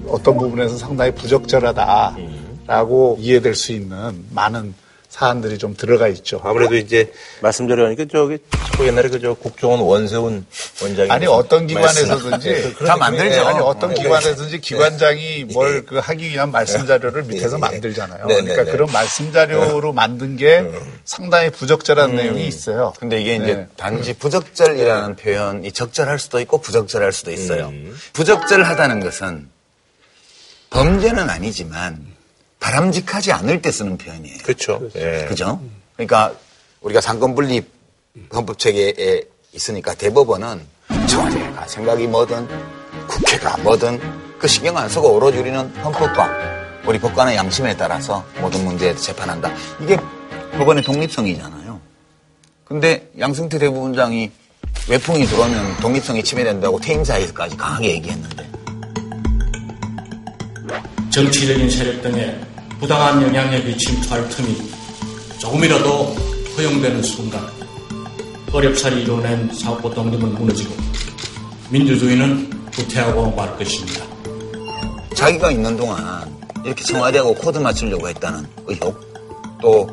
어떤 0.07 0.37
부분에서 0.37 0.77
상당히 0.77 1.13
부적절하다라고 1.15 3.17
이해될 3.19 3.55
수 3.55 3.73
있는 3.73 4.23
많은 4.31 4.73
사안들이 5.11 5.57
좀 5.57 5.75
들어가 5.75 6.07
있죠. 6.07 6.39
아무래도 6.41 6.77
이제 6.77 7.11
말씀드리니까 7.41 8.05
저기 8.09 8.37
자꾸 8.49 8.87
옛날에 8.87 9.09
그저 9.09 9.33
국정원 9.33 9.81
원세훈 9.81 10.45
원장이 10.81 11.11
아니 11.11 11.25
어떤 11.27 11.67
기관에서든지 11.67 12.75
다 12.87 12.95
만들죠. 12.95 13.45
아니 13.45 13.59
어떤 13.59 13.93
네. 13.93 14.01
기관에서든지 14.01 14.61
기관장이 14.61 15.43
뭘그 15.51 15.97
하기 15.97 16.29
위한 16.29 16.49
말씀 16.49 16.87
자료를 16.87 17.23
밑에서 17.23 17.57
만들잖아요. 17.57 18.25
네, 18.25 18.35
네, 18.35 18.41
그러니까 18.41 18.63
네. 18.63 18.71
그런 18.71 18.89
말씀 18.89 19.33
자료로 19.33 19.91
만든 19.91 20.37
게 20.37 20.65
상당히 21.03 21.49
부적절한 21.49 22.15
내용이 22.15 22.47
있어요. 22.47 22.93
근데 22.97 23.19
이게 23.19 23.35
이제 23.35 23.53
네. 23.53 23.67
단지 23.75 24.13
부적절이라는 24.13 25.17
표현이 25.17 25.73
적절할 25.73 26.19
수도 26.19 26.39
있고 26.39 26.61
부적절할 26.61 27.11
수도 27.11 27.31
있어요. 27.31 27.73
부적절하다는 28.13 29.01
것은 29.01 29.49
범죄는 30.69 31.29
아니지만 31.29 32.10
바람직하지 32.61 33.33
않을 33.33 33.61
때 33.61 33.71
쓰는 33.71 33.97
표현이에요. 33.97 34.37
그렇죠. 34.43 34.79
예. 34.95 35.25
그죠? 35.27 35.61
그러니까 35.95 36.33
우리가 36.79 37.01
삼권 37.01 37.35
분립 37.35 37.69
헌법 38.31 38.57
체계에 38.57 39.23
있으니까 39.51 39.93
대법원은 39.95 40.61
청와대가 41.07 41.67
생각이 41.67 42.07
뭐든 42.07 42.47
국회가 43.07 43.57
뭐든 43.57 43.99
그 44.39 44.47
신경 44.47 44.77
안 44.77 44.87
쓰고 44.87 45.13
오로지 45.13 45.39
우리는 45.39 45.59
헌법과 45.77 46.81
우리 46.85 46.99
법관의 46.99 47.35
양심에 47.35 47.75
따라서 47.75 48.25
모든 48.39 48.63
문제에 48.63 48.95
재판한다. 48.95 49.51
이게 49.81 49.97
법원의 50.53 50.83
독립성이잖아요. 50.83 51.79
근데 52.63 53.09
양승태 53.19 53.57
대법원장이 53.57 54.31
외풍이 54.87 55.25
들어오면 55.25 55.77
독립성이 55.77 56.23
침해된다고 56.23 56.79
퇴임사에서까지 56.79 57.57
강하게 57.57 57.91
얘기했는데 57.95 58.49
정치적인 61.09 61.69
세력 61.69 62.01
등의 62.01 62.50
부당한 62.81 63.21
영향력이 63.21 63.77
침투할 63.77 64.27
틈이 64.29 64.57
조금이라도 65.37 66.15
허용되는 66.57 67.03
순간 67.03 67.47
어렵사리 68.51 69.03
이뤄낸 69.03 69.53
사법부 69.53 69.93
독립은 69.93 70.33
무너지고 70.33 70.73
민주주의는 71.69 72.51
후퇴하고 72.71 73.35
말 73.35 73.55
것입니다. 73.55 74.03
자기가 75.13 75.51
있는 75.51 75.77
동안 75.77 76.35
이렇게 76.65 76.83
청와대하고 76.83 77.35
코드 77.35 77.59
맞추려고 77.59 78.09
했다는 78.09 78.47
의혹 78.65 78.99
또 79.61 79.87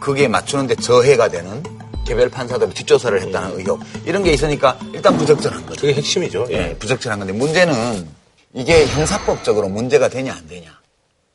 그게 0.00 0.26
맞추는데 0.26 0.74
저해가 0.74 1.28
되는 1.28 1.62
개별 2.04 2.28
판사들 2.28 2.74
뒷조사를 2.74 3.22
했다는 3.22 3.56
의혹 3.56 3.80
이런 4.04 4.24
게 4.24 4.32
있으니까 4.32 4.76
일단 4.92 5.16
부적절한 5.16 5.64
거죠. 5.64 5.80
그게 5.82 5.94
핵심이죠. 5.94 6.48
예, 6.50 6.74
부적절한 6.76 7.20
건데 7.20 7.32
문제는 7.34 8.08
이게 8.52 8.84
형사법적으로 8.88 9.68
문제가 9.68 10.08
되냐 10.08 10.34
안 10.34 10.48
되냐 10.48 10.81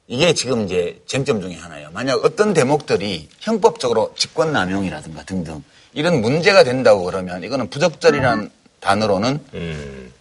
이게 0.07 0.33
지금 0.33 0.63
이제 0.65 1.01
쟁점 1.05 1.41
중에 1.41 1.55
하나예요. 1.55 1.89
만약 1.91 2.23
어떤 2.23 2.53
대목들이 2.53 3.27
형법적으로 3.39 4.13
직권남용이라든가 4.15 5.23
등등 5.23 5.63
이런 5.93 6.21
문제가 6.21 6.63
된다고 6.63 7.03
그러면 7.03 7.43
이거는 7.43 7.69
부적절이라는 7.69 8.49
단어로는 8.79 9.39
음, 9.53 10.11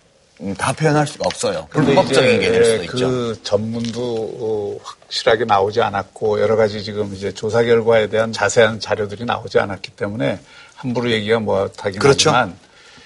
다 0.58 0.72
표현할 0.72 1.06
수가 1.06 1.24
없어요. 1.26 1.68
불법적인 1.70 2.40
게 2.40 2.50
될 2.50 2.64
수도 2.64 2.76
이제 2.82 2.84
있죠. 2.84 3.08
그 3.08 3.40
전문도 3.44 4.00
어, 4.40 4.78
확실하게 4.82 5.44
나오지 5.44 5.80
않았고 5.80 6.40
여러 6.40 6.56
가지 6.56 6.82
지금 6.82 7.14
이제 7.14 7.32
조사 7.32 7.62
결과에 7.62 8.08
대한 8.08 8.32
자세한 8.32 8.80
자료들이 8.80 9.24
나오지 9.24 9.58
않았기 9.60 9.92
때문에 9.92 10.40
함부로 10.74 11.10
얘기가 11.12 11.38
못하긴 11.38 12.00
그렇죠. 12.00 12.30
하지만 12.30 12.58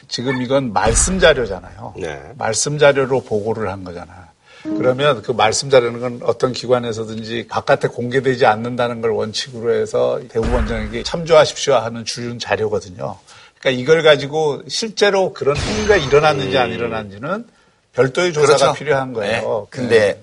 지금 0.09 0.41
이건 0.43 0.73
말씀 0.73 1.21
자료잖아요. 1.21 1.95
네. 1.99 2.21
말씀 2.39 2.79
자료로 2.79 3.21
보고를 3.23 3.71
한 3.71 3.85
거잖아. 3.85 4.30
그러면 4.63 5.23
그 5.23 5.33
말씀 5.33 5.71
자료는 5.71 6.01
건 6.01 6.21
어떤 6.23 6.53
기관에서든지 6.53 7.47
바깥에 7.49 7.89
공개되지 7.89 8.47
않는다는 8.47 9.01
걸 9.01 9.13
원칙으로 9.13 9.75
해서 9.75 10.21
대법원장에게 10.29 11.03
참조하십시오 11.03 11.75
하는 11.75 12.05
주윤 12.05 12.39
자료거든요. 12.39 13.19
그러니까 13.59 13.83
이걸 13.83 14.03
가지고 14.03 14.63
실제로 14.69 15.33
그런 15.33 15.57
행위가 15.57 15.97
일어났는지 15.97 16.59
안 16.59 16.71
일어났는지는 16.71 17.47
별도의 17.95 18.33
조사가 18.33 18.57
그렇죠. 18.57 18.75
필요한 18.75 19.13
거예요. 19.13 19.67
네. 19.71 19.77
근데 19.79 20.23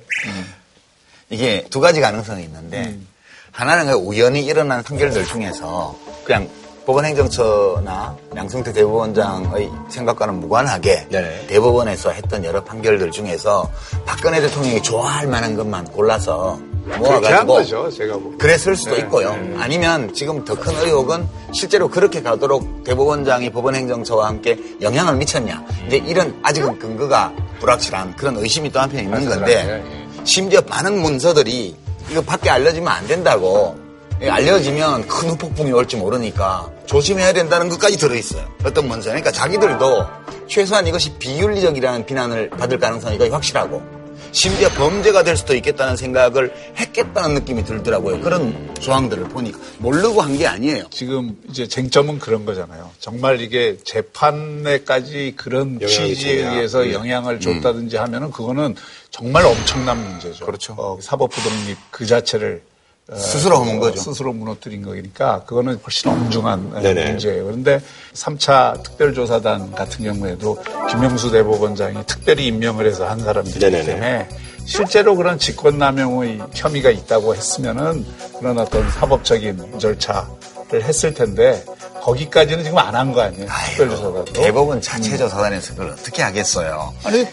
이게 1.29 1.65
두 1.69 1.79
가지 1.79 1.99
가능성이 1.99 2.43
있는데 2.43 2.85
음. 2.85 3.07
하나는 3.51 3.85
그냥 3.85 4.07
우연히 4.07 4.45
일어난 4.45 4.83
판결들 4.83 5.25
중에서 5.25 5.97
그냥 6.23 6.47
법원행정처나 6.87 8.15
양승태 8.37 8.71
대법원장의 8.71 9.69
생각과는 9.89 10.39
무관하게 10.39 11.07
대법원에서 11.49 12.11
했던 12.11 12.45
여러 12.45 12.63
판결들 12.63 13.11
중에서 13.11 13.69
박근혜 14.05 14.39
대통령이 14.39 14.81
좋아할 14.81 15.27
만한 15.27 15.57
것만 15.57 15.83
골라서 15.91 16.57
모아가지고 16.97 17.53
거죠, 17.53 17.91
제가. 17.91 18.17
그랬을 18.37 18.77
수도 18.77 18.91
네, 18.95 18.99
있고요. 19.01 19.35
네. 19.35 19.55
아니면 19.59 20.13
지금 20.13 20.45
더 20.45 20.55
큰 20.55 20.73
의혹은 20.75 21.27
실제로 21.51 21.89
그렇게 21.89 22.21
가도록 22.21 22.85
대법원장이 22.85 23.49
법원행정처와 23.51 24.25
함께 24.27 24.57
영향을 24.81 25.17
미쳤냐. 25.17 25.65
이제 25.87 25.97
이런 25.97 26.39
아직은 26.41 26.79
근거가 26.79 27.33
불확실한 27.59 28.15
그런 28.15 28.37
의심이 28.37 28.71
또 28.71 28.79
한편 28.79 29.01
있는 29.01 29.27
건데 29.27 29.83
심지어 30.23 30.61
많은 30.69 31.01
문서들이 31.01 31.75
이거 32.09 32.21
밖에 32.21 32.49
알려지면 32.49 32.87
안 32.87 33.05
된다고 33.07 33.75
예, 34.21 34.29
알려지면 34.29 35.07
큰 35.07 35.29
후폭풍이 35.31 35.71
올지 35.73 35.95
모르니까 35.97 36.69
조심해야 36.87 37.33
된다는 37.33 37.69
것까지 37.69 37.97
들어있어요. 37.97 38.47
어떤 38.63 38.87
문서. 38.87 39.09
그러니까 39.09 39.31
자기들도 39.31 40.05
최소한 40.47 40.87
이것이 40.87 41.13
비윤리적이라는 41.19 42.05
비난을 42.05 42.49
받을 42.51 42.79
가능성이 42.79 43.17
거의 43.17 43.29
확실하고 43.29 43.83
심지어 44.31 44.69
범죄가 44.69 45.23
될 45.23 45.37
수도 45.37 45.55
있겠다는 45.55 45.95
생각을 45.95 46.53
했겠다는 46.77 47.35
느낌이 47.35 47.63
들더라고요. 47.65 48.19
그런 48.21 48.73
조항들을 48.79 49.25
보니까 49.25 49.57
모르고 49.79 50.21
한 50.21 50.37
게 50.37 50.47
아니에요. 50.47 50.85
지금 50.91 51.37
이제 51.49 51.67
쟁점은 51.67 52.19
그런 52.19 52.45
거잖아요. 52.45 52.89
정말 52.99 53.41
이게 53.41 53.77
재판에까지 53.83 55.33
그런 55.35 55.79
취지에 55.79 56.37
주냐. 56.39 56.51
의해서 56.53 56.83
음. 56.83 56.93
영향을 56.93 57.39
줬다든지 57.39 57.97
하면은 57.97 58.31
그거는 58.31 58.75
정말 59.11 59.45
엄청난 59.45 59.97
문제죠. 60.03 60.45
그렇죠. 60.45 60.97
사법부 61.01 61.41
독립 61.41 61.77
그 61.91 62.05
자체를 62.05 62.61
어, 62.61 62.76
스스로 63.15 63.57
허문 63.59 63.79
거죠. 63.79 64.01
스스로 64.01 64.33
무너뜨린 64.33 64.81
거니까 64.83 65.43
그거는 65.45 65.79
훨씬 65.81 66.11
엄중한 66.11 66.71
어, 66.75 66.79
네네. 66.81 67.11
문제예요. 67.11 67.45
그런데 67.45 67.79
3차 68.13 68.83
특별조사단 68.83 69.71
같은 69.71 70.03
경우에도 70.03 70.61
김영수 70.89 71.31
대법원장이 71.31 72.05
특별히 72.05 72.47
임명을 72.47 72.85
해서 72.85 73.07
한 73.07 73.19
사람들이기 73.19 73.59
네네네. 73.63 73.85
때문에 73.85 74.29
실제로 74.65 75.15
그런 75.15 75.39
직권남용의 75.39 76.41
혐의가 76.53 76.89
있다고 76.89 77.33
했으면은 77.33 78.05
그런 78.39 78.57
어떤 78.59 78.89
사법적인 78.91 79.79
절차를 79.79 80.83
했을 80.83 81.13
텐데 81.13 81.63
거기까지는 82.01 82.65
지금 82.65 82.77
안 82.77 82.93
한 82.93 83.13
거 83.13 83.21
아니에요? 83.21 83.47
특별조사단도. 83.69 84.33
대법원 84.33 84.81
자체 84.81 85.17
조사단에서 85.17 85.75
그걸 85.75 85.91
어떻게 85.91 86.21
하겠어요? 86.23 86.93
아니 87.05 87.25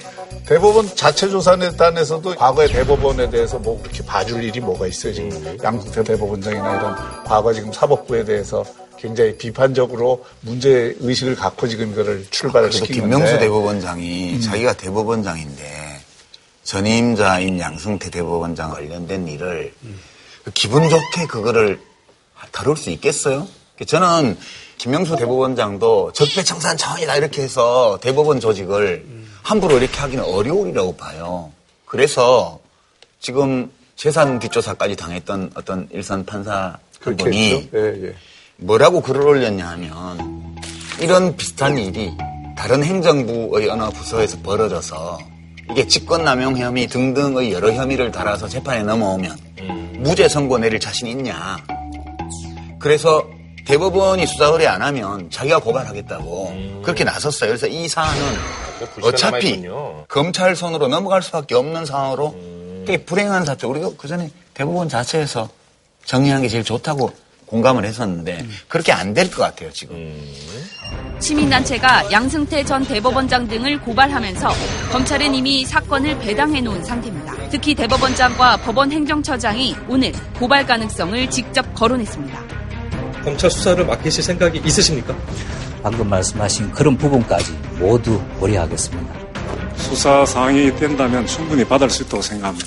대법원 0.47 0.95
자체 0.95 1.29
조사단에서도 1.29 2.35
과거의 2.35 2.69
대법원에 2.69 3.31
대해서 3.31 3.59
뭐 3.59 3.81
그렇게 3.83 4.05
봐줄 4.05 4.45
일이 4.45 4.61
뭐가 4.61 4.87
있어요 4.87 5.15
지금? 5.15 5.59
양승태 5.63 6.05
대법원장이나 6.05 6.77
이런 6.77 6.95
과거 7.25 7.53
지금 7.53 7.73
사법부에 7.73 8.25
대해서 8.25 8.65
굉장히 8.99 9.37
비판적으로 9.37 10.25
문제 10.41 10.95
의식을 11.01 11.37
갖고 11.37 11.67
지금 11.67 11.93
이거를 11.93 12.27
출발을 12.31 12.73
시킨 12.73 12.97
김명수 12.97 13.25
건데 13.25 13.39
대법원장이 13.39 14.41
자기가 14.43 14.75
대법원장인데 14.75 16.01
전임자인 16.63 17.59
양승태 17.59 18.11
대법원장 18.11 18.71
관련된 18.71 19.27
일을 19.29 19.73
그 20.45 20.51
기분 20.53 20.89
좋게 20.89 21.27
그거를 21.27 21.81
다룰 22.53 22.77
수 22.77 22.91
있겠어요? 22.91 23.49
저는 23.87 24.37
김명수 24.77 25.17
대법원장도 25.17 26.13
적폐청산 26.13 26.77
차원이다 26.77 27.17
이렇게 27.17 27.43
해서 27.43 27.99
대법원 28.03 28.41
조직을 28.41 29.05
함부로 29.45 29.77
이렇게 29.77 29.97
하기는 30.01 30.25
어려울이라고 30.25 30.97
봐요. 30.97 31.53
그래서 31.85 32.59
지금 33.21 33.71
재산 33.95 34.39
뒷조사까지 34.39 34.97
당했던 34.97 35.53
어떤 35.55 35.87
일선 35.93 36.25
판사 36.25 36.79
한 37.01 37.17
분이. 37.17 37.71
예, 37.75 37.79
예. 38.07 38.15
뭐라고 38.57 39.01
글을 39.03 39.21
올렸냐 39.21 39.69
하면 39.69 40.57
이런 41.01 41.37
비슷한 41.37 41.77
일이 41.77 42.11
다른 42.57 42.83
행정부의 42.83 43.69
어느 43.69 43.91
부서에서 43.91 44.39
벌어져서 44.43 45.19
이게 45.71 45.87
직권남용 45.87 46.57
혐의 46.57 46.87
등등의 46.87 47.53
여러 47.53 47.73
혐의를 47.73 48.11
달아서 48.11 48.49
재판에 48.49 48.83
넘어오면 48.83 49.37
무죄 49.99 50.29
선고 50.29 50.57
내릴 50.57 50.81
자신 50.81 51.07
있냐. 51.09 51.59
그래서 52.79 53.27
대법원이 53.67 54.27
수사 54.27 54.47
의뢰 54.47 54.67
안 54.67 54.83
하면 54.83 55.31
자기가 55.31 55.59
고발하겠다고 55.61 56.81
그렇게 56.83 57.05
나섰어요. 57.05 57.51
그래서 57.51 57.67
이 57.67 57.89
사안은 57.89 58.21
불씨가 58.79 59.07
어차피. 59.09 59.62
검찰 60.09 60.55
손으로 60.55 60.89
넘어갈 60.89 61.23
수밖에 61.23 61.55
없는 61.55 61.87
상황으로 61.87 62.35
되게 62.87 63.05
불행한 63.05 63.45
사태. 63.45 63.67
우리가 63.67 63.91
그 63.97 64.07
전에 64.09 64.31
대법원 64.53 64.89
자체에서 64.89 65.49
정리한 66.05 66.43
게 66.43 66.49
제일 66.49 66.62
좋다고 66.65 67.11
공감을 67.47 67.85
했었는데 67.85 68.47
그렇게 68.69 68.93
안 68.93 69.15
될 69.15 69.31
것 69.31 69.39
같아요 69.43 69.71
지금. 69.73 69.97
시민단체가 71.21 72.11
양승태 72.12 72.65
전 72.65 72.85
대법원장 72.85 73.49
등을 73.49 73.81
고발하면서 73.81 74.49
검찰은 74.93 75.35
이미 75.35 75.65
사건을 75.65 76.19
배당해 76.19 76.61
놓은 76.61 76.85
상태입니다. 76.85 77.35
특히 77.51 77.75
대법원장과 77.75 78.59
법원 78.59 78.93
행정처장이 78.93 79.75
오늘 79.89 80.12
고발 80.39 80.67
가능성을 80.67 81.31
직접 81.31 81.62
거론했습니다. 81.75 82.64
검찰 83.25 83.51
수사를 83.51 83.85
맡기실 83.87 84.22
생각이 84.22 84.61
있으십니까? 84.64 85.16
방금 85.83 86.09
말씀하신 86.09 86.70
그런 86.72 86.97
부분까지 86.97 87.53
모두 87.79 88.20
고려하겠습니다. 88.39 89.14
수사 89.77 90.25
사항이 90.27 90.75
된다면 90.77 91.27
충분히 91.27 91.64
받을 91.64 91.89
수 91.89 92.03
있다고 92.03 92.22
생각합니다. 92.22 92.66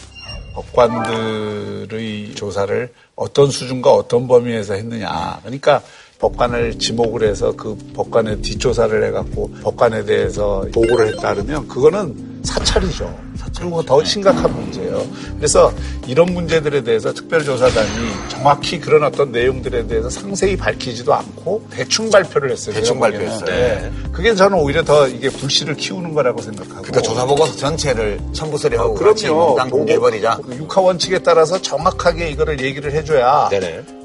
법관들의 0.54 2.34
조사를 2.34 2.92
어떤 3.16 3.52
수준과 3.52 3.92
어떤 3.94 4.28
범위에서 4.28 4.74
했느냐. 4.74 5.40
그러니까 5.44 5.82
법관을 6.20 6.80
지목을 6.80 7.30
해서 7.30 7.56
그 7.56 7.78
법관의 7.94 8.42
뒷조사를 8.42 9.04
해갖고 9.06 9.52
법관에 9.62 10.06
대해서 10.06 10.66
보고를 10.74 11.10
했다 11.10 11.36
그러면 11.36 11.68
그거는 11.68 12.37
사찰이죠. 12.48 13.28
그리고 13.58 13.82
더 13.84 14.04
심각한 14.04 14.54
문제예요. 14.54 15.06
그래서 15.38 15.74
이런 16.08 16.34
문제들에 16.34 16.84
대해서 16.84 17.14
특별조사단이 17.14 17.90
정확히 18.30 18.80
그런 18.80 19.04
어떤 19.04 19.32
내용들에 19.32 19.88
대해서 19.88 20.10
상세히 20.10 20.56
밝히지도 20.56 21.14
않고 21.14 21.66
대충 21.70 22.10
발표를 22.10 22.52
했어요. 22.52 22.76
대충. 22.76 23.00
발표했어요. 23.00 23.46
네. 23.46 23.92
그게 24.12 24.34
저는 24.34 24.58
오히려 24.58 24.84
더 24.84 25.08
이게 25.08 25.30
불씨를 25.30 25.76
키우는 25.76 26.14
거라고 26.14 26.42
생각하고. 26.42 26.82
그러니까 26.82 27.02
조사 27.02 27.26
보고서 27.26 27.56
전체를 27.56 28.20
첨부 28.34 28.58
처리하고 28.58 28.96
같이 28.96 29.28
그럼요. 29.28 29.56
공개해버리자. 29.70 30.40
그 30.44 30.56
육하 30.56 30.82
원칙에 30.82 31.20
따라서 31.20 31.62
정확하게 31.62 32.30
이거를 32.32 32.60
얘기를 32.62 32.92
해줘야 32.92 33.50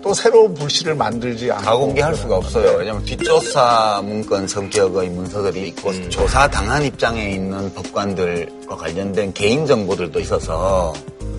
또 0.03 0.13
새로운 0.13 0.53
불씨를 0.55 0.95
만들지 0.95 1.51
않고 1.51 1.65
가공개할 1.65 2.15
수가 2.15 2.37
없어요. 2.37 2.77
왜냐하면 2.79 3.05
뒷조사 3.05 4.03
문건 4.05 4.49
성격의 4.49 5.11
문서들이 5.11 5.69
있고 5.69 5.91
음. 5.91 6.11
조사 6.11 6.49
당한 6.49 6.85
입장에 6.85 7.31
있는 7.31 7.73
법관들과 7.75 8.77
관련된 8.77 9.33
개인 9.33 9.65
정보들도 9.65 10.19
있어서 10.21 10.93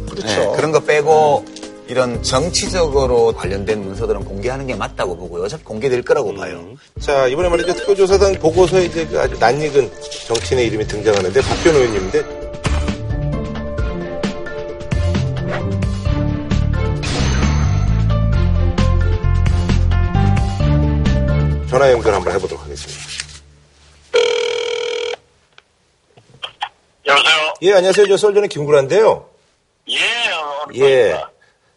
그렇죠. 0.10 0.28
네, 0.28 0.52
그런 0.56 0.72
거 0.72 0.80
빼고 0.80 1.46
이런 1.88 2.24
정치적으로 2.24 3.34
관련된 3.34 3.84
문서들은 3.84 4.24
공개하는 4.24 4.66
게 4.68 4.76
맞다고 4.76 5.18
보고요. 5.18 5.44
어차피 5.44 5.64
공개될 5.66 6.02
거라고 6.04 6.34
봐요. 6.34 6.64
자, 7.00 7.28
이번에 7.28 7.50
말이죠. 7.50 7.74
특별조사단 7.74 8.36
보고서에 8.36 8.86
이제 8.86 9.06
그 9.06 9.20
아주 9.20 9.38
낯익은 9.38 9.92
정치인의 10.28 10.68
이름이 10.68 10.88
등장하는데 10.88 11.42
박변호 11.42 11.80
의원님인데 11.80 12.43
전화 21.74 21.92
연결 21.92 22.14
한번 22.14 22.36
해보도록 22.36 22.64
하겠습니다. 22.64 23.02
여보세요? 27.08 27.54
예, 27.64 27.74
안녕하세요. 27.74 28.06
저 28.06 28.16
썰전의 28.16 28.50
김구라인데요. 28.50 29.28
예, 29.90 30.80
예. 30.80 31.20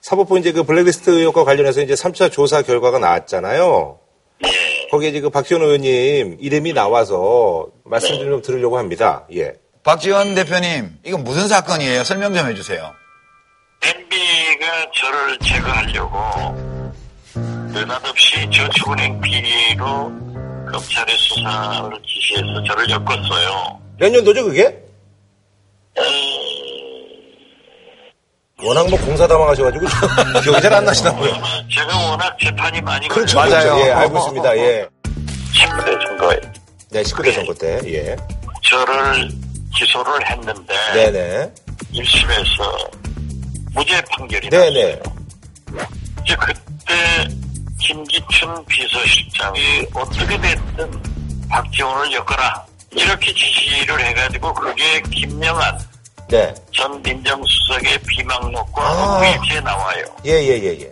사법부 0.03 0.39
이제 0.39 0.53
그 0.53 0.65
블랙리스트 0.65 1.09
의혹과 1.09 1.45
관련해서 1.45 1.81
이제 1.81 1.95
3차 1.95 2.31
조사 2.31 2.61
결과가 2.61 2.99
나왔잖아요. 2.99 3.99
예. 4.45 4.89
거기에 4.91 5.13
지금 5.13 5.31
박지원 5.31 5.63
의원님 5.63 6.37
이름이 6.41 6.75
나와서 6.75 7.69
말씀 7.83 8.19
네. 8.19 8.25
좀 8.25 8.43
드리려고 8.43 8.77
합니다. 8.77 9.27
예. 9.33 9.55
박지원 9.83 10.35
대표님, 10.35 10.99
이건 11.07 11.25
무슨 11.25 11.49
사건이에요? 11.49 12.05
설명 12.05 12.35
좀 12.35 12.47
해주세요. 12.47 12.93
MB가 13.83 14.91
저를 14.93 15.39
제거하려고 15.39 16.86
느닷없이 17.81 18.49
저축은행 18.51 19.21
비리로 19.21 20.11
검찰의 20.73 21.15
수사를 21.19 21.91
지시해서 22.07 22.65
저를 22.65 22.89
엮었어요. 22.91 23.81
몇 23.99 24.09
년도죠, 24.11 24.45
그게? 24.45 24.83
워낙 28.65 28.89
뭐 28.89 28.99
공사 29.01 29.27
담아가셔가지고 29.29 29.87
기억이 30.43 30.61
잘 30.63 30.73
안 30.73 30.85
나시나 30.87 31.15
보요 31.15 31.31
제가 31.71 31.97
워낙 32.11 32.35
재판이 32.41 32.81
많이 32.81 33.07
그렇죠, 33.09 33.37
걸려서 33.39 33.75
그렇죠. 33.75 33.87
예, 33.87 33.93
알고 33.93 34.19
있습니다. 34.19 34.57
예. 34.57 34.89
19대 35.55 36.07
선거에 36.09 36.41
네, 36.91 37.03
19대 37.03 37.33
선거 37.35 37.55
때, 37.55 37.81
예. 37.85 38.17
저를 38.63 39.29
기소를 39.77 40.27
했는데 40.31 40.75
네네. 40.95 41.53
1심에서 41.93 42.91
무죄 43.75 44.01
판결이 44.11 44.49
네네. 44.49 45.01
이제 46.25 46.37
그때 46.41 47.29
김기춘 47.87 48.65
비서실장이 48.67 49.87
어떻게 49.95 50.41
됐든 50.41 51.03
박지원을 51.49 52.13
엮어라 52.13 52.67
이렇게 52.91 53.33
지시를 53.33 54.01
해가지고 54.07 54.53
그게 54.55 55.01
김영한 55.03 55.79
네. 56.29 56.53
전 56.75 57.01
민정수석의 57.03 57.99
비망록과 58.09 58.83
아. 58.83 59.19
후일지에 59.19 59.61
나와요. 59.61 60.05
예, 60.25 60.33
예, 60.33 60.61
예, 60.61 60.81
예. 60.81 60.91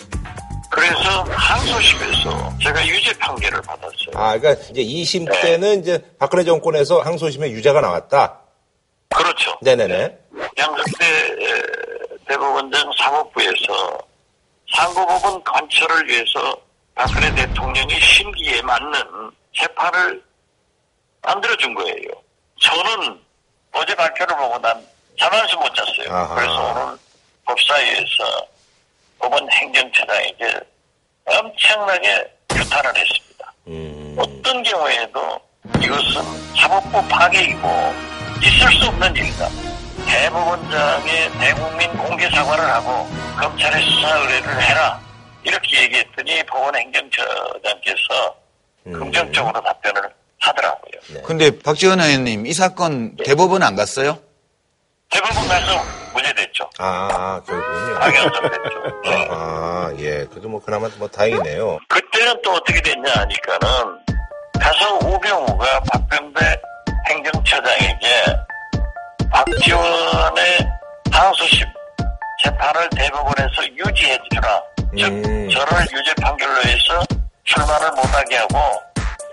그래서 0.70 1.24
항소심에서 1.24 2.58
제가 2.62 2.86
유죄 2.86 3.12
판결을 3.18 3.60
받았어요. 3.62 4.12
아, 4.14 4.38
그러니까 4.38 4.62
이제 4.70 4.82
2심 4.82 5.28
네. 5.28 5.40
때는 5.40 5.80
이제 5.80 6.00
박근혜 6.18 6.44
정권에서 6.44 7.00
항소심에 7.00 7.50
유죄가 7.50 7.80
나왔다. 7.80 8.40
그렇죠. 9.08 9.56
네네네. 9.62 10.16
양석대 10.58 11.06
에, 11.06 11.62
대법원장 12.28 12.90
사법부에서 12.98 13.98
상고법원 14.76 15.42
관철을 15.44 16.08
위해서 16.08 16.56
박근혜 16.94 17.34
대통령이 17.34 18.00
심기에 18.00 18.62
맞는 18.62 19.30
재판을 19.52 20.22
만들어준 21.22 21.74
거예요. 21.74 22.10
저는 22.60 23.20
어제 23.72 23.94
발표를 23.94 24.36
보고 24.36 24.58
난 24.58 24.86
잠안수 25.18 25.56
못 25.56 25.74
잤어요. 25.74 26.14
아하. 26.14 26.34
그래서 26.34 26.70
오늘 26.70 26.98
법사위에서 27.44 28.46
법원 29.18 29.50
행정처장에게 29.50 30.60
엄청나게 31.24 32.32
규탄을 32.50 32.96
했습니다. 32.96 33.52
음. 33.66 34.16
어떤 34.18 34.62
경우에도 34.62 35.40
이것은 35.82 36.22
사법부 36.56 37.06
파괴이고 37.08 37.94
있을 38.42 38.72
수 38.72 38.86
없는 38.86 39.16
일이다. 39.16 39.48
대법원장의 40.06 41.30
대국민 41.40 41.96
공개 41.96 42.28
사과를 42.30 42.64
하고 42.64 43.08
검찰에 43.40 43.80
수사 43.82 44.18
의뢰를 44.18 44.62
해라. 44.62 45.03
이렇게 45.44 45.82
얘기했더니 45.82 46.42
법원 46.44 46.74
행정처장께서 46.74 48.36
긍정적으로 48.84 49.60
답변을 49.60 50.02
하더라고요. 50.40 51.22
근데 51.24 51.58
박지원 51.58 52.00
의원님, 52.00 52.46
이 52.46 52.52
사건 52.52 53.16
대법원 53.16 53.62
안 53.62 53.76
갔어요? 53.76 54.18
대법원 55.10 55.48
가서 55.48 55.82
무죄됐죠. 56.12 56.68
아, 56.78 57.08
아 57.12 57.42
결국은요. 57.46 57.98
당연됐죠. 57.98 58.32
아, 59.06 59.34
아, 59.34 59.94
예. 59.98 60.26
그래도 60.30 60.48
뭐 60.48 60.60
그나마 60.60 60.88
뭐 60.98 61.08
다행이네요. 61.08 61.78
그때는 61.88 62.40
또 62.42 62.52
어떻게 62.52 62.80
됐냐 62.80 63.10
하니까는 63.12 63.68
가서 64.60 64.98
우병우가 65.06 65.80
박병대 65.80 66.60
행정처장에게 67.08 68.06
박지원의 69.30 70.68
항소심 71.10 71.66
재판을 72.42 72.88
대법원에서 72.90 73.68
유지해주라. 73.76 74.62
즉 74.96 75.50
저를 75.50 75.82
유죄 75.92 76.14
판결로 76.20 76.56
해서 76.62 77.02
출마를 77.44 77.90
못하게 77.92 78.36
하고 78.36 78.58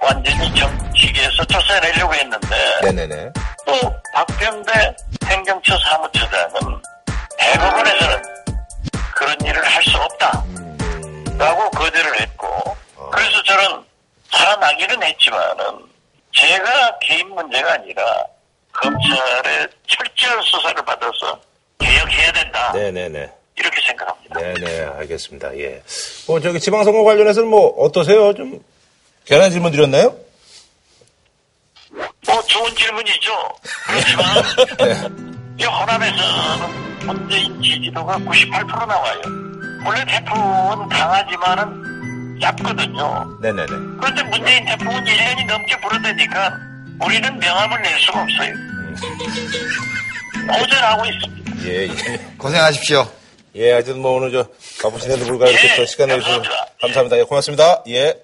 완전히 0.01 0.53
정치계에서 0.55 1.45
쫓아내려고 1.45 2.14
했는데 2.16 2.57
네네네. 2.84 3.32
또 3.66 3.74
박병대 4.14 4.95
행정처 5.26 5.78
사무처장은 5.80 6.82
대법원에서는 7.38 8.22
그런 9.16 9.36
일을 9.45 9.64
할 9.64 9.84
수 9.84 9.97
없다. 9.97 10.43
라고 11.38 11.70
거절을 11.72 12.22
했고 12.22 12.76
그래서 13.12 13.43
저는 13.43 13.84
살아나기는 14.32 15.01
했지만은 15.03 15.66
제가 16.34 16.97
개인 16.99 17.28
문제가 17.30 17.74
아니라 17.74 18.03
검찰의 18.74 19.68
철저한 19.88 20.41
수사를 20.43 20.76
받아서 20.86 21.39
개혁해야 21.80 22.32
된다. 22.32 22.72
네네네. 22.74 23.32
이렇게 23.62 23.82
생각합니다. 23.88 24.39
네네, 24.39 24.82
알겠습니다. 24.99 25.57
예. 25.59 25.84
뭐, 26.28 26.39
저기 26.39 26.59
지방선거 26.59 27.03
관련해서는 27.03 27.49
뭐, 27.49 27.70
어떠세요? 27.78 28.34
좀, 28.34 28.59
괜한 29.26 29.51
질문 29.51 29.72
드렸나요? 29.72 30.16
뭐 32.26 32.41
좋은 32.43 32.74
질문이죠. 32.76 33.32
그렇지만 33.88 35.55
이 35.59 35.66
호남에서는 35.66 37.05
문재인 37.05 37.62
지지도가 37.62 38.18
98% 38.18 38.88
나와요. 38.88 39.22
원래 39.86 40.05
태풍은 40.05 40.89
강하지만은 40.89 42.41
얕거든요. 42.41 43.38
네네네. 43.41 43.68
그런데 43.99 44.24
문재인 44.24 44.66
태풍은 44.66 45.03
1년이 45.03 45.45
넘게 45.47 45.80
불어대니까 45.82 46.57
우리는 47.03 47.39
명함을 47.39 47.82
낼 47.82 47.99
수가 47.99 48.22
없어요. 48.22 48.53
고전하고 50.47 51.05
있습니다. 51.05 51.51
예, 51.68 51.88
예. 51.88 52.36
고생하십시오. 52.38 53.20
예, 53.56 53.72
하여튼 53.74 53.99
뭐 53.99 54.14
오늘 54.14 54.32
저 54.32 54.47
바쁘신데도 54.82 55.26
불구하고 55.26 55.52
이렇게 55.52 55.72
예, 55.74 55.76
또 55.76 55.86
시간 55.86 56.08
내주셔서 56.10 56.41
감사합니다. 56.82 57.18
예, 57.18 57.24
고맙습니다. 57.24 57.84
예. 57.89 58.18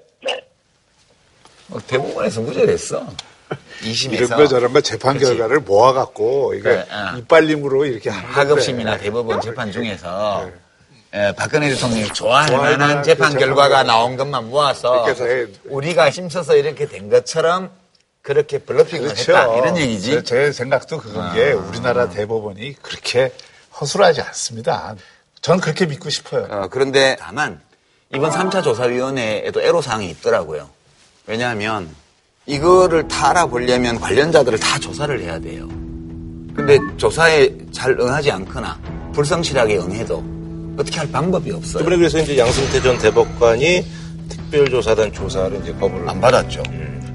어, 1.69 1.78
대법원에서 1.86 2.41
무죄됐어. 2.41 3.05
2심에서. 3.82 4.11
이런 4.13 4.30
거 4.30 4.47
저런 4.47 4.73
거 4.73 4.82
재판 4.82 5.17
결과를 5.19 5.59
모아갖고 5.59 6.53
이거 6.55 6.69
그래, 6.69 6.86
어. 6.89 7.17
이빨림으로 7.17 7.86
이렇게 7.86 8.09
하는 8.09 8.30
하급심이나 8.30 8.91
건데. 8.91 9.03
대법원 9.05 9.41
재판 9.41 9.71
중에서 9.71 10.49
예, 11.13 11.34
박근혜 11.38 11.69
대통령이 11.69 12.05
좋아할 12.13 12.47
좋아할 12.47 12.71
만한 12.71 12.80
만한 12.88 13.03
재판 13.03 13.34
그 13.34 13.39
결과가 13.39 13.69
재판 13.69 13.88
나온 13.88 14.17
것만 14.17 14.49
모아서 14.49 15.03
그렇게 15.03 15.11
해서 15.11 15.25
해. 15.25 15.45
우리가 15.65 16.09
힘써서 16.09 16.55
이렇게 16.55 16.86
된 16.88 17.09
것처럼 17.09 17.69
그렇게 18.21 18.57
블러핑을 18.59 19.09
그렇죠. 19.09 19.32
했다 19.34 19.57
이런 19.57 19.78
얘기지. 19.78 20.11
제- 20.11 20.23
제 20.23 20.51
생각도 20.51 20.97
그건 20.99 21.34
게 21.34 21.51
우리나라 21.51 22.09
대법원이 22.09 22.75
그렇게 22.82 23.32
허술하지 23.80 24.21
않습니다. 24.21 24.95
저는 25.41 25.59
그렇게 25.61 25.85
믿고 25.85 26.09
싶어요. 26.09 26.47
어, 26.49 26.67
그런데 26.69 27.15
다만 27.19 27.59
이번 28.13 28.31
3차 28.31 28.63
조사위원회에도 28.63 29.61
애로사항이 29.61 30.09
있더라고요. 30.11 30.69
왜냐하면 31.25 31.89
이거를 32.45 33.07
다 33.07 33.29
알아보려면 33.31 33.99
관련자들을 33.99 34.59
다 34.59 34.79
조사를 34.79 35.19
해야 35.21 35.39
돼요. 35.39 35.67
근데 36.55 36.79
조사에 36.97 37.51
잘 37.71 37.91
응하지 37.99 38.31
않거나 38.31 38.79
불성실하게 39.13 39.77
응해도 39.77 40.23
어떻게 40.79 40.99
할 40.99 41.11
방법이 41.11 41.51
없어요. 41.51 41.81
이번에 41.81 41.97
그래서 41.97 42.19
이제 42.19 42.38
양승태 42.38 42.81
전 42.81 42.97
대법관이 42.97 43.85
특별조사단 44.29 45.11
조사를 45.11 45.59
이제 45.61 45.73
거부를 45.73 46.07
안 46.09 46.21
받았죠. 46.21 46.63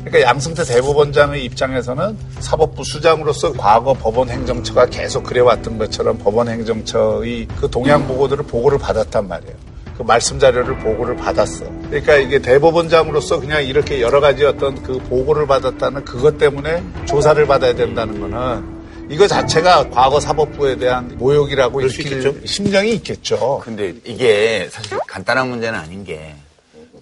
그러니까 0.05 0.29
양승태 0.29 0.65
대법원장의 0.65 1.45
입장에서는 1.45 2.19
사법부 2.41 2.83
수장으로서 2.85 3.53
과거 3.53 3.95
법원 3.95 4.29
행정처가 4.29 4.87
계속 4.87 5.23
그래왔던 5.23 5.79
것처럼 5.79 6.19
법원 6.19 6.49
행정처의 6.49 7.47
그 7.61 7.71
동향 7.71 8.07
보고들을 8.09 8.45
보고를 8.47 8.79
받았단 8.79 9.29
말이에요. 9.29 9.55
그 9.97 10.03
말씀 10.03 10.39
자료를 10.39 10.79
보고를 10.79 11.17
받았어. 11.17 11.65
그러니까 11.89 12.17
이게 12.17 12.41
대법원장으로서 12.41 13.41
그냥 13.41 13.65
이렇게 13.65 14.01
여러 14.01 14.21
가지 14.21 14.45
어떤 14.45 14.83
그 14.83 14.99
보고를 14.99 15.47
받았다는 15.47 16.05
그것 16.05 16.37
때문에 16.39 16.83
조사를 17.07 17.47
받아야 17.47 17.75
된다는 17.75 18.21
거는 18.21 18.83
이거 19.09 19.27
자체가 19.29 19.91
과거 19.91 20.19
사법부에 20.19 20.77
대한 20.77 21.15
모욕이라고 21.19 21.81
일으킬 21.83 22.43
심정이 22.47 22.95
있겠죠. 22.95 23.61
근데 23.63 23.95
이게 24.05 24.69
사실 24.71 24.99
간단한 25.07 25.49
문제는 25.49 25.79
아닌 25.79 26.03
게 26.05 26.35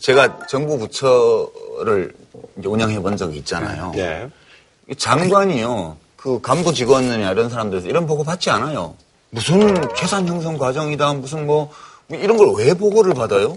제가 0.00 0.46
정부 0.48 0.78
부처를 0.78 2.12
운영해 2.64 3.00
본 3.00 3.16
적이 3.16 3.38
있잖아요. 3.38 3.92
네. 3.94 4.28
이 4.88 4.94
장관이요. 4.94 5.96
그 6.16 6.40
간부 6.40 6.74
직원이나 6.74 7.30
이런 7.30 7.48
사람들에서 7.48 7.88
이런 7.88 8.06
보고 8.06 8.24
받지 8.24 8.50
않아요. 8.50 8.94
무슨 9.30 9.74
재산 9.96 10.26
형성 10.28 10.58
과정이다, 10.58 11.14
무슨 11.14 11.46
뭐 11.46 11.70
이런 12.10 12.36
걸 12.36 12.50
왜 12.56 12.74
보고를 12.74 13.14
받아요? 13.14 13.56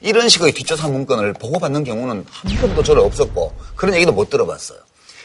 이런 0.00 0.28
식의 0.28 0.52
뒷조사 0.52 0.88
문건을 0.88 1.34
보고받는 1.34 1.84
경우는 1.84 2.24
한 2.30 2.56
번도 2.60 2.82
저를 2.82 3.02
없었고 3.02 3.52
그런 3.76 3.94
얘기도 3.94 4.12
못 4.12 4.30
들어봤어요. 4.30 4.78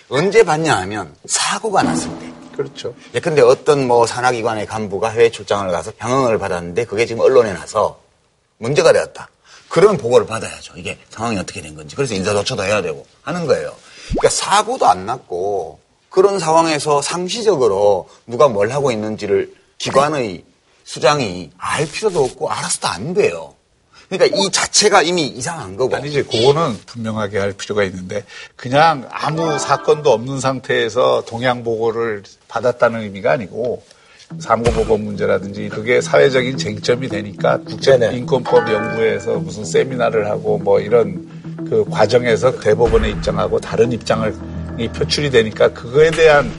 언제 0.10 0.44
받냐 0.44 0.76
하면 0.82 1.14
사고가 1.26 1.84
났을 1.84 2.10
때. 2.20 2.32
그렇죠. 2.56 2.94
예, 3.14 3.20
근데 3.20 3.42
어떤 3.42 3.88
뭐 3.88 4.06
산하기관의 4.06 4.66
간부가 4.66 5.10
해외 5.10 5.30
출장을 5.30 5.72
가서 5.72 5.92
병응을 5.98 6.38
받았는데 6.40 6.86
그게 6.86 7.06
지금 7.06 7.22
언론에 7.22 7.54
나서 7.54 8.00
문제가 8.58 8.92
되었다. 8.92 9.30
그런 9.70 9.98
보고를 9.98 10.28
받아야죠. 10.28 10.74
이게 10.76 10.98
상황이 11.10 11.38
어떻게 11.38 11.62
된 11.62 11.76
건지. 11.76 11.96
그래서 11.96 12.16
인사조처도 12.16 12.64
해야 12.64 12.82
되고 12.82 13.06
하는 13.22 13.46
거예요. 13.46 13.76
그러니까 14.10 14.30
사고도 14.30 14.88
안 14.88 15.06
났고 15.06 15.80
그런 16.10 16.40
상황에서 16.40 17.02
상시적으로 17.02 18.10
누가 18.26 18.48
뭘 18.48 18.72
하고 18.72 18.92
있는지를 18.92 19.54
기관의 19.78 20.44
수장이 20.84 21.52
알 21.58 21.86
필요도 21.86 22.24
없고 22.24 22.50
알아서도 22.50 22.88
안 22.88 23.14
돼요. 23.14 23.54
그러니까 24.10 24.36
이 24.36 24.50
자체가 24.50 25.04
이미 25.04 25.28
이상한 25.28 25.78
거고. 25.78 25.96
아니지, 25.96 26.24
그거는 26.24 26.76
분명하게 26.88 27.38
할 27.38 27.54
필요가 27.54 27.84
있는데 27.84 28.26
그냥 28.56 29.08
아무 29.12 29.60
사건도 29.60 30.12
없는 30.12 30.40
상태에서 30.40 31.26
동향 31.28 31.64
보고를 31.64 32.24
받았다는 32.48 33.02
의미가 33.02 33.32
아니고 33.32 33.84
사무보건 34.38 35.04
문제라든지 35.04 35.70
그게 35.70 36.02
사회적인 36.02 36.58
쟁점이 36.58 37.10
되니까 37.10 37.58
국제인권법 37.60 38.72
연구에서 38.72 39.40
무슨 39.40 39.66
세미나를 39.66 40.28
하고 40.30 40.58
뭐 40.60 40.80
이런 40.80 41.28
그 41.70 41.84
과정에서 41.90 42.60
대법원의 42.60 43.12
입장하고 43.12 43.60
다른 43.60 43.92
입장을 43.92 44.34
이 44.78 44.88
표출이 44.90 45.30
되니까 45.32 45.70
그거에 45.74 46.12
대한 46.12 46.52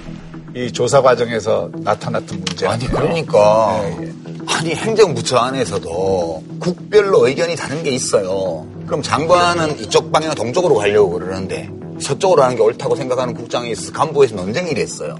이 0.54 0.70
조사 0.72 1.00
과정에서 1.00 1.70
나타났던 1.78 2.40
문제 2.40 2.66
아니? 2.66 2.86
그러니까 2.88 3.80
예, 3.84 4.04
예. 4.04 4.12
아니 4.48 4.74
행정부처 4.74 5.36
안에서도 5.36 6.42
국별로 6.58 7.28
의견이 7.28 7.54
다른 7.54 7.82
게 7.84 7.90
있어요. 7.90 8.66
그럼 8.84 9.00
장관은 9.00 9.78
이쪽 9.78 10.10
방향 10.10 10.34
동쪽으로 10.34 10.74
가려고 10.74 11.10
그러는데 11.10 11.70
서쪽으로 12.00 12.42
하는 12.42 12.56
게 12.56 12.62
옳다고 12.62 12.96
생각하는 12.96 13.34
국장이 13.34 13.70
있어서 13.70 13.92
간부에서 13.92 14.34
논쟁이 14.34 14.74
됐어요. 14.74 15.16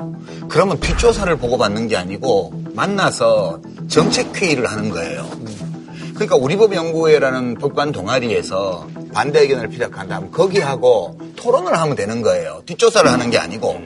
그러면 0.49 0.81
뒷조사를 0.81 1.35
보고받는 1.37 1.89
게 1.89 1.97
아니고 1.97 2.53
만나서 2.75 3.61
정책회의를 3.89 4.71
하는 4.71 4.91
거예요. 4.91 5.29
그러니까 6.15 6.37
우리법연구회라는 6.37 7.55
법관 7.55 7.93
동아리에서 7.93 8.87
반대 9.13 9.41
의견을 9.41 9.69
피력한다면 9.69 10.31
거기하고 10.31 11.19
토론을 11.37 11.79
하면 11.79 11.97
되는 11.97 12.23
거예요. 12.23 12.63
뒷조사를 12.67 13.11
하는 13.11 13.31
게 13.31 13.39
아니고. 13.39 13.81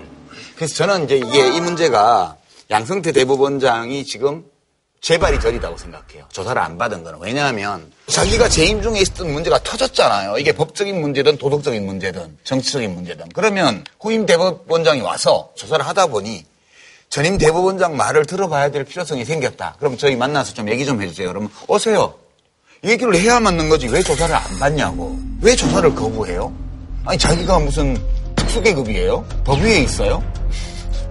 그래서 0.57 0.74
저는 0.74 1.05
이제 1.05 1.16
이게 1.16 1.57
이 1.57 1.61
문제가 1.61 2.36
양성태 2.70 3.12
대법원장이 3.12 4.05
지금 4.05 4.45
재발이 5.05 5.38
저리다고 5.38 5.76
생각해요. 5.76 6.24
조사를 6.32 6.61
안 6.62 6.78
받은 6.78 7.05
거는. 7.05 7.18
왜냐하면 7.20 7.92
자기가 8.07 8.48
재임 8.48 8.80
중에 8.80 9.00
있었던 9.00 9.30
문제가 9.30 9.59
터졌잖아요. 9.62 10.38
이게 10.38 10.52
법적인 10.52 10.98
문제든 10.98 11.36
도덕적인 11.36 11.84
문제든 11.84 12.38
정치적인 12.42 12.94
문제든. 12.94 13.28
그러면 13.34 13.84
후임 14.00 14.24
대법원장이 14.24 15.02
와서 15.02 15.50
조사를 15.57 15.86
하다 15.86 16.07
보니 16.07 16.46
전임 17.11 17.36
대법원장 17.36 17.98
말을 17.98 18.24
들어봐야 18.24 18.70
될 18.70 18.84
필요성이 18.84 19.26
생겼다. 19.26 19.76
그럼 19.78 19.98
저희 19.98 20.16
만나서 20.16 20.55
좀 20.55 20.70
얘기 20.70 20.86
좀 20.86 21.02
해주세요. 21.02 21.28
그러면 21.28 21.50
오세요. 21.68 22.14
얘기를 22.82 23.14
해야 23.14 23.38
맞는 23.40 23.68
거지. 23.68 23.88
왜 23.88 24.02
조사를 24.02 24.34
안 24.34 24.59
받냐고. 24.59 25.18
왜 25.42 25.55
조사를 25.55 25.94
거부해요? 25.94 26.50
아니 27.05 27.18
자기가 27.18 27.59
무슨 27.59 28.02
특수계급이에요? 28.36 29.22
법 29.44 29.61
위에 29.61 29.80
있어요? 29.80 30.24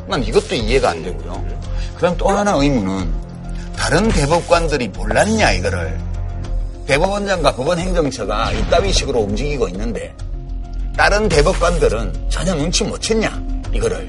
난 0.08 0.24
이것도 0.24 0.56
이해가 0.56 0.90
안 0.90 1.04
되고요. 1.04 1.62
그다음 1.94 2.18
또 2.18 2.28
하나 2.30 2.56
의문은 2.56 3.33
다른 3.78 4.08
대법관들이 4.10 4.90
몰랐냐 4.90 5.52
이거를 5.52 6.00
대법원장과 6.88 7.56
법원 7.56 7.80
행정처가 7.80 8.52
이따위 8.52 8.92
식으로 8.92 9.22
움직이고 9.22 9.68
있는데 9.70 10.14
다른 10.98 11.28
대법관들은 11.30 12.30
전혀 12.30 12.54
눈치 12.56 12.84
못 12.84 13.00
챘냐 13.00 13.76
이거를 13.76 14.08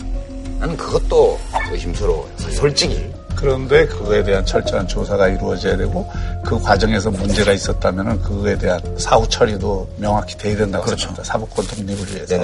나는 0.58 0.76
그것도 0.76 1.38
의심스러워요 1.70 2.28
솔직히 2.50 3.12
그런데 3.36 3.86
그거에 3.86 4.22
대한 4.22 4.44
철저한 4.46 4.88
조사가 4.88 5.28
이루어져야 5.28 5.76
되고 5.76 6.10
그 6.44 6.58
과정에서 6.60 7.10
문제가 7.10 7.52
있었다면 7.52 8.22
그거에 8.22 8.56
대한 8.56 8.80
사후 8.96 9.28
처리도 9.28 9.96
명확히 9.98 10.36
돼야 10.38 10.56
된다고 10.56 10.86
생각합니다. 10.86 11.24
사법권 11.24 11.66
독립을 11.66 12.14
위해서. 12.14 12.36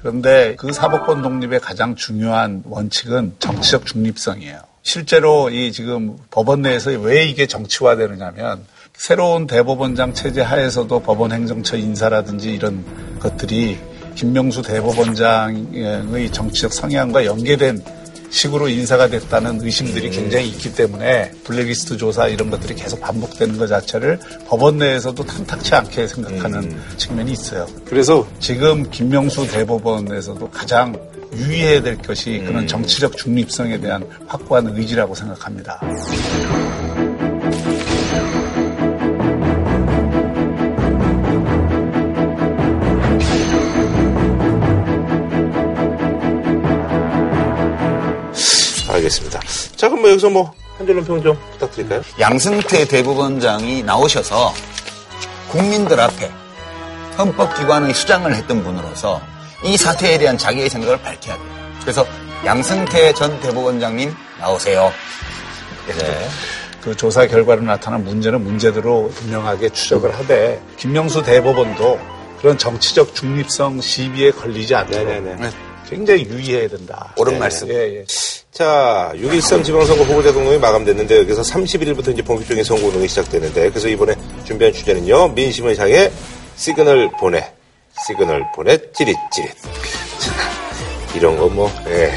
그런데 0.00 0.54
그 0.56 0.72
사법권 0.72 1.22
독립의 1.22 1.60
가장 1.60 1.94
중요한 1.96 2.62
원칙은 2.66 3.36
정치적 3.40 3.84
중립성이에요. 3.86 4.71
실제로 4.82 5.48
이 5.48 5.72
지금 5.72 6.16
법원 6.30 6.62
내에서 6.62 6.90
왜 6.90 7.24
이게 7.24 7.46
정치화되느냐면 7.46 8.64
새로운 8.94 9.46
대법원장 9.46 10.12
체제 10.12 10.42
하에서도 10.42 11.00
법원 11.00 11.32
행정처 11.32 11.76
인사라든지 11.76 12.52
이런 12.52 12.84
것들이 13.20 13.78
김명수 14.14 14.62
대법원장의 14.62 16.30
정치적 16.32 16.72
성향과 16.72 17.24
연계된 17.24 17.82
식으로 18.30 18.68
인사가 18.68 19.08
됐다는 19.08 19.60
의심들이 19.62 20.10
굉장히 20.10 20.48
있기 20.48 20.74
때문에 20.74 21.30
블랙리스트 21.44 21.98
조사 21.98 22.28
이런 22.28 22.50
것들이 22.50 22.74
계속 22.74 23.00
반복되는 23.00 23.58
것 23.58 23.66
자체를 23.66 24.18
법원 24.48 24.78
내에서도 24.78 25.22
탐탁치 25.24 25.74
않게 25.74 26.06
생각하는 26.06 26.76
측면이 26.96 27.32
있어요. 27.32 27.66
그래서 27.84 28.26
지금 28.40 28.90
김명수 28.90 29.48
대법원에서도 29.48 30.50
가장 30.50 30.98
유의해야 31.34 31.82
될 31.82 31.96
것이 31.98 32.42
그런 32.46 32.66
정치적 32.66 33.16
중립성에 33.16 33.78
대한 33.80 34.04
확고한 34.26 34.68
의지라고 34.76 35.14
생각합니다. 35.14 35.80
알겠습니다. 48.90 49.40
자, 49.76 49.88
그럼 49.88 50.02
뭐 50.02 50.10
여기서 50.10 50.30
뭐 50.30 50.62
한 50.82 50.86
줄로 50.86 51.04
평좀 51.04 51.36
부탁드릴까요? 51.52 52.02
양승태 52.18 52.86
대법원장이 52.86 53.82
나오셔서 53.84 54.52
국민들 55.50 56.00
앞에 56.00 56.30
헌법기관의 57.18 57.94
수장을 57.94 58.34
했던 58.34 58.64
분으로서 58.64 59.20
이 59.64 59.76
사태에 59.76 60.18
대한 60.18 60.36
자기의 60.36 60.68
생각을 60.68 61.00
밝혀야 61.02 61.36
돼요. 61.36 61.46
그래서 61.80 62.06
양승태 62.44 63.12
전 63.14 63.40
대법원장님 63.40 64.12
나오세요. 64.38 64.92
네. 65.86 66.28
그 66.82 66.96
조사 66.96 67.26
결과로 67.26 67.62
나타난 67.62 68.04
문제는 68.04 68.42
문제대로 68.42 69.08
분명하게 69.14 69.68
추적을 69.68 70.12
하되 70.18 70.60
김명수 70.76 71.22
대법원도 71.22 72.00
그런 72.40 72.58
정치적 72.58 73.14
중립성 73.14 73.80
시비에 73.80 74.32
걸리지 74.32 74.74
않도록 74.74 75.52
굉장히 75.88 76.24
유의해야 76.24 76.68
된다. 76.68 77.14
옳은 77.16 77.38
말씀. 77.38 77.68
예, 77.68 77.98
예. 77.98 78.04
자, 78.50 79.12
6.13 79.14 79.64
지방선거 79.64 80.02
후보자 80.04 80.32
등록이 80.32 80.58
마감됐는데 80.58 81.18
여기서 81.18 81.42
31일부터 81.42 82.12
이제 82.12 82.22
본격적인 82.22 82.64
선거 82.64 82.86
운동이 82.86 83.06
시작되는데 83.06 83.70
그래서 83.70 83.88
이번에 83.88 84.14
준비한 84.44 84.72
주제는요. 84.72 85.28
민심을 85.28 85.78
향해 85.78 86.10
시그널 86.56 87.10
보내. 87.20 87.52
시그널 88.06 88.44
보내 88.54 88.78
찌릿찌릿. 88.92 89.52
이런 91.14 91.36
거 91.38 91.48
뭐, 91.48 91.70
예. 91.86 92.12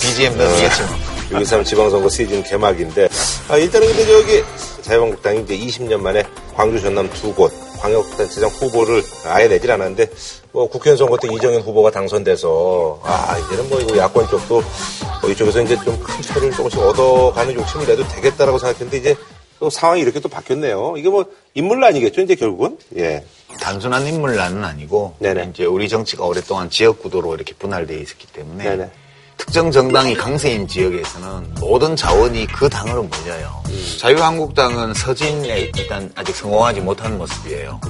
BGM도 0.00 0.42
나오겠죠. 0.44 0.84
6.13 1.30 1.64
지방선거 1.64 2.08
시즌 2.08 2.42
개막인데, 2.42 3.08
아, 3.48 3.56
일단은 3.56 3.86
근데 3.88 4.06
저기 4.06 4.44
자유한국당이 4.82 5.42
이제 5.42 5.56
20년 5.56 6.00
만에 6.00 6.22
광주 6.54 6.80
전남 6.80 7.08
두 7.10 7.32
곳 7.34 7.52
광역단체장 7.80 8.48
후보를 8.50 9.02
아예 9.26 9.48
내질 9.48 9.70
않았는데, 9.72 10.06
뭐 10.52 10.68
국회의원 10.68 10.96
선거 10.98 11.16
때 11.16 11.28
이정현 11.32 11.62
후보가 11.62 11.90
당선돼서, 11.90 13.00
아, 13.02 13.36
이제는 13.38 13.68
뭐 13.68 13.80
이거 13.80 13.96
야권 13.96 14.28
쪽도 14.28 14.62
뭐 15.20 15.30
이쪽에서 15.30 15.62
이제 15.62 15.76
좀 15.84 15.98
큰 16.02 16.20
표를 16.32 16.52
조금씩 16.52 16.78
얻어가는 16.78 17.54
욕심이 17.54 17.84
내도 17.86 18.06
되겠다라고 18.08 18.58
생각했는데, 18.58 18.98
이제 18.98 19.16
또 19.62 19.70
상황이 19.70 20.00
이렇게 20.00 20.18
또 20.18 20.28
바뀌었네요. 20.28 20.94
이게 20.96 21.08
뭐 21.08 21.24
인물 21.54 21.84
아니겠죠, 21.84 22.20
이제 22.22 22.34
결국은? 22.34 22.78
예. 22.96 23.24
단순한 23.60 24.08
인물난은 24.08 24.64
아니고 24.64 25.14
이제 25.20 25.64
우리 25.64 25.88
정치가 25.88 26.24
오랫동안 26.24 26.68
지역 26.68 27.00
구도로 27.00 27.36
이렇게 27.36 27.54
분할되어 27.54 27.96
있었기 27.96 28.26
때문에 28.32 28.90
특정 29.36 29.70
정당이 29.70 30.16
강세인 30.16 30.66
지역에서는 30.66 31.54
모든 31.60 31.94
자원이 31.94 32.48
그 32.48 32.68
당으로 32.68 33.04
몰려요. 33.04 33.62
자유한국당은 34.00 34.94
서진에 34.94 35.70
일단 35.76 36.10
아직 36.16 36.34
성공하지 36.34 36.80
못한 36.80 37.16
모습이에요. 37.16 37.80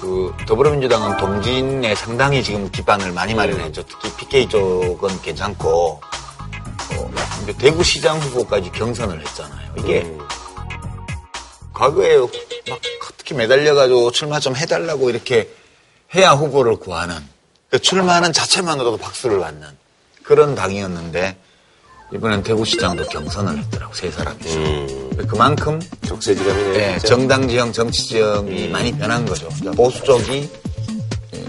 그 0.00 0.34
더불어민주당은 0.48 1.16
동진에 1.18 1.94
상당히 1.94 2.42
지금 2.42 2.68
기반을 2.72 3.12
많이 3.12 3.34
마련했죠. 3.34 3.84
특히 3.86 4.10
PK 4.16 4.48
쪽은 4.48 5.22
괜찮고 5.22 6.00
어, 6.96 7.10
대구시장 7.56 8.18
후보까지 8.18 8.72
경선을 8.72 9.20
했잖아요. 9.20 9.74
이게 9.78 10.12
과거에 11.74 12.16
막 12.68 12.80
특히 13.18 13.34
매달려가지고 13.34 14.12
출마 14.12 14.38
좀 14.40 14.56
해달라고 14.56 15.10
이렇게 15.10 15.50
해야 16.14 16.30
후보를 16.32 16.76
구하는 16.76 17.16
그 17.70 17.80
출마하는 17.80 18.32
자체만으로도 18.32 18.98
박수를 18.98 19.40
받는 19.40 19.66
그런 20.22 20.54
당이었는데 20.54 21.36
이번엔 22.14 22.42
대구시장도 22.44 23.04
경선을 23.08 23.58
했더라고 23.58 23.94
세 23.94 24.10
사람이서 24.10 25.26
그만큼 25.26 25.80
적세지감이네 26.06 26.94
예, 26.94 26.98
정당 27.00 27.48
지형 27.48 27.72
정치 27.72 28.06
지형이 28.06 28.68
많이 28.68 28.92
변한 28.96 29.24
거죠. 29.26 29.48
그러니까 29.48 29.72
보수 29.72 30.02
쪽이 30.04 30.48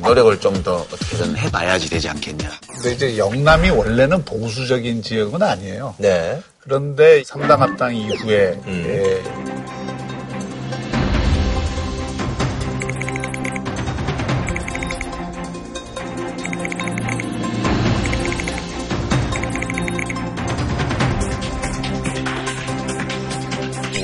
노력을 0.02 0.40
좀 0.40 0.64
더 0.64 0.78
어떻게든 0.78 1.36
해봐야지 1.38 1.90
되지 1.90 2.10
않겠냐. 2.10 2.50
근데 2.72 2.94
이제 2.94 3.18
영남이 3.18 3.70
원래는 3.70 4.24
보수적인 4.26 5.04
지역은 5.04 5.42
아니에요. 5.44 5.96
네. 5.98 6.42
그런데 6.60 7.24
삼당 7.24 7.62
합당 7.62 7.96
이후에 7.96 8.60
예, 8.68 9.24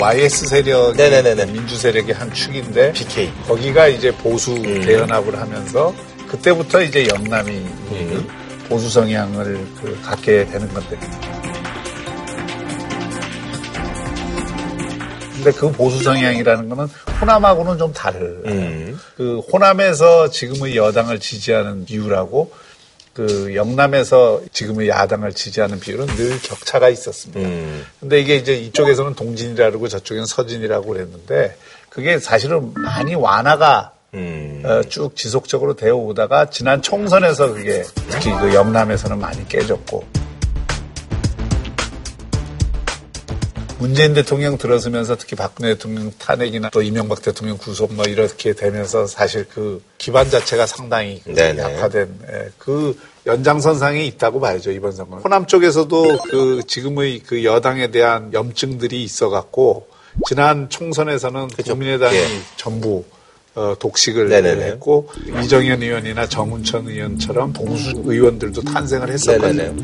YS 0.02 0.48
세력, 0.48 0.96
민주 1.54 1.78
세력의 1.78 2.16
한 2.16 2.34
축인데 2.34 2.92
PK 2.94 3.32
거기가 3.48 3.88
이제 3.88 4.12
보수 4.12 4.60
대연합을 4.60 5.40
하면서 5.40 5.94
그때부터 6.28 6.82
이제 6.82 7.08
영남이 7.08 7.52
그 7.88 8.28
보수 8.68 8.90
성향을 8.90 9.64
그 9.80 10.02
갖게 10.02 10.48
되는 10.48 10.68
건데. 10.74 10.98
근데 15.36 15.52
그 15.52 15.72
보수 15.72 16.02
성향이라는 16.04 16.70
거는 16.70 16.88
호남하고는 17.20 17.78
좀 17.78 17.94
다른. 17.94 18.98
그 19.16 19.40
호남에서 19.52 20.32
지금의 20.32 20.78
여당을 20.78 21.20
지지하는 21.20 21.86
비율하고 21.86 22.52
그 23.14 23.54
영남에서 23.56 24.42
지금의 24.54 24.88
야당을 24.90 25.34
지지하는 25.34 25.80
비율은 25.80 26.06
늘 26.08 26.42
격차가 26.42 26.90
있었습니다. 26.90 27.42
근데 28.00 28.22
이게 28.22 28.36
이제 28.38 28.56
이쪽에서는 28.56 29.16
동진이라고 29.16 29.72
그러고 29.72 29.88
저쪽에는 29.90 30.26
서진이라고 30.26 30.88
그랬는데 30.88 31.58
그게 31.90 32.20
사실은 32.20 32.74
많이 32.74 33.16
완화가 33.16 33.92
어, 34.66 34.82
쭉 34.90 35.16
지속적으로 35.16 35.76
되어 35.76 35.96
오다가 35.96 36.50
지난 36.50 36.82
총선에서 36.82 37.54
그게 37.54 37.84
특히 38.10 38.32
그 38.40 38.54
영남에서는 38.54 39.18
많이 39.20 39.48
깨졌고 39.48 40.21
문재인 43.82 44.14
대통령 44.14 44.58
들어서면서 44.58 45.18
특히 45.18 45.36
박근혜 45.36 45.74
대통령 45.74 46.12
탄핵이나 46.20 46.70
또 46.70 46.84
이명박 46.84 47.22
대통령 47.22 47.58
구속 47.58 47.94
뭐 47.94 48.06
이렇게 48.06 48.54
되면서 48.54 49.08
사실 49.08 49.46
그 49.50 49.82
기반 49.98 50.30
자체가 50.30 50.68
상당히 50.68 51.20
그 51.24 51.34
네네. 51.34 51.62
약화된 51.62 52.20
예, 52.32 52.50
그 52.60 52.96
연장선상에 53.26 54.06
있다고 54.06 54.40
봐야죠 54.40 54.72
이번 54.72 54.92
선거는. 54.92 55.24
호남 55.24 55.48
쪽에서도 55.48 56.18
그 56.30 56.62
지금의 56.68 57.22
그 57.26 57.44
여당에 57.44 57.90
대한 57.90 58.32
염증들이 58.32 59.04
있어갖고 59.04 59.88
지난 60.28 60.70
총선에서는 60.70 61.48
국민의당이 61.48 62.18
예. 62.18 62.28
전부 62.58 63.04
어, 63.54 63.76
독식을 63.80 64.30
네네네. 64.30 64.64
했고 64.64 65.10
이정현 65.44 65.82
의원이나 65.84 66.28
정운천 66.28 66.88
의원처럼 66.88 67.52
보수 67.52 67.92
의원들도 68.06 68.62
탄생을 68.62 69.10
했었거든요. 69.10 69.76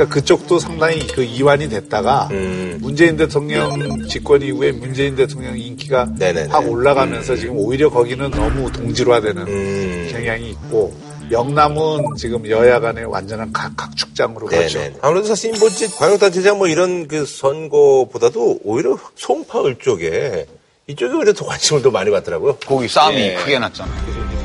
그러니까 0.00 0.14
그쪽도 0.14 0.58
상당히 0.58 1.06
그 1.06 1.22
이완이 1.22 1.68
됐다가 1.68 2.28
음. 2.30 2.78
문재인 2.80 3.16
대통령 3.16 4.06
집권 4.08 4.40
이후에 4.40 4.72
문재인 4.72 5.14
대통령 5.14 5.58
인기가 5.58 6.08
확 6.48 6.68
올라가면서 6.68 7.36
지금 7.36 7.58
오히려 7.58 7.90
거기는 7.90 8.30
너무 8.30 8.72
동질화되는 8.72 9.46
음. 9.46 10.08
경향이 10.10 10.50
있고 10.50 10.94
영남은 11.30 12.16
지금 12.16 12.48
여야 12.48 12.80
간의 12.80 13.04
완전한 13.04 13.52
각, 13.52 13.76
각축장으로 13.76 14.46
가죠. 14.46 14.80
아무래도 15.02 15.28
사실 15.28 15.52
뭐 15.58 15.68
광역단체장 15.98 16.58
뭐 16.58 16.66
이런 16.66 17.06
그 17.06 17.26
선거보다도 17.26 18.60
오히려 18.64 18.98
송파을 19.16 19.76
쪽에 19.80 20.46
이쪽에 20.86 21.12
오히려 21.12 21.32
더 21.34 21.44
관심을 21.44 21.82
더 21.82 21.90
많이 21.90 22.10
받더라고요. 22.10 22.56
거기 22.66 22.88
싸움이 22.88 23.16
예. 23.16 23.34
크게 23.34 23.58
났잖아요. 23.58 24.39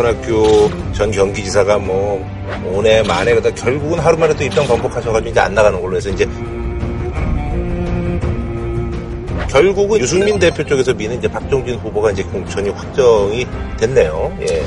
손학규 0.00 0.70
전 0.94 1.10
경기지사가 1.10 1.76
뭐 1.76 2.26
오내 2.64 3.02
만에 3.02 3.34
그다 3.34 3.50
결국은 3.50 3.98
하루 3.98 4.16
만에 4.16 4.34
또 4.34 4.44
입당 4.44 4.66
번복하셔가지고 4.66 5.30
이제 5.30 5.40
안 5.40 5.54
나가는 5.54 5.78
걸로 5.78 5.94
해서 5.94 6.08
이제 6.08 6.26
결국은 9.50 10.00
유승민 10.00 10.38
대표 10.38 10.64
쪽에서 10.64 10.94
미는 10.94 11.18
이제 11.18 11.28
박종진 11.28 11.76
후보가 11.76 12.12
이제 12.12 12.22
공천이 12.22 12.70
확정이 12.70 13.46
됐네요. 13.78 14.34
예. 14.40 14.64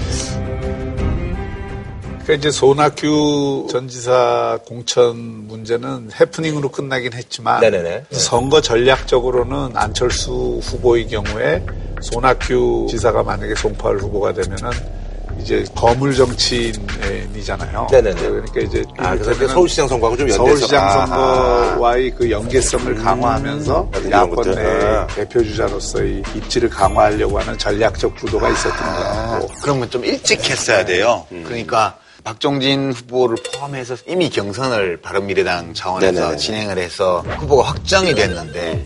그러니까 2.05 2.33
이제 2.35 2.51
손학규 2.51 3.67
전 3.71 3.87
지사 3.87 4.59
공천 4.67 5.47
문제는 5.47 6.11
해프닝으로 6.19 6.69
끝나긴 6.69 7.13
했지만 7.13 7.61
네네네. 7.61 8.05
선거 8.11 8.61
전략적으로는 8.61 9.75
안철수 9.75 10.59
후보의 10.61 11.07
경우에 11.07 11.65
손학규 12.01 12.85
지사가 12.87 13.23
만약에 13.23 13.55
송파을 13.55 13.97
후보가 13.97 14.33
되면은 14.33 15.02
이제 15.43 15.65
거물 15.75 16.15
정치인이잖아요. 16.15 17.87
네네네. 17.91 18.21
그러니까 18.21 18.61
이제 18.61 18.83
아, 18.97 19.15
그래서 19.15 19.47
서울시장 19.49 19.87
선거하고 19.89 20.15
좀 20.17 20.29
연대해서. 20.29 20.55
서울시장 20.57 20.83
아하. 20.83 21.05
선거와의 21.07 22.11
그 22.11 22.31
연계성을 22.31 22.95
강화하면서 22.95 23.89
이런 24.05 24.11
야권. 24.11 24.55
내 24.55 24.65
아. 24.65 25.07
대표 25.07 25.43
주자로서의 25.43 26.23
입지를 26.33 26.69
강화하려고 26.69 27.39
하는 27.39 27.57
전략적 27.57 28.15
구도가 28.15 28.49
있었던 28.49 28.77
것 28.77 29.03
같고. 29.03 29.47
그러면 29.61 29.89
좀 29.89 30.05
일찍 30.05 30.49
했어야 30.49 30.85
돼요. 30.85 31.25
음. 31.33 31.43
그러니까 31.45 31.97
박종진 32.23 32.93
후보를 32.93 33.35
포함해서 33.51 33.97
이미 34.07 34.29
경선을 34.29 35.01
바른미래당 35.01 35.73
차원에서 35.73 36.11
네네네. 36.21 36.37
진행을 36.37 36.77
해서 36.77 37.21
후보가 37.39 37.67
확정이 37.69 38.15
됐는데 38.15 38.85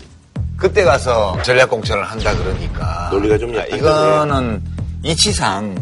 그때 0.57 0.83
가서 0.83 1.37
전략 1.43 1.69
공천을 1.69 2.03
한다 2.03 2.35
그러니까 2.35 3.09
논리가 3.11 3.37
좀 3.37 3.55
약간 3.55 3.77
이거는 3.77 4.63
이치상 5.11 5.75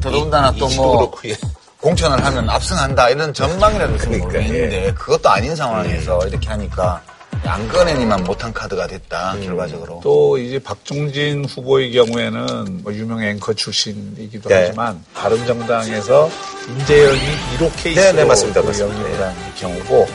더더군다나 0.00 0.50
이- 0.50 0.56
이치도 0.56 0.82
또뭐 0.82 1.12
예. 1.26 1.36
공천을 1.80 2.22
하면 2.24 2.48
압승한다 2.50 3.10
이런 3.10 3.32
전망이라도 3.32 3.96
그러니까, 3.96 4.26
모르겠는데 4.26 4.94
그것도 4.94 5.28
아닌 5.28 5.54
상황에서 5.56 6.26
이렇게 6.26 6.48
하니까 6.48 7.02
안 7.44 7.68
꺼내니만 7.68 8.24
못한 8.24 8.52
카드가 8.52 8.86
됐다 8.86 9.34
음. 9.34 9.44
결과적으로 9.44 10.00
또 10.02 10.36
이제 10.38 10.58
박종진 10.58 11.44
후보의 11.44 11.92
경우에는 11.92 12.82
뭐 12.82 12.92
유명 12.92 13.22
앵커 13.22 13.52
출신이기도 13.54 14.48
네. 14.48 14.64
하지만 14.66 15.04
바른정당에서 15.14 16.28
임재현이 16.68 17.20
1호 17.58 17.70
케이스로 17.76 18.04
네, 18.06 18.12
네, 18.12 18.24
맞습니다. 18.24 18.62
그 18.62 18.66
맞습니다. 18.68 19.00
영입을 19.00 19.22
한 19.26 19.34
경우고 19.56 20.06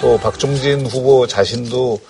또 0.00 0.18
박종진 0.18 0.86
후보 0.86 1.26
자신도 1.26 2.00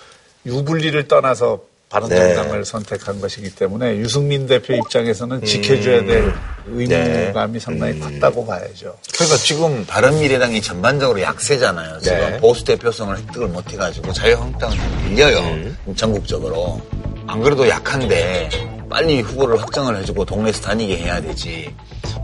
유불리를 0.47 1.09
떠나서 1.09 1.61
바른정당을 1.91 2.59
네. 2.59 2.65
선택한 2.65 3.21
것이기 3.21 3.55
때문에 3.55 3.97
유승민 3.97 4.47
대표 4.47 4.75
입장에서는 4.75 5.45
지켜줘야 5.45 6.05
될 6.05 6.33
의무감이 6.67 7.59
상당히 7.59 7.99
컸다고 7.99 8.47
봐야죠. 8.47 8.97
그러니까 9.13 9.37
지금 9.39 9.85
바른미래당이 9.87 10.63
전반적으로 10.63 11.21
약세잖아요. 11.21 11.99
지금 11.99 12.17
네. 12.17 12.37
보수 12.39 12.65
대표성을 12.65 13.19
획득을 13.19 13.49
못해가지고 13.49 14.13
자유한국당은 14.13 14.77
밀려요. 15.09 15.73
전국적으로. 15.97 16.81
안 17.27 17.41
그래도 17.43 17.69
약한데 17.69 18.49
빨리 18.89 19.21
후보를 19.21 19.61
확정을 19.61 19.97
해주고 19.99 20.25
동네에서 20.25 20.63
다니게 20.63 20.97
해야 20.97 21.21
되지. 21.21 21.75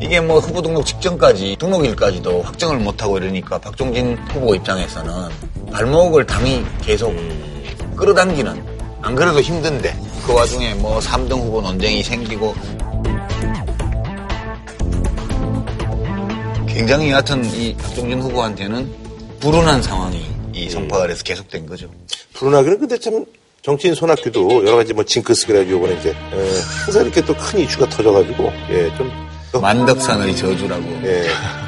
이게 0.00 0.20
뭐 0.20 0.38
후보 0.38 0.62
등록 0.62 0.86
직전까지 0.86 1.56
등록일까지도 1.58 2.42
확정을 2.42 2.78
못하고 2.78 3.18
이러니까 3.18 3.58
박종진 3.58 4.16
후보 4.28 4.54
입장에서는 4.54 5.12
발목을 5.72 6.24
당이 6.26 6.64
계속 6.82 7.16
끌어당기는 7.96 8.75
안 9.06 9.14
그래도 9.14 9.40
힘든데 9.40 9.96
그 10.26 10.34
와중에 10.34 10.74
뭐 10.74 10.98
3등 10.98 11.30
후보 11.38 11.60
논쟁이 11.60 12.02
생기고 12.02 12.56
굉장히 16.66 17.10
여하튼 17.12 17.44
이 17.54 17.72
박종진 17.76 18.20
후보한테는 18.20 18.92
불운한 19.38 19.80
상황이 19.80 20.26
이 20.52 20.68
성파가 20.68 21.02
그래서 21.04 21.22
계속된 21.22 21.66
거죠. 21.66 21.88
불운하기는 22.34 22.80
근데 22.80 22.98
참 22.98 23.24
정치인 23.62 23.94
손학규도 23.94 24.66
여러 24.66 24.76
가지 24.76 24.92
뭐 24.92 25.04
징크스가 25.04 25.68
요번에 25.70 25.94
이제 25.94 26.10
에, 26.10 26.60
항상 26.84 27.02
이렇게 27.04 27.20
또 27.24 27.32
큰 27.36 27.60
이슈가 27.60 27.88
터져가지고 27.88 28.52
예 28.70 28.90
좀 28.96 29.10
만덕산의 29.62 30.36
저주라고. 30.36 30.82
예. 31.04 31.26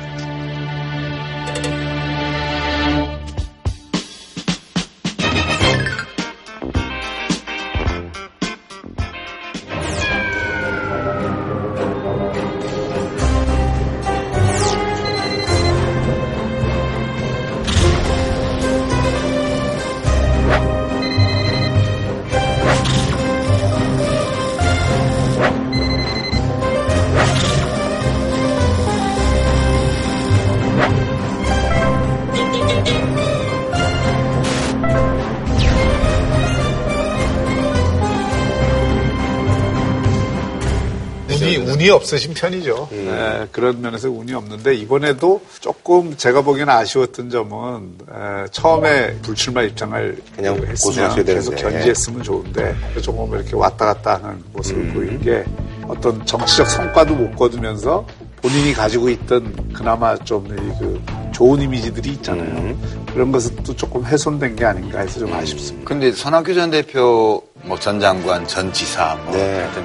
운이, 41.89 41.97
없으신 41.97 42.35
편이죠. 42.35 42.89
네, 42.91 43.47
그런 43.53 43.81
면에서 43.81 44.11
운이 44.11 44.33
없는데 44.35 44.75
이번에도 44.75 45.41
조금 45.61 46.17
제가 46.17 46.43
보기에는 46.43 46.73
아쉬웠던 46.73 47.31
점은 47.31 47.97
에, 48.11 48.47
처음에 48.51 49.15
불출마 49.23 49.63
입장을 49.63 50.23
그냥 50.37 50.55
했으면 50.55 50.75
고수하셔야 50.75 51.25
계속. 51.25 51.55
견지했으면 51.57 52.23
좋은데 52.23 52.77
조금 53.03 53.33
이렇게 53.35 53.57
왔다 53.57 53.87
갔다 53.87 54.15
하는 54.23 54.43
모습을 54.53 54.83
음. 54.83 54.95
보이는 54.95 55.21
게 55.23 55.45
어떤 55.89 56.25
정치적 56.27 56.69
성과도 56.69 57.15
못 57.15 57.35
거두면서 57.37 58.07
본인이 58.43 58.73
가지고 58.73 59.09
있던 59.09 59.73
그나마 59.73 60.17
좀 60.19 60.45
그 60.79 61.03
좋은 61.33 61.61
이미지들이 61.63 62.11
있잖아요. 62.15 62.49
음. 62.49 63.07
그런 63.13 63.31
것도 63.31 63.75
조금 63.77 64.05
훼손된 64.05 64.57
게 64.57 64.65
아닌가 64.65 65.01
해서 65.01 65.21
좀 65.21 65.33
아쉽습니다. 65.33 65.89
근데 65.89 66.11
손학규 66.11 66.53
전 66.55 66.71
대표, 66.71 67.43
뭐 67.63 67.79
전 67.79 68.01
장관, 68.01 68.47
전 68.49 68.73
지사, 68.73 69.15
뭐 69.25 69.37
네. 69.37 69.61
하여튼 69.61 69.85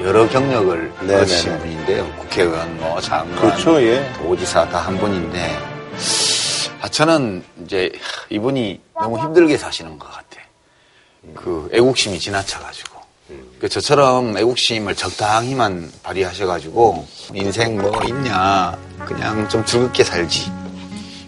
여러 0.00 0.28
경력을 0.28 0.92
네, 1.02 1.18
거치신 1.18 1.50
네, 1.50 1.56
네. 1.56 1.60
분인데요. 1.62 2.12
국회의원, 2.18 2.76
뭐 2.78 3.00
장관, 3.00 3.36
그렇죠, 3.36 3.80
예. 3.82 4.10
도지사 4.18 4.68
다 4.68 4.80
한 4.80 4.98
분인데 4.98 5.58
아, 6.80 6.88
저는 6.88 7.44
이제 7.64 7.92
이분이 8.30 8.80
너무 8.94 9.18
힘들게 9.18 9.56
사시는 9.56 9.98
것 9.98 10.10
같아. 10.10 10.40
그 11.36 11.68
애국심이 11.72 12.18
지나쳐가지고. 12.18 13.00
그 13.60 13.68
저처럼 13.68 14.36
애국심을 14.36 14.94
적당히만 14.96 15.90
발휘하셔가지고 16.02 17.06
인생 17.32 17.80
뭐 17.80 18.02
있냐 18.04 18.76
그냥 19.06 19.48
좀 19.48 19.64
즐겁게 19.64 20.02
살지 20.04 20.52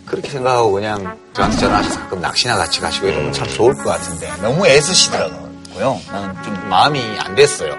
그렇게 0.05 0.29
생각하고 0.29 0.73
그냥 0.73 1.17
저한테 1.33 1.57
전화하셔서 1.59 2.01
가끔 2.01 2.21
낚시나 2.21 2.57
같이 2.57 2.81
가시고 2.81 3.07
이러면 3.07 3.33
참 3.33 3.47
좋을 3.49 3.73
것 3.75 3.85
같은데 3.85 4.29
너무 4.43 4.67
애쓰시더라고요. 4.67 6.01
나는 6.11 6.43
좀 6.43 6.69
마음이 6.69 7.01
안 7.21 7.35
됐어요. 7.37 7.75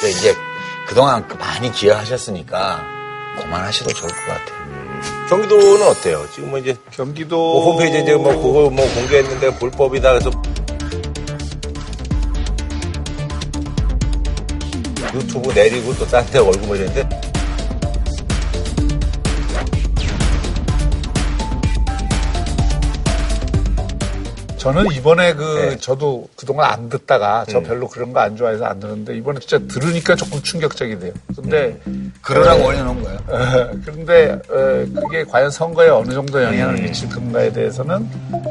근데 0.00 0.10
이제 0.10 0.34
그동안 0.86 1.26
그 1.26 1.34
많이 1.36 1.72
기여하셨으니까 1.72 2.84
그만하셔도 3.38 3.92
좋을 3.92 4.10
것 4.10 4.26
같아요. 4.26 4.56
경기도는 5.28 5.86
어때요? 5.88 6.26
지금 6.32 6.50
뭐 6.50 6.58
이제 6.58 6.76
경기도 6.90 7.36
뭐 7.36 7.72
홈페이지에 7.72 8.02
이제 8.02 8.14
뭐 8.14 8.34
그거 8.34 8.70
뭐 8.70 8.94
공개했는데 8.94 9.58
불법이다 9.58 10.12
그래서 10.12 10.30
유튜브 15.14 15.52
내리고 15.52 15.96
또 15.96 16.06
딴데 16.06 16.38
얼굴 16.38 16.66
뭐 16.66 16.76
이랬는데 16.76 17.35
저는 24.66 24.90
이번에 24.92 25.32
그 25.34 25.68
네. 25.70 25.76
저도 25.78 26.28
그동안 26.34 26.72
안 26.72 26.88
듣다가 26.88 27.44
저 27.48 27.58
음. 27.58 27.62
별로 27.62 27.86
그런 27.88 28.12
거 28.12 28.16
안 28.26 28.36
좋아해서 28.36 28.64
안 28.64 28.80
듣는데 28.80 29.16
이번에 29.16 29.38
진짜 29.38 29.58
들으니까 29.72 30.16
조금 30.16 30.42
충격적이 30.42 30.98
돼요. 30.98 31.12
근데 31.36 31.78
그러라고 32.22 32.62
에, 32.62 32.64
올려놓은 32.66 33.02
거예요. 33.04 33.18
에, 33.30 33.78
그런데 33.84 34.32
에, 34.32 34.86
그게 35.00 35.22
과연 35.24 35.50
선거에 35.50 35.88
어느 35.90 36.12
정도 36.12 36.42
영향을 36.42 36.82
미칠 36.82 37.08
건가에 37.08 37.52
대해서는 37.52 38.08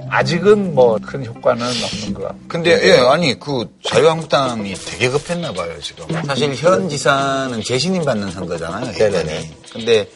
아직은 0.09 0.73
뭐 0.73 0.95
큰 1.05 1.25
효과는 1.25 1.65
없는 1.65 2.13
것 2.13 2.23
같고. 2.23 2.39
근데 2.47 2.71
예 2.83 2.99
아니 2.99 3.37
그 3.37 3.65
자유한국당이 3.83 4.73
되게 4.75 5.09
급했나 5.09 5.51
봐요 5.51 5.73
지금. 5.81 6.05
사실 6.25 6.55
현 6.55 6.87
지사는 6.87 7.61
재신임 7.61 8.05
받는 8.05 8.31
선거잖아요. 8.31 8.93
네네네. 8.97 9.51
근데 9.73 9.93
이제 9.93 10.09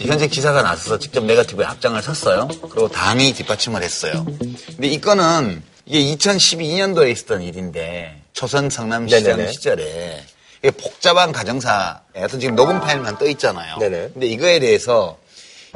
현직 0.00 0.32
지사가 0.32 0.62
나서서 0.62 0.98
직접 0.98 1.24
네거티브에 1.24 1.64
앞장을 1.66 2.00
섰어요. 2.02 2.48
그리고 2.70 2.88
당이 2.88 3.34
뒷받침을 3.34 3.82
했어요. 3.82 4.24
근데 4.24 4.88
이 4.88 5.00
건은 5.00 5.62
이게 5.84 6.16
2012년도에 6.16 7.10
있었던 7.12 7.42
일인데 7.42 8.22
초선 8.32 8.70
성남시장 8.70 9.36
네네네. 9.36 9.52
시절에 9.52 10.24
이게 10.60 10.70
복잡한 10.70 11.32
가정사 11.32 12.00
하여튼 12.14 12.40
지금 12.40 12.56
녹음 12.56 12.80
파일만 12.80 13.18
떠 13.18 13.26
있잖아요. 13.28 13.76
근데 13.78 14.26
이거에 14.26 14.58
대해서 14.58 15.18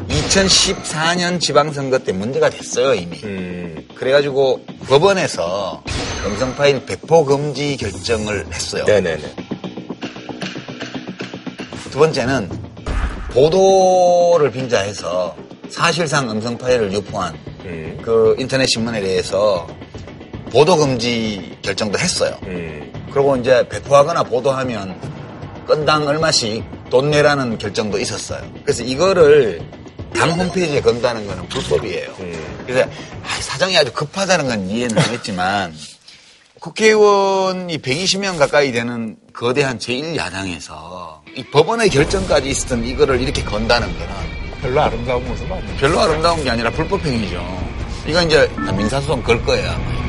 2014년 0.09 1.41
지방선거 1.41 1.99
때 1.99 2.13
문제가 2.13 2.49
됐어요 2.49 2.95
이미. 2.95 3.21
음. 3.23 3.87
그래가지고 3.95 4.65
법원에서 4.89 5.85
음성 6.25 6.57
파일 6.57 6.85
배포 6.87 7.25
금지 7.25 7.77
결정을 7.77 8.47
했어요. 8.53 8.85
네네네. 8.87 9.37
두 11.91 11.99
번째는 11.99 12.70
보도를 13.31 14.51
빙자해서 14.51 15.37
사실상 15.69 16.31
음성 16.31 16.59
파일을 16.59 16.93
유포한 16.93 17.35
음. 17.65 17.99
그 18.03 18.35
인터넷 18.39 18.67
신문에 18.67 19.01
대해서 19.01 19.67
보도 20.51 20.77
금지 20.77 21.57
결정도 21.63 21.99
했어요. 21.99 22.37
음. 22.45 22.93
그리고 23.13 23.37
이제 23.37 23.67
배포하거나 23.69 24.25
보도하면 24.25 25.01
건당 25.67 26.07
얼마씩 26.07 26.65
돈 26.91 27.11
내라는 27.11 27.59
결정도 27.59 27.99
있었어요. 27.99 28.43
그래서 28.65 28.83
이거를 28.83 29.63
당 30.13 30.33
홈페이지에 30.33 30.81
건다는 30.81 31.27
거는 31.27 31.49
불법이에요. 31.49 32.13
그래서 32.67 32.89
아, 33.23 33.41
사정이 33.41 33.77
아주 33.77 33.93
급하다는 33.93 34.49
건 34.49 34.69
이해는 34.69 34.99
하겠지만 34.99 35.73
국회의원이 36.61 37.79
120명 37.79 38.39
가까이 38.39 38.71
되는 38.71 39.17
거대한 39.33 39.79
제1야당에서 39.79 41.21
이 41.35 41.43
법원의 41.45 41.89
결정까지 41.89 42.51
있었던 42.51 42.85
이거를 42.85 43.19
이렇게 43.21 43.43
건다는 43.43 43.89
거는 43.99 44.15
별로 44.61 44.81
아름다운 44.83 45.27
모습 45.27 45.51
아니에요. 45.51 45.77
별로 45.79 46.01
아름다운 46.01 46.45
게 46.45 46.51
아니라 46.51 46.71
불법행위죠. 46.71 47.43
이건 48.07 48.27
이제 48.27 48.47
민사소송 48.77 49.23
걸 49.23 49.43
거예요. 49.43 50.00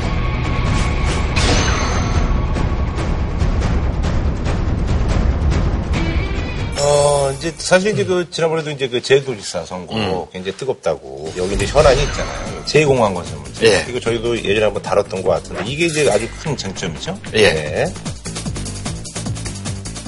어, 6.91 7.31
이제 7.31 7.53
사실 7.57 7.93
이제 7.93 8.03
그 8.03 8.29
지난번에도 8.29 8.69
이제 8.69 8.89
그 8.89 9.01
제도지사 9.01 9.63
선거 9.65 9.95
음. 9.95 10.25
굉장히 10.33 10.57
뜨겁다고 10.57 11.31
여기 11.37 11.55
이제 11.55 11.65
현안이 11.65 12.03
있잖아요. 12.03 12.65
제2공항 12.65 13.13
건설 13.13 13.39
문제. 13.39 13.65
예. 13.65 13.85
이거 13.89 13.99
저희도 13.99 14.37
예전에 14.37 14.65
한번 14.65 14.83
다뤘던 14.83 15.23
것 15.23 15.29
같은데 15.29 15.63
이게 15.65 15.85
이제 15.85 16.11
아주 16.11 16.27
큰 16.43 16.57
쟁점이죠. 16.57 17.17
예. 17.33 17.53
네. 17.53 17.93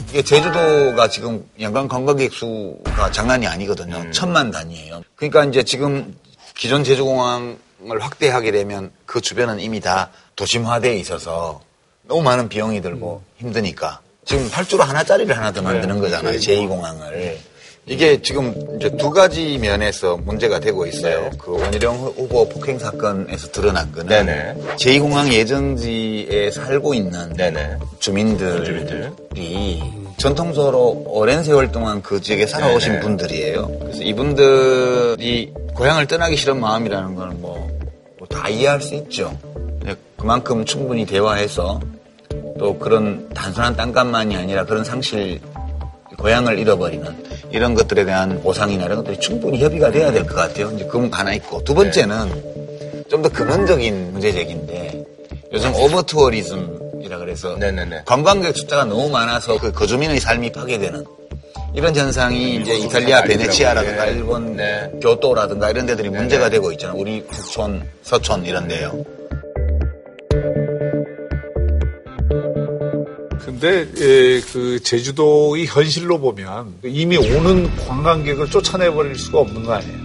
이게 0.10 0.22
제주도가 0.22 1.08
지금 1.08 1.50
연간 1.62 1.88
관광객 1.88 2.34
수가 2.34 3.12
장난이 3.12 3.48
아니거든요. 3.48 3.96
음. 3.96 4.12
천만 4.12 4.52
단위예요. 4.52 5.04
그러니까 5.16 5.46
이제 5.46 5.64
지금 5.64 6.14
기존 6.54 6.84
제주공항을 6.84 8.00
확대하게 8.02 8.52
되면 8.52 8.92
그 9.06 9.22
주변은 9.22 9.62
이미 9.62 9.80
다 9.80 10.12
도심화되어 10.36 10.94
있어서 10.96 11.62
너무 12.04 12.22
많은 12.24 12.50
비용이 12.50 12.82
들고 12.82 13.24
힘드니까 13.38 14.02
지금 14.26 14.48
활주로 14.52 14.84
하나짜리를 14.84 15.36
하나 15.36 15.52
더 15.52 15.62
만드는 15.62 16.00
거잖아요. 16.00 16.38
제2공항을. 16.40 17.36
이게 17.86 18.22
지금 18.22 18.54
이제 18.78 18.90
두 18.96 19.10
가지 19.10 19.58
면에서 19.58 20.16
문제가 20.16 20.60
되고 20.60 20.86
있어요. 20.86 21.30
그 21.38 21.52
원희룡 21.60 21.98
후보 22.16 22.48
폭행 22.48 22.80
사건에서 22.80 23.52
드러난 23.52 23.92
거는 23.92 24.08
네네. 24.08 24.56
제2공항 24.78 25.32
예정지에 25.34 26.52
살고 26.52 26.94
있는 26.94 27.36
주민들이 28.00 29.82
전통적으로 30.18 31.04
오랜 31.08 31.44
세월 31.44 31.74
동안 31.74 32.02
그 32.02 32.22
지역에 32.22 32.48
살아오신 32.48 32.94
네네. 32.94 33.02
분들이에요. 33.02 33.68
그래서 33.82 34.02
이분들이 34.02 35.54
고향을 35.76 36.08
떠나기 36.08 36.38
싫은 36.38 36.60
마음이라는 36.62 37.16
거는 37.16 37.42
뭐 37.42 37.64
다 38.34 38.50
이해할 38.50 38.82
수 38.82 38.96
있죠. 38.96 39.38
근데 39.80 39.96
그만큼 40.18 40.66
충분히 40.66 41.06
대화해서 41.06 41.80
또 42.64 42.80
그런 42.80 43.28
단순한 43.34 43.76
땅값만이 43.76 44.38
아니라 44.38 44.64
그런 44.64 44.86
상실 44.86 45.42
고향을 46.18 46.58
잃어버리는 46.60 47.06
이런 47.52 47.74
것들에 47.76 48.06
대한 48.06 48.42
보상이나 48.42 48.86
이런 48.86 49.00
것들이 49.00 49.20
충분히 49.20 49.62
협의가 49.62 49.92
돼야 49.92 50.14
될 50.14 50.26
것 50.26 50.34
같아요. 50.34 50.72
이제 50.72 50.86
그건 50.86 51.12
하나 51.12 51.34
있고. 51.34 51.62
두 51.66 51.74
번째는 51.74 52.54
좀 53.10 53.22
더 53.22 53.28
근원적인 53.28 54.14
문제 54.14 54.32
제기인데 54.32 55.04
요즘 55.52 55.76
오버투어리즘이라 55.76 57.18
그래서 57.18 57.58
관광객 58.06 58.56
숫자가 58.56 58.86
너무 58.86 59.10
많아서 59.10 59.60
그 59.60 59.74
거주민의 59.74 60.22
삶이 60.22 60.54
파괴되는 60.54 61.04
이런 61.76 61.94
현상이 61.94 62.56
이제 62.62 62.76
이탈리아 62.76 63.24
베네치아라든가 63.24 64.06
일본 64.06 64.58
교토라든가 65.02 65.70
이런 65.70 65.86
데들이 65.86 66.10
문제가 66.10 66.50
되고 66.50 66.72
있잖아요. 66.72 66.98
우리 66.98 67.26
북촌, 67.26 67.84
서촌 68.04 68.46
이런 68.46 68.70
데요. 68.70 69.04
근데 73.64 73.88
예, 74.02 74.42
그 74.42 74.78
제주도의 74.84 75.68
현실로 75.68 76.20
보면 76.20 76.80
이미 76.84 77.16
오는 77.16 77.74
관광객을 77.78 78.50
쫓아내버릴 78.50 79.16
수가 79.16 79.40
없는 79.40 79.64
거 79.64 79.72
아니에요. 79.72 80.00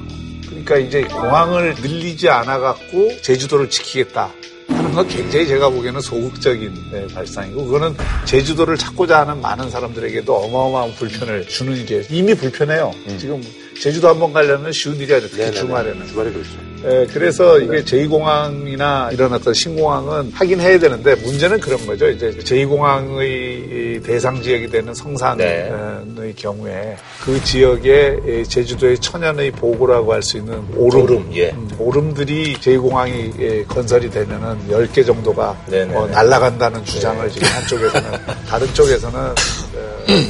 그러니까 0.46 0.78
이제 0.78 1.02
공항을 1.02 1.74
늘리지 1.82 2.28
않아 2.28 2.60
갖고 2.60 3.20
제주도를 3.20 3.68
지키겠다. 3.68 4.30
하는 4.68 4.92
건 4.92 5.08
굉장히 5.08 5.48
제가 5.48 5.70
보기에는 5.70 6.00
소극적인 6.00 6.72
네, 6.92 7.06
발상이고 7.08 7.64
그거는 7.64 7.96
제주도를 8.26 8.76
찾고자 8.76 9.22
하는 9.22 9.40
많은 9.40 9.70
사람들에게도 9.70 10.36
어마어마한 10.36 10.94
불편을 10.94 11.48
주는 11.48 11.76
일이에요. 11.76 12.04
이미 12.10 12.34
불편해요. 12.34 12.92
지금 13.18 13.42
제주도 13.80 14.08
한번 14.08 14.32
가려면 14.32 14.72
쉬운 14.72 14.96
일이 14.96 15.12
아니에요. 15.14 15.28
특히 15.30 15.52
주말에는. 15.52 16.06
주말에 16.06 16.30
그렇죠. 16.32 16.50
예, 16.84 17.06
그래서 17.12 17.58
이게 17.58 17.82
제2공항이나 17.82 19.12
이런 19.12 19.32
어떤 19.32 19.52
신공항은 19.52 20.30
하긴 20.32 20.60
해야 20.60 20.78
되는데 20.78 21.16
문제는 21.16 21.58
그런 21.58 21.84
거죠. 21.86 22.08
이제 22.08 22.30
제2공항의 22.30 24.02
대상 24.04 24.40
지역이 24.40 24.68
되는 24.68 24.94
성산의 24.94 26.34
경우에 26.36 26.96
그 27.24 27.42
지역에 27.42 28.44
제주도의 28.48 28.98
천연의 28.98 29.50
보고라고 29.52 30.12
할 30.12 30.22
수 30.22 30.36
있는 30.36 30.62
오름, 30.76 31.02
오름, 31.02 31.30
예. 31.34 31.50
음, 31.50 31.68
오름들이 31.78 32.54
제2공항이 32.56 33.66
건설이 33.66 34.10
되면은 34.10 34.68
10개 34.68 35.06
정도가 35.06 35.56
어, 35.94 36.06
날아간다는 36.12 36.84
주장을 36.84 37.28
지금 37.30 37.48
한쪽에서는 37.48 38.10
다른 38.48 38.74
쪽에서는 38.74 39.18
어, 39.18 39.34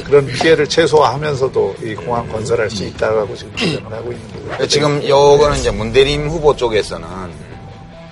그런 0.05 0.25
피해를 0.27 0.67
최소화하면서도 0.67 1.75
이 1.83 1.95
공항 1.95 2.27
건설할 2.27 2.69
수 2.69 2.83
있다고 2.83 3.35
지금 3.35 3.55
주장을 3.55 3.91
하고 3.93 4.11
있는 4.11 4.27
거고요. 4.49 4.67
지금 4.67 5.07
요거는 5.07 5.57
이제 5.57 5.71
문대림 5.71 6.27
후보 6.29 6.55
쪽에서는 6.55 7.07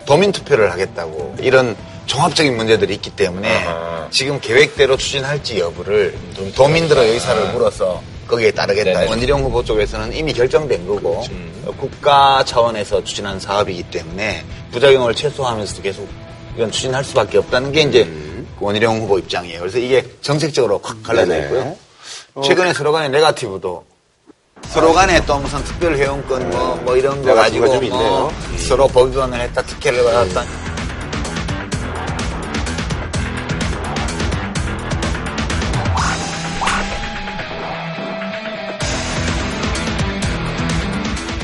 도민 0.06 0.32
투표를 0.32 0.72
하겠다고 0.72 1.36
이런 1.40 1.76
종합적인 2.06 2.56
문제들이 2.56 2.94
있기 2.96 3.10
때문에 3.12 3.66
지금 4.12 4.40
계획대로 4.40 4.96
추진할지 4.96 5.60
여부를 5.60 6.18
도민들의 6.56 7.10
의사를 7.12 7.52
물어서 7.52 8.02
거기에 8.28 8.52
따르겠다. 8.52 9.02
원희룡 9.10 9.44
후보 9.44 9.64
쪽에서는 9.64 10.14
이미 10.14 10.34
결정된 10.34 10.86
거고 10.88 11.24
어, 11.66 11.72
국가 11.78 12.44
차원에서 12.46 13.04
추진한 13.04 13.40
사업이기 13.40 13.84
때문에 13.84 14.44
부작용을 14.72 15.16
최소화하면서도 15.16 15.82
계속 15.82 16.08
이건 16.56 16.72
추진할 16.72 17.04
수밖에 17.04 17.38
없다는 17.38 17.72
게 17.72 17.82
이제 17.82 18.06
원희룡 18.60 19.02
후보 19.02 19.18
입장이에요. 19.20 19.60
그래서 19.60 19.78
이게 19.78 20.06
정책적으로 20.22 20.80
확 20.84 21.02
갈라져 21.04 21.34
네네. 21.34 21.46
있고요. 21.46 21.76
최근에 22.44 22.74
서로 22.74 22.92
간의 22.92 23.10
네가티브도 23.10 23.86
서로 24.70 24.94
간에 24.94 25.24
또 25.26 25.38
무슨 25.40 25.64
특별 25.64 25.96
회원권 25.96 26.50
뭐, 26.50 26.76
뭐 26.84 26.96
이런 26.98 27.22
거 27.24 27.34
가지고 27.34 27.68
좀 27.68 27.76
뭐 27.76 27.84
있네요. 27.84 28.34
서로 28.58 28.88
법위반을 28.88 29.40
했다 29.42 29.62
특혜를 29.62 30.04
받았다. 30.04 30.44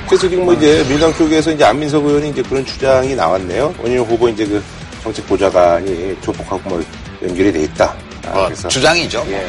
그래서 0.07 0.30
지금 0.30 0.45
뭐 0.45 0.53
이제 0.53 0.84
민주당 0.88 1.14
쪽에서 1.16 1.51
이제 1.51 1.64
안민석 1.64 2.05
의원이 2.05 2.30
이제 2.30 2.43
그런 2.43 2.64
주장이 2.66 3.16
나왔네요. 3.16 3.74
원희룡 3.80 4.05
후보 4.05 4.30
이제 4.30 4.45
그 4.45 4.61
정책 5.03 5.27
보좌관이 5.27 6.17
조폭하고 6.21 6.69
뭐 6.69 6.83
연결이 7.21 7.51
돼 7.51 7.63
있다. 7.63 7.93
아, 8.25 8.39
어, 8.39 8.45
그래서 8.45 8.69
주장이죠. 8.69 9.25
예. 9.27 9.45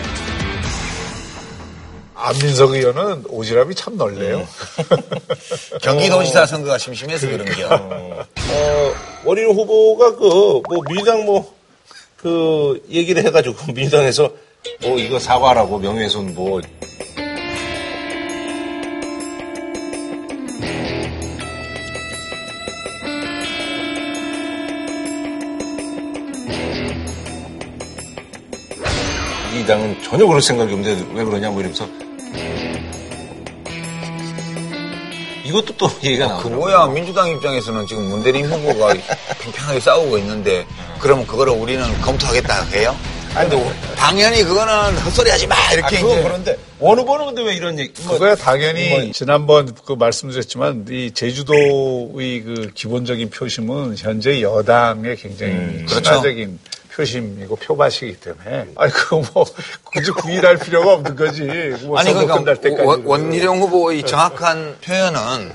안민석 2.17 2.73
의원은 2.73 3.25
오지랖이 3.25 3.77
참 3.77 3.97
넓네요. 3.97 4.47
경기도지사 5.83 6.47
선거가 6.47 6.79
심심해서 6.79 7.29
그런겨. 7.29 7.69
어, 7.73 8.95
원희룡 9.25 9.53
후보가 9.53 10.17
그, 10.17 10.63
뭐, 10.69 10.83
민주당 10.89 11.25
뭐, 11.25 11.55
그, 12.17 12.83
얘기를 12.89 13.23
해가지고, 13.25 13.73
민주당에서, 13.75 14.31
뭐, 14.81 14.99
이거 14.99 15.19
사과라고 15.19 15.79
명예훼손 15.79 16.35
뭐, 16.35 16.61
당은 29.67 30.03
전혀 30.03 30.27
그럴 30.27 30.41
생각이 30.41 30.73
없는데 30.73 31.07
왜 31.15 31.25
그러냐, 31.25 31.51
뭐 31.51 31.61
이러면서. 31.61 31.89
이것도 35.45 35.77
또 35.77 35.91
얘기가 36.03 36.27
그 36.27 36.33
나오더라고요. 36.33 36.57
뭐야 36.59 36.87
민주당 36.89 37.29
입장에서는 37.29 37.87
지금 37.87 38.05
문대림 38.09 38.47
후보가 38.47 38.95
평평하게 39.41 39.81
싸우고 39.81 40.19
있는데 40.19 40.67
그러면 41.01 41.27
그거를 41.27 41.53
우리는 41.53 41.85
검토하겠다 42.01 42.65
해요? 42.73 42.97
아니, 43.37 43.51
근데 43.51 43.73
당연히 43.97 44.43
그거는 44.45 44.97
헛소리 44.99 45.29
하지 45.31 45.47
마 45.47 45.57
이렇게 45.73 45.97
아, 45.99 46.01
그건 46.01 46.13
이제 46.19 46.23
그런데 46.23 46.59
어느 46.81 47.05
번은 47.05 47.27
근데 47.27 47.43
왜 47.43 47.55
이런 47.55 47.79
얘기? 47.79 47.93
뭐, 48.03 48.13
그거야 48.15 48.35
당연히 48.37 49.13
지난번 49.13 49.75
그 49.85 49.93
말씀드렸지만 49.95 50.87
이 50.89 51.11
제주도의 51.13 52.43
그 52.43 52.71
기본적인 52.75 53.31
표심은 53.31 53.97
현재 53.97 54.41
여당의 54.41 55.17
굉장히 55.17 55.85
그렇죠. 55.87 56.03
친화적인 56.03 56.59
표심이고 56.95 57.57
표밭이기 57.57 58.21
때문에 58.21 58.67
아니 58.77 58.93
그거 58.93 59.23
뭐 59.35 59.45
굳이 59.83 60.13
구일할 60.13 60.57
필요가 60.59 60.93
없는 60.95 61.17
거지. 61.17 61.43
뭐 61.83 61.99
아니 61.99 62.13
그러니까 62.13 62.39
끝날 62.39 62.57
때까지. 62.61 62.83
원- 62.85 63.05
원희룡 63.05 63.61
후보의 63.63 64.05
정확한 64.07 64.77
표현은 64.81 65.53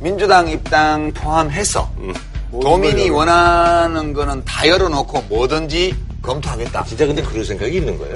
민주당 0.00 0.48
입당 0.48 1.12
포함해서 1.12 1.88
음. 1.98 2.12
도민이 2.60 3.10
원하는 3.10 4.12
거는 4.12 4.44
다 4.44 4.66
열어놓고 4.66 5.22
뭐든지 5.28 5.94
검토하겠다. 6.26 6.84
진짜 6.84 7.06
근데 7.06 7.22
그럴 7.22 7.44
생각이 7.44 7.76
있는 7.76 7.96
거예요? 7.98 8.14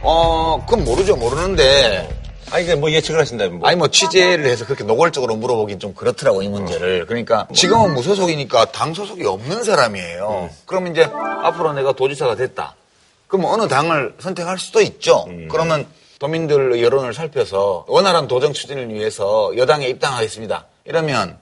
어, 0.00 0.64
그건 0.64 0.84
모르죠. 0.84 1.16
모르는데. 1.16 2.08
아니, 2.50 2.64
그뭐 2.64 2.90
예측을 2.90 3.20
하신다면 3.20 3.58
뭐. 3.58 3.68
아니, 3.68 3.76
뭐 3.76 3.88
취재를 3.88 4.46
해서 4.46 4.64
그렇게 4.64 4.84
노골적으로 4.84 5.36
물어보긴 5.36 5.78
좀 5.78 5.92
그렇더라고, 5.92 6.42
이 6.42 6.48
문제를. 6.48 7.04
그러니까 7.06 7.46
지금은 7.54 7.92
무소속이니까 7.94 8.72
당 8.72 8.94
소속이 8.94 9.26
없는 9.26 9.64
사람이에요. 9.64 10.48
그럼 10.64 10.86
이제 10.86 11.10
앞으로 11.42 11.74
내가 11.74 11.92
도지사가 11.92 12.36
됐다. 12.36 12.74
그럼 13.26 13.44
어느 13.44 13.68
당을 13.68 14.14
선택할 14.18 14.58
수도 14.58 14.80
있죠. 14.80 15.26
그러면 15.50 15.86
도민들의 16.18 16.82
여론을 16.82 17.12
살펴서 17.12 17.84
원활한 17.86 18.26
도정 18.28 18.54
추진을 18.54 18.88
위해서 18.94 19.52
여당에 19.56 19.86
입당하겠습니다. 19.88 20.64
이러면 20.86 21.36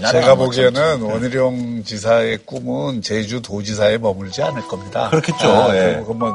제가 0.00 0.34
뭐 0.34 0.46
보기에는 0.46 1.02
원희룡 1.02 1.84
지사의 1.84 2.38
꿈은 2.44 3.02
제주 3.02 3.42
도지사에 3.42 3.98
머물지 3.98 4.42
않을 4.42 4.62
겁니다. 4.68 5.08
그렇겠죠. 5.10 5.48
아, 5.48 5.76
예. 5.76 5.96
그거 6.00 6.14
뭐, 6.14 6.32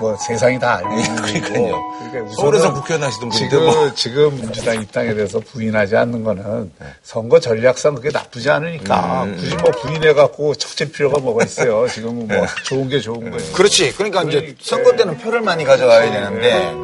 뭐 0.00 0.16
세상이 0.16 0.58
다 0.58 0.76
알고 0.76 0.94
있는 0.94 1.16
그러니까요. 1.22 1.82
그러니까 2.10 2.34
서울에서 2.36 2.72
국회의원 2.74 3.06
하시던 3.06 3.28
분인데 3.28 3.48
지금, 3.50 3.64
뭐. 3.64 3.94
지금 3.94 4.36
민주당 4.36 4.82
입당에 4.82 5.14
대해서 5.14 5.40
부인하지 5.40 5.96
않는 5.96 6.24
거는 6.24 6.72
선거 7.02 7.38
전략상 7.38 7.94
그게 7.94 8.10
나쁘지 8.10 8.50
않으니까 8.50 9.24
음. 9.24 9.36
굳이 9.36 9.56
뭐 9.56 9.70
부인해갖고 9.70 10.54
척질 10.54 10.92
필요가 10.92 11.20
뭐가 11.20 11.44
있어요. 11.44 11.86
지금은 11.88 12.28
뭐 12.28 12.46
좋은 12.64 12.88
게 12.88 13.00
좋은 13.00 13.30
거예요. 13.30 13.52
그렇지. 13.52 13.92
그러니까 13.94 14.22
이제 14.24 14.54
선거 14.60 14.96
때는 14.96 15.18
표를 15.18 15.40
많이 15.42 15.64
가져가야 15.64 16.10
되는데 16.10 16.74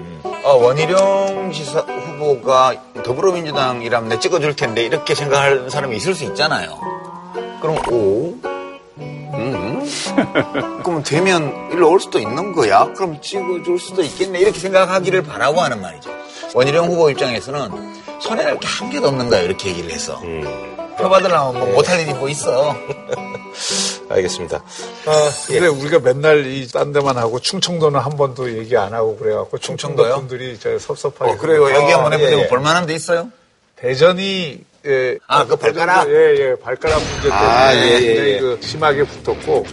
어, 0.46 0.54
원희룡 0.58 1.50
지사 1.52 1.80
후보가 1.80 2.74
더불어민주당이라면 3.02 4.08
내 4.08 4.20
찍어줄 4.20 4.54
텐데 4.54 4.84
이렇게 4.84 5.16
생각하는 5.16 5.68
사람이 5.68 5.96
있을 5.96 6.14
수 6.14 6.22
있잖아요. 6.22 6.78
그럼 7.60 7.76
오, 7.90 8.36
음, 8.96 9.84
그럼 10.84 11.02
되면 11.02 11.52
일로 11.72 11.90
올 11.90 11.98
수도 11.98 12.20
있는 12.20 12.52
거야. 12.52 12.92
그럼 12.94 13.20
찍어줄 13.20 13.80
수도 13.80 14.02
있겠네 14.02 14.38
이렇게 14.38 14.60
생각하기를 14.60 15.24
바라고 15.24 15.60
하는 15.60 15.80
말이죠. 15.80 16.10
원희룡 16.54 16.90
후보 16.92 17.10
입장에서는 17.10 17.68
손해를 18.20 18.60
게한 18.60 18.90
개도 18.90 19.08
없는 19.08 19.28
거야 19.28 19.40
이렇게 19.40 19.70
얘기를 19.70 19.90
해서 19.90 20.20
표 20.96 21.08
받으려면 21.08 21.58
뭐 21.58 21.74
못할 21.74 21.98
일이 21.98 22.14
뭐 22.14 22.28
있어. 22.28 22.76
알겠습니다. 24.08 24.62
아, 25.06 25.30
예. 25.50 25.54
근데 25.60 25.66
우리가 25.68 25.98
맨날 26.00 26.46
이 26.46 26.66
딴 26.68 26.92
데만 26.92 27.16
하고 27.16 27.38
충청도는 27.40 27.98
한 28.00 28.16
번도 28.16 28.56
얘기 28.58 28.76
안 28.76 28.92
하고 28.92 29.16
그래갖고 29.16 29.58
충청도 29.58 30.02
충청도요? 30.02 30.14
분들이 30.28 30.58
저 30.58 30.78
섭섭하게. 30.78 31.32
어, 31.32 31.36
그래요. 31.36 31.70
여기 31.72 31.92
한번 31.92 32.12
아, 32.12 32.16
해보자고 32.16 32.40
예, 32.40 32.44
예. 32.44 32.48
볼만한 32.48 32.86
데 32.86 32.94
있어요? 32.94 33.30
대전이 33.76 34.60
예, 34.86 35.18
아, 35.26 35.44
그 35.44 35.56
발가락? 35.56 36.08
예, 36.08 36.12
예, 36.38 36.54
발가락 36.62 37.00
문제 37.02 37.22
때문에 37.22 37.32
아, 37.36 37.74
예, 37.74 37.80
예, 37.80 38.00
굉장히 38.00 38.30
예. 38.32 38.38
그 38.40 38.58
심하게 38.62 39.04
붙었고 39.04 39.66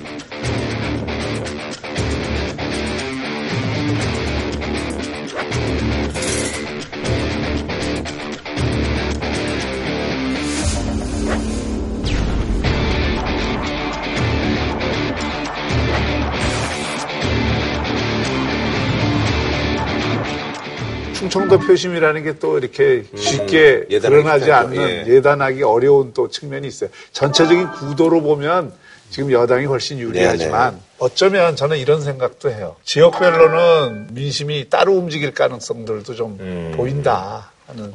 충청도 21.33 21.59
표심이라는 21.59 22.23
게 22.23 22.33
또 22.39 22.57
이렇게 22.57 23.05
쉽게 23.15 23.85
예단하기 23.89 23.99
드러나지 24.01 24.39
쉽지 24.41 24.51
않죠. 24.51 24.67
않는 24.81 24.89
예. 24.89 25.05
예단하기 25.07 25.63
어려운 25.63 26.11
또 26.13 26.27
측면이 26.29 26.67
있어요. 26.67 26.89
전체적인 27.11 27.71
구도로 27.71 28.21
보면 28.21 28.73
지금 29.09 29.31
여당이 29.31 29.65
훨씬 29.65 29.99
유리하지만 29.99 30.73
네, 30.73 30.79
어쩌면 30.97 31.55
저는 31.55 31.77
이런 31.77 32.01
생각도 32.01 32.49
해요. 32.49 32.75
지역별로는 32.83 34.07
민심이 34.11 34.67
따로 34.69 34.93
움직일 34.93 35.33
가능성들도 35.33 36.15
좀 36.15 36.37
음. 36.39 36.73
보인다. 36.75 37.51
하는 37.73 37.93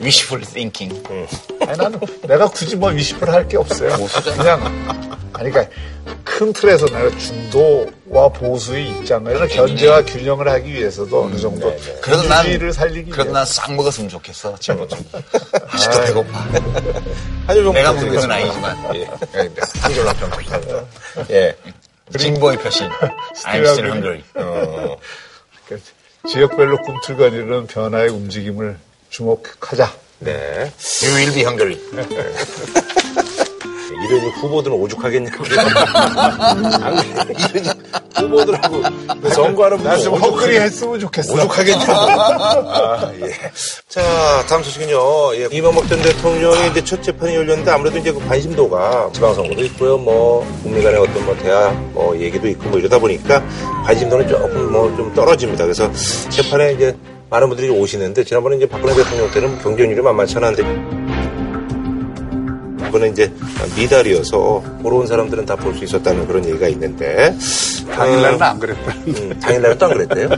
wishful 0.00 0.44
thinking. 0.44 1.02
아니, 1.66 1.76
나는 1.76 2.00
내가 2.22 2.46
굳이 2.48 2.76
뭐 2.76 2.90
위십을 2.90 3.28
할게 3.28 3.56
없어요. 3.56 3.90
그냥 4.36 4.62
아니 5.32 5.50
그러니까 5.50 5.74
큰 6.24 6.52
틀에서 6.52 6.86
내가 6.86 7.10
중도와 7.18 8.28
보수의 8.28 8.90
입장을 8.90 9.34
이런 9.34 9.48
견제와 9.48 10.02
균형을 10.02 10.48
하기 10.48 10.72
위해서도 10.72 11.24
어느 11.24 11.36
정도 11.36 11.74
그래도 12.00 12.22
난 12.28 12.72
살리기 12.72 13.10
그래도 13.10 13.32
난 13.32 13.44
싹 13.44 13.74
먹었으면 13.74 14.08
좋겠어. 14.08 14.56
지금 14.58 14.88
좀 14.88 15.04
아직도 15.68 16.00
배고파. 16.04 16.38
한줄 17.46 17.72
내가 17.72 17.92
먹는 17.92 18.14
건 18.14 18.30
아니지만 18.30 18.94
예. 18.96 19.04
한 19.80 19.92
줄로 19.92 20.12
평 20.14 20.30
예. 21.30 21.56
진보의 22.16 22.58
표신. 22.58 22.88
I'm 23.44 23.64
still 23.66 23.90
hungry. 23.90 24.22
어. 24.36 24.96
그러니까 25.66 25.90
지역별로 26.28 26.76
꿈틀거리는 26.82 27.66
변화의 27.66 28.08
움직임을 28.10 28.78
주목하자. 29.10 29.92
네. 30.20 30.32
You 31.02 31.14
will 31.16 31.32
be 31.34 31.42
hungry. 31.42 31.78
이런 34.08 34.20
후보들은 34.30 34.76
오죽하겠냐고. 34.76 35.44
후보들하고 38.16 38.82
그 39.22 39.30
선거하는 39.30 39.76
분들 39.78 39.90
나좀 39.96 40.14
헛소리 40.14 40.58
했으면 40.58 41.00
좋겠어. 41.00 41.34
오죽하겠냐고. 41.34 41.92
아, 41.92 43.12
예. 43.20 43.30
자, 43.88 44.44
다음 44.48 44.62
소식은요. 44.62 45.36
예, 45.36 45.48
이명박 45.50 45.88
전 45.88 46.00
대통령의 46.02 46.70
이제 46.70 46.84
첫 46.84 47.02
재판이 47.02 47.34
열렸는데 47.34 47.70
아무래도 47.70 47.98
이제 47.98 48.12
그 48.12 48.24
관심도가 48.26 49.10
지방선거도 49.12 49.62
있고요. 49.64 49.98
뭐, 49.98 50.46
국민 50.62 50.82
간의 50.82 50.98
어떤 51.00 51.24
뭐 51.26 51.36
대화 51.36 51.70
뭐 51.92 52.16
얘기도 52.18 52.48
있고 52.48 52.68
뭐 52.70 52.78
이러다 52.78 52.98
보니까 52.98 53.42
관심도는 53.84 54.28
조금 54.28 54.72
뭐 54.72 54.86
좀 54.96 55.12
떨어집니다. 55.14 55.64
그래서 55.64 55.90
재판에 56.30 56.72
이제 56.72 56.96
많은 57.30 57.48
분들이 57.48 57.68
오시는데 57.70 58.24
지난번에 58.24 58.56
이제 58.56 58.66
박근혜 58.66 58.94
대통령 58.94 59.30
때는 59.30 59.58
경쟁률이 59.58 60.00
만만치 60.00 60.36
않았는데 60.36 60.96
이번에 62.88 63.08
이제 63.08 63.32
미달이어서 63.76 64.62
보러 64.82 64.96
온 64.98 65.06
사람들은 65.06 65.44
다 65.44 65.56
볼 65.56 65.74
수 65.74 65.84
있었다는 65.84 66.26
그런 66.26 66.44
얘기가 66.46 66.68
있는데 66.68 67.34
당일날은 67.94 68.40
어, 68.40 68.44
안 68.44 68.58
그랬다. 68.60 68.92
음, 69.08 69.40
당일날은 69.40 69.78
또 69.78 69.86
안 69.86 69.92
그랬대요. 69.94 70.28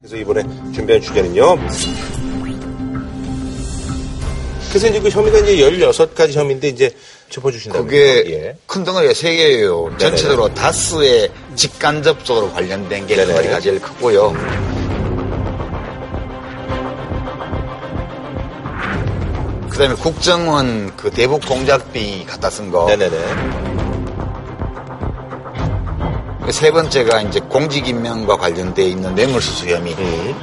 그래서 0.00 0.16
이번에 0.16 0.42
준비한 0.72 1.00
주제는요. 1.02 1.56
그래서 4.68 4.86
이제 4.86 5.00
그 5.00 5.08
혐의가 5.08 5.38
이제 5.40 5.56
16가지 5.56 6.32
혐의인데 6.34 6.68
이제 6.68 6.94
짚어주신다고요. 7.28 7.84
그게 7.86 8.24
예. 8.32 8.56
큰 8.66 8.84
덩어리가 8.84 9.14
세 9.14 9.34
개예요. 9.34 9.92
전체적으로 9.98 10.54
다스의 10.54 11.28
직간접적으로 11.60 12.50
관련된 12.52 13.06
게 13.06 13.16
네네. 13.16 13.28
덩어리가 13.28 13.60
제일 13.60 13.78
크고요. 13.82 14.32
그 19.68 19.76
다음에 19.76 19.94
국정원 19.94 20.96
그 20.96 21.10
대북 21.10 21.44
공작비 21.46 22.24
갖다 22.24 22.48
쓴 22.48 22.70
거. 22.70 22.86
네네네. 22.86 23.18
그세 26.46 26.70
번째가 26.70 27.20
이제 27.22 27.40
공직 27.40 27.86
임명과 27.86 28.38
관련돼 28.38 28.82
있는 28.82 29.14
뇌물수수 29.14 29.68
혐의. 29.68 29.92
음. 29.98 30.34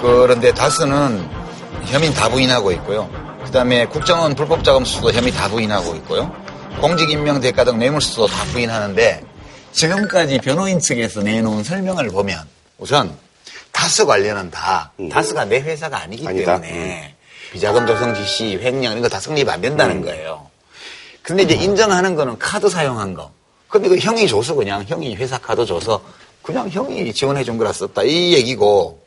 그런데 0.00 0.54
다스는 0.54 1.28
혐의는 1.84 2.14
다 2.14 2.30
부인하고 2.30 2.72
있고요. 2.72 3.10
그다음에 3.44 3.84
국정원 3.84 4.34
불법 4.34 4.64
자금 4.64 4.86
수도 4.86 5.12
혐의 5.12 5.30
다 5.30 5.48
부인하고 5.48 5.94
있고요. 5.96 6.49
공직임명 6.80 7.40
대가 7.40 7.64
등 7.64 7.78
뇌물수도 7.78 8.26
다 8.26 8.44
부인하는데 8.52 9.22
지금까지 9.72 10.38
변호인 10.38 10.78
측에서 10.80 11.22
내놓은 11.22 11.62
설명을 11.62 12.08
보면 12.08 12.42
우선 12.78 13.14
다스 13.72 14.04
관련은 14.04 14.50
다 14.50 14.92
다스가 15.12 15.44
내 15.44 15.60
회사가 15.60 16.02
아니기 16.02 16.26
아니다. 16.26 16.60
때문에 16.60 17.14
비자금 17.52 17.86
조성 17.86 18.14
지시, 18.14 18.58
횡령 18.62 18.92
이런 18.92 19.02
거 19.02 19.08
다 19.08 19.20
성립 19.20 19.48
안 19.48 19.60
된다는 19.60 20.02
거예요. 20.02 20.48
근데 21.22 21.42
이제 21.42 21.54
인정하는 21.54 22.14
거는 22.14 22.38
카드 22.38 22.68
사용한 22.68 23.14
거. 23.14 23.30
근데 23.68 23.88
그 23.88 23.98
형이 23.98 24.26
줘서 24.26 24.54
그냥 24.54 24.84
형이 24.86 25.14
회사 25.16 25.38
카드 25.38 25.64
줘서 25.66 26.02
그냥 26.42 26.68
형이 26.68 27.12
지원해 27.12 27.44
준 27.44 27.58
거라 27.58 27.72
썼다. 27.72 28.02
이 28.02 28.32
얘기고 28.34 29.00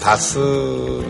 다스 0.00 0.38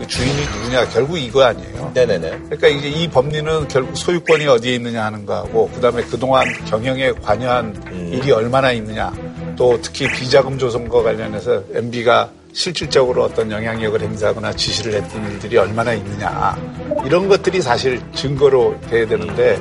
주인이 0.07 0.41
누구냐 0.53 0.89
결국 0.89 1.17
이거 1.17 1.43
아니에요. 1.43 1.91
네네네. 1.93 2.29
그러니까 2.49 2.67
이제 2.67 2.89
이 2.89 3.07
법리는 3.07 3.67
결국 3.67 3.95
소유권이 3.97 4.47
어디에 4.47 4.75
있느냐 4.75 5.05
하는 5.05 5.25
거하고 5.25 5.69
그다음에 5.69 6.03
그동안 6.03 6.45
경영에 6.65 7.11
관여한 7.13 7.75
일이 8.11 8.31
얼마나 8.31 8.71
있느냐 8.71 9.11
또 9.55 9.79
특히 9.81 10.07
비자금 10.07 10.57
조성과 10.57 11.03
관련해서 11.03 11.63
MB가 11.73 12.29
실질적으로 12.53 13.23
어떤 13.23 13.51
영향력을 13.51 13.99
행사하거나 13.99 14.53
지시를 14.53 14.93
했던 14.93 15.31
일들이 15.31 15.57
얼마나 15.57 15.93
있느냐 15.93 16.55
이런 17.03 17.27
것들이 17.27 17.61
사실 17.61 17.99
증거로 18.13 18.79
돼야 18.89 19.07
되는데 19.07 19.59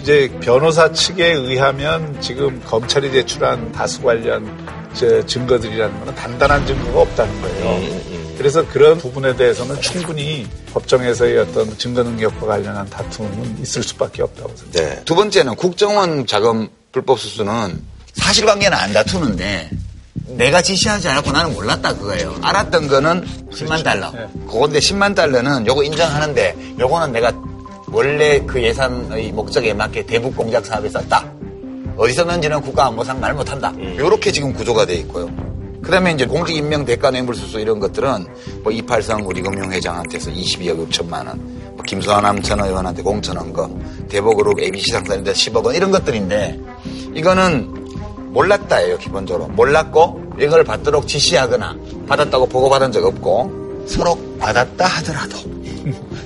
이제 0.00 0.30
변호사 0.40 0.92
측에 0.92 1.32
의하면 1.32 2.20
지금 2.20 2.62
검찰이 2.64 3.10
제출한 3.10 3.72
다수 3.72 4.02
관련 4.02 4.46
저 4.94 5.24
증거들이라는 5.26 5.98
거는 5.98 6.14
단단한 6.14 6.64
증거가 6.66 7.00
없다는 7.00 7.42
거예요. 7.42 8.17
그래서 8.38 8.66
그런 8.68 8.98
부분에 8.98 9.34
대해서는 9.36 9.80
충분히 9.80 10.46
법정에서의 10.72 11.38
어떤 11.38 11.76
증거 11.76 12.04
능력과 12.04 12.46
관련한 12.46 12.88
다툼은 12.88 13.58
있을 13.60 13.82
수밖에 13.82 14.22
없다고 14.22 14.56
생각합니다. 14.56 14.94
네. 14.94 15.04
두 15.04 15.16
번째는 15.16 15.56
국정원 15.56 16.24
자금 16.24 16.68
불법 16.92 17.18
수수는 17.18 17.82
사실관계는 18.14 18.78
안 18.78 18.92
다투는데 18.92 19.70
내가 20.28 20.62
지시하지 20.62 21.08
않았고 21.08 21.32
나는 21.32 21.52
몰랐다 21.52 21.96
그거예요. 21.96 22.36
알았던 22.40 22.86
거는 22.86 23.26
10만 23.50 23.82
달러. 23.82 24.12
그건데 24.46 24.78
10만 24.78 25.16
달러는 25.16 25.66
요거 25.66 25.82
인정하는데 25.82 26.74
요거는 26.78 27.12
내가 27.12 27.32
원래 27.88 28.40
그 28.46 28.62
예산의 28.62 29.32
목적에 29.32 29.74
맞게 29.74 30.06
대북 30.06 30.36
공작 30.36 30.64
사업에 30.64 30.88
썼다. 30.88 31.28
어디서 31.96 32.24
는지는 32.24 32.60
국가 32.60 32.86
안보상 32.86 33.18
말 33.18 33.34
못한다. 33.34 33.72
요렇게 33.96 34.30
지금 34.30 34.52
구조가 34.52 34.86
돼 34.86 34.94
있고요. 34.96 35.28
그 35.88 35.92
다음에 35.92 36.12
이제 36.12 36.26
공직 36.26 36.54
임명 36.54 36.84
대가 36.84 37.10
뇌물수수 37.10 37.60
이런 37.60 37.80
것들은 37.80 38.26
뭐 38.62 38.70
이팔성 38.70 39.26
우리 39.26 39.40
금융회장한테서 39.40 40.30
22억 40.32 40.86
6천만 40.86 41.26
원, 41.26 41.40
뭐 41.76 41.82
김수환 41.82 42.42
전 42.42 42.60
의원한테 42.60 43.00
공천원금, 43.00 44.06
대보그룹 44.10 44.60
ABC 44.60 44.90
상사한테 44.92 45.32
10억 45.32 45.64
원 45.64 45.74
이런 45.74 45.90
것들인데 45.90 46.60
이거는 47.14 48.32
몰랐다예요 48.34 48.98
기본적으로 48.98 49.48
몰랐고 49.48 50.34
이걸 50.38 50.62
받도록 50.62 51.08
지시하거나 51.08 51.74
받았다고 52.06 52.50
보고받은 52.50 52.92
적 52.92 53.02
없고 53.06 53.86
서로 53.86 54.18
받았다 54.38 54.84
하더라도 54.84 55.38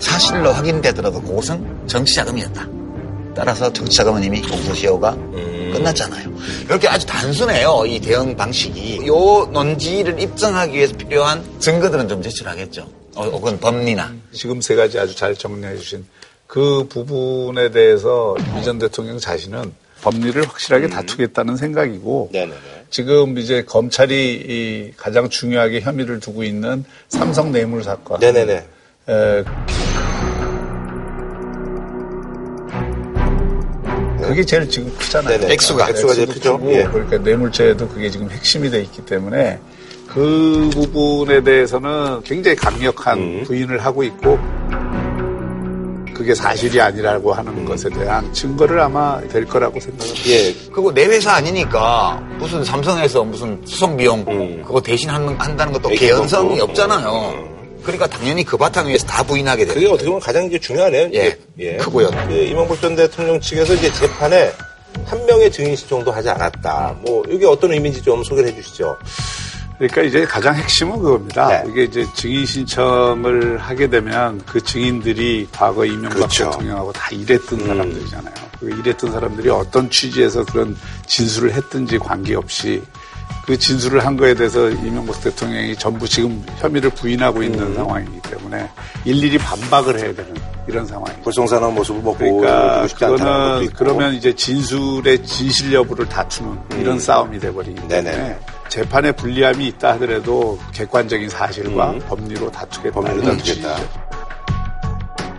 사실로 0.00 0.50
확인되더라도 0.50 1.22
그것은 1.22 1.86
정치자금이었다. 1.86 2.66
따라서 3.36 3.72
정치자금은 3.72 4.24
이미 4.24 4.42
공소시효가 4.42 5.16
끝났잖아요. 5.72 6.32
이렇게 6.66 6.88
아주 6.88 7.06
단순해요. 7.06 7.84
이 7.86 8.00
대응 8.00 8.36
방식이. 8.36 9.06
요 9.06 9.48
논지를 9.52 10.20
입증하기 10.20 10.74
위해서 10.76 10.96
필요한 10.96 11.44
증거들은 11.60 12.08
좀 12.08 12.22
제출하겠죠. 12.22 12.88
어, 13.14 13.24
혹은 13.24 13.58
법리나. 13.58 14.14
지금 14.32 14.60
세 14.60 14.74
가지 14.74 14.98
아주 14.98 15.14
잘 15.14 15.34
정리해 15.34 15.76
주신 15.76 16.06
그 16.46 16.86
부분에 16.88 17.70
대해서 17.70 18.36
이전 18.58 18.78
대통령 18.78 19.18
자신은 19.18 19.72
법리를 20.02 20.46
확실하게 20.48 20.88
다투겠다는 20.88 21.56
생각이고 21.56 22.30
지금 22.90 23.38
이제 23.38 23.62
검찰이 23.64 24.34
이 24.34 24.92
가장 24.96 25.28
중요하게 25.28 25.80
혐의를 25.80 26.20
두고 26.20 26.42
있는 26.42 26.84
삼성 27.08 27.52
뇌물 27.52 27.84
사건. 27.84 28.18
네네네. 28.20 28.66
에, 29.08 29.44
그게 34.32 34.44
제일 34.46 34.66
지금 34.68 34.90
크잖아요. 34.96 35.38
네네. 35.40 35.52
액수가. 35.52 35.90
액수가 35.90 36.14
제일 36.14 36.28
크죠. 36.28 36.58
예. 36.64 36.84
그러니까 36.84 37.18
뇌물죄도 37.18 37.86
그게 37.88 38.10
지금 38.10 38.30
핵심이 38.30 38.70
돼 38.70 38.80
있기 38.80 39.04
때문에 39.04 39.58
그 40.08 40.70
부분에 40.72 41.42
대해서는 41.42 42.22
굉장히 42.24 42.56
강력한 42.56 43.18
음. 43.18 43.44
부인을 43.44 43.84
하고 43.84 44.02
있고 44.02 44.38
그게 46.14 46.34
사실이 46.34 46.80
아니라고 46.80 47.32
하는 47.34 47.64
것에 47.64 47.90
대한 47.90 48.32
증거를 48.32 48.80
아마 48.80 49.20
될 49.28 49.44
거라고 49.44 49.78
생각합니다. 49.78 50.28
예. 50.30 50.54
그거 50.72 50.92
내 50.92 51.04
회사 51.04 51.32
아니니까 51.32 52.22
무슨 52.38 52.64
삼성에서 52.64 53.24
무슨 53.24 53.60
수송 53.66 53.96
비용 53.98 54.24
그거 54.62 54.80
대신 54.80 55.10
하는, 55.10 55.34
한다는 55.38 55.74
것도 55.74 55.90
음. 55.90 55.94
개연성이. 55.94 56.58
없잖아요. 56.60 57.61
그러니까 57.82 58.06
당연히 58.06 58.44
그 58.44 58.56
바탕 58.56 58.88
위에서 58.88 59.06
다 59.06 59.22
부인하게 59.22 59.64
돼요. 59.64 59.74
그게 59.74 59.86
어떻게 59.86 60.06
보면 60.06 60.20
가장 60.20 60.44
이제 60.44 60.58
중요하네요. 60.58 61.10
예, 61.14 61.36
예. 61.58 61.76
크고요. 61.76 62.10
그 62.28 62.32
이명박 62.32 62.80
전 62.80 62.96
대통령 62.96 63.40
측에서 63.40 63.74
이제 63.74 63.92
재판에 63.92 64.52
한 65.04 65.26
명의 65.26 65.50
증인신 65.50 65.88
정도 65.88 66.12
하지 66.12 66.28
않았다. 66.28 66.96
뭐 67.02 67.22
이게 67.28 67.46
어떤 67.46 67.72
의미인지 67.72 68.02
좀 68.02 68.22
소개를 68.22 68.50
해주시죠. 68.50 68.96
그러니까 69.78 70.02
이제 70.02 70.24
가장 70.24 70.54
핵심은 70.54 70.98
그겁니다. 71.00 71.48
네. 71.48 71.64
이게 71.68 71.84
이제 71.84 72.06
증인 72.14 72.46
신청을 72.46 73.58
하게 73.58 73.88
되면 73.88 74.40
그 74.46 74.60
증인들이 74.60 75.48
과거 75.50 75.84
이명박 75.84 76.14
그렇죠. 76.14 76.50
대통령하고 76.50 76.92
다 76.92 77.08
일했던 77.10 77.60
음. 77.60 77.66
사람들이잖아요. 77.66 78.34
그 78.60 78.70
일했던 78.70 79.10
사람들이 79.10 79.50
어떤 79.50 79.90
취지에서 79.90 80.44
그런 80.44 80.76
진술을 81.06 81.52
했든지 81.52 81.98
관계없이 81.98 82.82
그 83.46 83.58
진술을 83.58 84.04
한 84.06 84.16
거에 84.16 84.34
대해서 84.34 84.70
이명박 84.70 85.20
대통령이 85.20 85.74
전부 85.76 86.08
지금 86.08 86.44
혐의를 86.58 86.90
부인하고 86.90 87.38
음. 87.40 87.44
있는 87.44 87.74
상황이기 87.74 88.20
때문에 88.22 88.68
일일이 89.04 89.36
반박을 89.38 89.98
해야 89.98 90.14
되는 90.14 90.34
이런 90.68 90.86
상황이죠. 90.86 91.22
불성사나운 91.22 91.74
모습을 91.74 92.00
뭐 92.02 92.16
그러니까 92.16 92.86
그거는. 92.86 93.68
그러면 93.74 94.14
이제 94.14 94.32
진술의 94.32 95.24
진실 95.26 95.72
여부를 95.72 96.08
다투는 96.08 96.56
이런 96.78 97.00
싸움이 97.00 97.40
돼버리기 97.40 97.74
때문에 97.88 97.98
음. 97.98 98.04
네네. 98.04 98.38
재판에 98.68 99.10
불리함이 99.12 99.66
있다 99.68 99.94
하더라도 99.94 100.58
객관적인 100.72 101.28
사실과 101.28 101.90
음. 101.90 101.98
법리로 102.08 102.50
다투겠다. 102.52 102.94
법리로 103.00 103.22
다투겠다. 103.22 103.76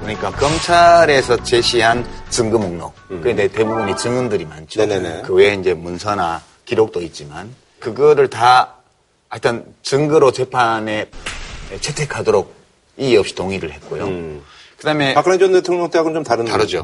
그러니까 0.02 0.30
검찰에서 0.32 1.42
제시한 1.44 2.06
증거 2.30 2.58
목록. 2.58 2.94
그게 3.08 3.34
대- 3.34 3.48
대부분이 3.48 3.96
증언들이 3.96 4.44
많죠. 4.46 4.84
음. 4.84 4.90
네네네. 4.90 5.22
그 5.22 5.34
외에 5.34 5.54
이제 5.54 5.74
문서나 5.74 6.42
기록도 6.66 7.02
있지만 7.02 7.50
그거를 7.84 8.30
다 8.30 8.76
하여튼 9.28 9.66
증거로 9.82 10.32
재판에 10.32 11.10
채택하도록 11.82 12.54
이의 12.98 13.18
없이 13.18 13.36
동의를 13.36 13.74
했고요. 13.74 14.06
그다음에 14.78 15.12
음. 15.12 15.14
박근혜 15.16 15.38
전 15.38 15.52
대통령 15.52 15.90
때하고는 15.90 16.16
좀 16.16 16.24
다른 16.24 16.46
다르죠. 16.46 16.84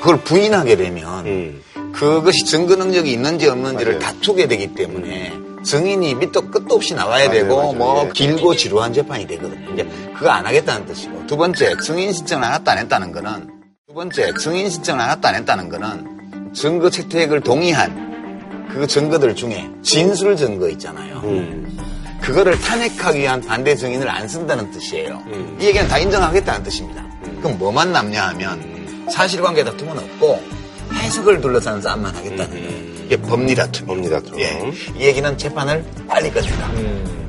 그걸 0.00 0.18
부인하게 0.24 0.76
되면 0.76 1.26
음. 1.26 1.62
그것이 1.92 2.46
증거 2.46 2.74
능력이 2.74 3.12
있는지 3.12 3.48
없는지를 3.48 3.98
다투게 3.98 4.48
되기 4.48 4.74
때문에 4.74 5.34
증인이 5.62 6.14
밑도 6.14 6.50
끝도 6.50 6.76
없이 6.76 6.94
나와야 6.94 7.28
맞아요, 7.28 7.42
되고 7.42 7.56
맞아요. 7.56 7.72
뭐 7.74 8.04
예. 8.06 8.12
길고 8.12 8.56
지루한 8.56 8.94
재판이 8.94 9.26
되거든요. 9.26 9.72
이제 9.74 9.86
그거 10.16 10.30
안 10.30 10.46
하겠다는 10.46 10.86
뜻이고 10.86 11.26
두 11.26 11.36
번째 11.36 11.76
증인 11.84 12.12
신청을 12.12 12.44
안 12.44 12.54
했다 12.54 12.72
안 12.72 12.78
했다는 12.78 13.12
거는 13.12 13.61
두 13.92 13.96
번째 13.96 14.32
증인 14.40 14.70
신청을 14.70 15.02
안 15.02 15.10
했다 15.10 15.28
안 15.28 15.34
했다는 15.34 15.68
거는 15.68 16.54
증거 16.54 16.88
채택을 16.88 17.42
동의한 17.42 18.66
그 18.72 18.86
증거들 18.86 19.34
중에 19.36 19.68
진술 19.82 20.34
증거 20.34 20.66
있잖아요. 20.70 21.20
음. 21.24 21.78
그거를 22.22 22.58
탄핵하기 22.58 23.18
위한 23.18 23.42
반대 23.42 23.76
증인을 23.76 24.08
안 24.08 24.26
쓴다는 24.26 24.70
뜻이에요. 24.70 25.22
이 25.60 25.66
얘기는 25.66 25.86
다 25.88 25.98
인정하겠다는 25.98 26.62
뜻입니다. 26.62 27.06
그럼 27.42 27.58
뭐만 27.58 27.92
남냐 27.92 28.28
하면 28.28 29.06
사실관계 29.10 29.62
다툼은 29.62 29.98
없고 29.98 30.40
해석을 30.94 31.42
둘러싼 31.42 31.82
싸움만 31.82 32.16
하겠다는 32.16 32.50
거예요. 32.50 33.04
이게 33.04 33.16
법리 33.18 33.54
다툼. 33.54 33.88
법리 33.88 34.08
다툼. 34.08 34.40
예. 34.40 34.72
이 34.96 35.04
얘기는 35.04 35.36
재판을 35.36 35.84
빨리 36.08 36.30
끝낸다. 36.30 36.70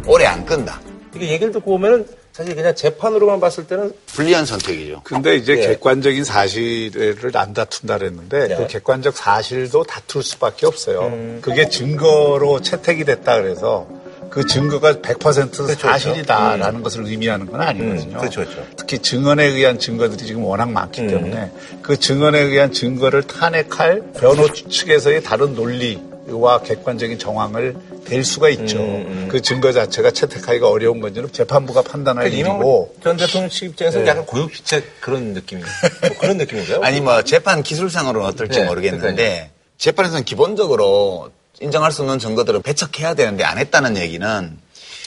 오래 0.08 0.26
안 0.28 0.46
끈다. 0.46 0.80
이게 1.14 1.28
얘기를 1.28 1.52
듣고 1.52 1.72
보면은 1.72 2.08
사실 2.34 2.56
그냥 2.56 2.74
재판으로만 2.74 3.40
봤을 3.40 3.68
때는 3.68 3.94
불리한 4.08 4.48
선택이죠. 4.48 5.02
근데 5.04 5.36
이제 5.36 5.54
예. 5.54 5.68
객관적인 5.68 6.24
사실을 6.24 7.32
안 7.36 7.54
다툰다 7.54 8.00
그랬는데 8.00 8.48
네. 8.48 8.56
그 8.56 8.68
객관적 8.68 9.16
사실도 9.16 9.84
다툴 9.84 10.24
수밖에 10.24 10.66
없어요. 10.66 11.02
음. 11.02 11.40
그게 11.44 11.70
증거로 11.70 12.62
채택이 12.62 13.06
됐다 13.06 13.40
그래서 13.40 13.88
그 14.32 14.48
증거가 14.48 14.94
100% 14.94 15.76
사실이다라는 15.76 16.82
것을 16.82 17.06
의미하는 17.06 17.46
건 17.46 17.62
아니거든요. 17.62 18.18
그렇죠, 18.18 18.42
그렇죠. 18.42 18.66
특히 18.78 18.98
증언에 18.98 19.46
의한 19.46 19.78
증거들이 19.78 20.26
지금 20.26 20.44
워낙 20.44 20.72
많기 20.72 21.02
음. 21.02 21.08
때문에 21.08 21.52
그 21.84 22.00
증언에 22.00 22.40
의한 22.40 22.72
증거를 22.72 23.22
탄핵할 23.24 24.02
변호 24.18 24.52
측에서의 24.52 25.22
다른 25.22 25.54
논리와 25.54 26.64
객관적인 26.64 27.20
정황을 27.20 27.76
댈 28.06 28.24
수가 28.24 28.50
있죠. 28.50 28.80
음, 28.80 29.28
그 29.32 29.42
증거 29.42 29.72
자체가 29.72 30.12
채택하기가 30.12 30.70
어려운 30.70 31.00
건지는 31.00 31.32
재판부가 31.32 31.82
판단할 31.82 32.32
일이고 32.34 32.96
전 33.04 33.18
대통령 33.18 33.50
측 33.50 33.66
입장에서 33.66 34.00
네. 34.00 34.08
약간 34.08 34.26
고육지책 34.26 35.02
그런 35.02 35.34
느낌이 35.34 35.62
뭐 35.62 36.18
그런 36.20 36.38
느낌인가요? 36.38 36.82
아니 36.82 37.02
뭐 37.02 37.22
재판 37.24 37.64
기술상으로는 37.64 38.28
어떨지 38.28 38.60
네, 38.60 38.66
모르겠는데 38.66 39.52
재판에서는 39.78 40.24
기본적으로 40.24 41.32
인정할 41.62 41.92
수 41.92 42.02
없는 42.02 42.20
증거들은 42.20 42.62
배척해야 42.62 43.14
되는데 43.14 43.44
안 43.44 43.58
했다는 43.58 43.98
얘기는 43.98 44.58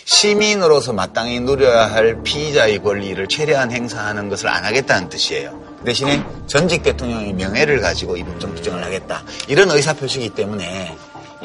시민으로서 0.05 0.93
마땅히 0.93 1.41
누려야 1.41 1.91
할 1.91 2.23
피의자의 2.23 2.81
권리를 2.81 3.27
최대한 3.27 3.73
행사하는 3.73 4.29
것을 4.29 4.49
안 4.49 4.65
하겠다는 4.65 5.09
뜻이에요. 5.09 5.61
그 5.81 5.85
대신에 5.85 6.23
전직 6.47 6.85
대통령의 6.85 7.33
명예를 7.33 7.81
가지고 7.81 8.17
이 8.17 8.23
법정 8.23 8.55
투쟁을 8.55 8.85
하겠다. 8.85 9.25
이런 9.49 9.69
의사표시이기 9.69 10.31
때문에 10.31 10.97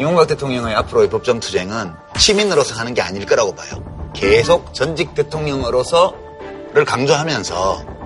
이명박 0.01 0.25
대통령의 0.25 0.73
앞으로의 0.77 1.11
법정 1.11 1.39
투쟁은 1.39 1.93
시민으로서 2.17 2.73
하는 2.73 2.95
게 2.95 3.03
아닐 3.03 3.23
거라고 3.27 3.53
봐요. 3.53 3.83
계속 4.15 4.73
전직 4.73 5.13
대통령으로서를 5.13 6.85
강조하면서 6.87 8.00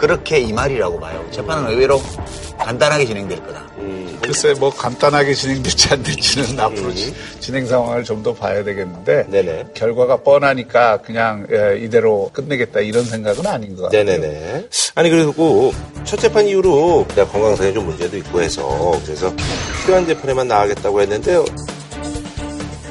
그렇게 0.00 0.38
이 0.40 0.52
말이라고 0.52 0.98
봐요. 0.98 1.24
재판은 1.30 1.70
의외로 1.70 2.00
간단하게 2.58 3.04
진행될 3.06 3.38
거다. 3.44 3.68
글쎄 4.22 4.54
뭐 4.58 4.70
간단하게 4.70 5.34
진행될지 5.34 5.88
안 5.90 6.02
될지는 6.02 6.58
앞으로 6.60 6.94
지- 6.94 7.14
진행 7.40 7.66
상황을 7.66 8.04
좀 8.04 8.22
더 8.22 8.34
봐야 8.34 8.62
되겠는데 8.62 9.26
네네. 9.30 9.64
결과가 9.74 10.18
뻔하니까 10.18 10.98
그냥 10.98 11.46
예, 11.50 11.78
이대로 11.82 12.28
끝내겠다 12.34 12.80
이런 12.80 13.02
생각은 13.04 13.46
아닌 13.46 13.74
것 13.76 13.84
같아요. 13.84 14.04
네네네. 14.04 14.68
아니 14.94 15.08
그리고 15.10 15.72
첫 16.04 16.18
재판 16.18 16.46
이후로 16.46 17.06
그냥 17.08 17.26
건강상에 17.32 17.72
좀 17.72 17.86
문제도 17.86 18.14
있고 18.18 18.42
해서 18.42 18.92
그래서 19.04 19.32
필요한 19.82 20.06
재판에만 20.06 20.48
나가겠다고 20.48 21.00
했는데 21.00 21.36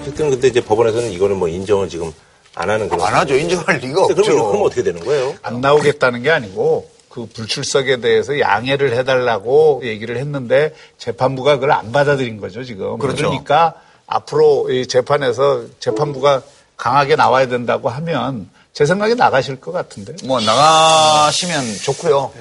어쨌든 0.01 0.31
근데 0.31 0.47
이제 0.47 0.61
법원에서는 0.61 1.11
이거는 1.11 1.37
뭐 1.37 1.47
인정을 1.47 1.89
지금 1.89 2.11
안 2.55 2.69
하는 2.71 2.89
거죠. 2.89 3.03
안 3.05 3.13
하죠. 3.13 3.35
인정할 3.35 3.77
리가 3.77 4.07
그럼 4.07 4.19
없죠. 4.19 4.31
이거 4.33 4.47
그럼 4.47 4.63
어떻게 4.65 4.81
되는 4.83 5.03
거예요? 5.05 5.35
안 5.43 5.61
나오겠다는 5.61 6.23
게 6.23 6.31
아니고 6.31 6.89
그 7.09 7.25
불출석에 7.25 7.97
대해서 7.97 8.39
양해를 8.39 8.95
해달라고 8.95 9.81
얘기를 9.83 10.17
했는데 10.17 10.73
재판부가 10.97 11.55
그걸 11.55 11.71
안 11.71 11.91
받아들인 11.91 12.39
거죠 12.39 12.63
지금. 12.63 12.97
그렇죠. 12.99 13.23
러니까 13.23 13.73
앞으로 14.07 14.69
이 14.71 14.87
재판에서 14.87 15.63
재판부가 15.79 16.41
강하게 16.77 17.15
나와야 17.15 17.47
된다고 17.47 17.89
하면 17.89 18.49
제 18.71 18.85
생각에 18.85 19.15
나가실 19.15 19.59
것 19.59 19.71
같은데. 19.71 20.13
뭐 20.25 20.39
나가시면 20.39 21.75
좋고요. 21.83 22.31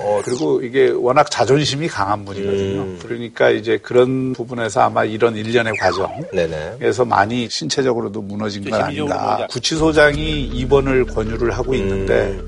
어, 0.00 0.20
그리고 0.24 0.60
이게 0.62 0.88
워낙 0.88 1.30
자존심이 1.30 1.86
강한 1.86 2.24
분이거든요. 2.24 2.98
그러니까 3.00 3.50
이제 3.50 3.78
그런 3.78 4.32
부분에서 4.32 4.80
아마 4.80 5.04
이런 5.04 5.36
일련의. 5.36 5.74
과정에서 5.76 7.04
많이 7.04 7.48
신체적으로도 7.48 8.22
무너진 8.22 8.68
건 8.68 8.80
아닌가. 8.82 9.46
구치소장이 9.50 10.46
입원을 10.46 11.04
권유를 11.04 11.52
하고 11.52 11.74
있는데 11.74 12.40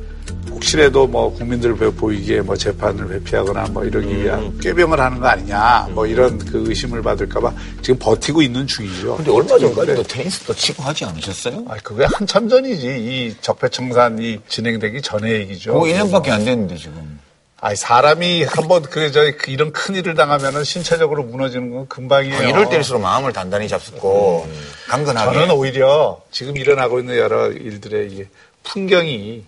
혹시라도 0.51 1.07
뭐 1.07 1.33
국민들 1.33 1.75
보이기에 1.75 2.41
뭐 2.43 2.57
재판을 2.57 3.11
회피하거나 3.15 3.69
뭐 3.71 3.85
이러기 3.85 4.23
위한 4.23 4.59
꾀병을 4.59 5.01
하는 5.01 5.21
거 5.21 5.29
아니냐 5.29 5.89
뭐 5.93 6.07
이런 6.07 6.39
그 6.39 6.65
의심을 6.69 7.03
받을까봐 7.03 7.53
지금 7.83 7.99
버티고 7.99 8.43
있는 8.43 8.67
중이죠. 8.67 9.17
근데 9.17 9.31
얼마 9.31 9.59
전까지도 9.59 10.03
테니스도 10.03 10.55
치고 10.55 10.83
하지 10.83 11.05
않으셨어요? 11.05 11.65
아, 11.69 11.77
그게 11.83 12.05
한참 12.05 12.49
전이지. 12.49 12.87
이 12.87 13.37
적폐청산이 13.41 14.41
진행되기 14.49 15.03
전의 15.03 15.33
얘기죠. 15.41 15.73
그거 15.73 15.85
1년밖에 15.87 16.31
안 16.31 16.45
됐는데 16.45 16.77
지금. 16.77 17.19
아니 17.63 17.77
사람이 17.77 18.45
한번 18.45 18.83
그저 18.83 19.31
이런 19.47 19.71
큰 19.73 19.95
일을 19.95 20.15
당하면은 20.15 20.65
신체적으로 20.65 21.25
무너지는 21.25 21.71
건 21.71 21.89
금방이에요. 21.89 22.39
아, 22.39 22.43
이럴 22.43 22.71
때일수록 22.71 23.03
마음을 23.03 23.33
단단히 23.35 23.69
잡숫고 23.69 24.49
강건하게. 24.89 25.39
저는 25.39 25.55
오히려 25.55 26.21
지금 26.31 26.57
일어나고 26.57 27.01
있는 27.01 27.19
여러 27.19 27.49
일들의 27.49 28.27
풍경이 28.63 29.45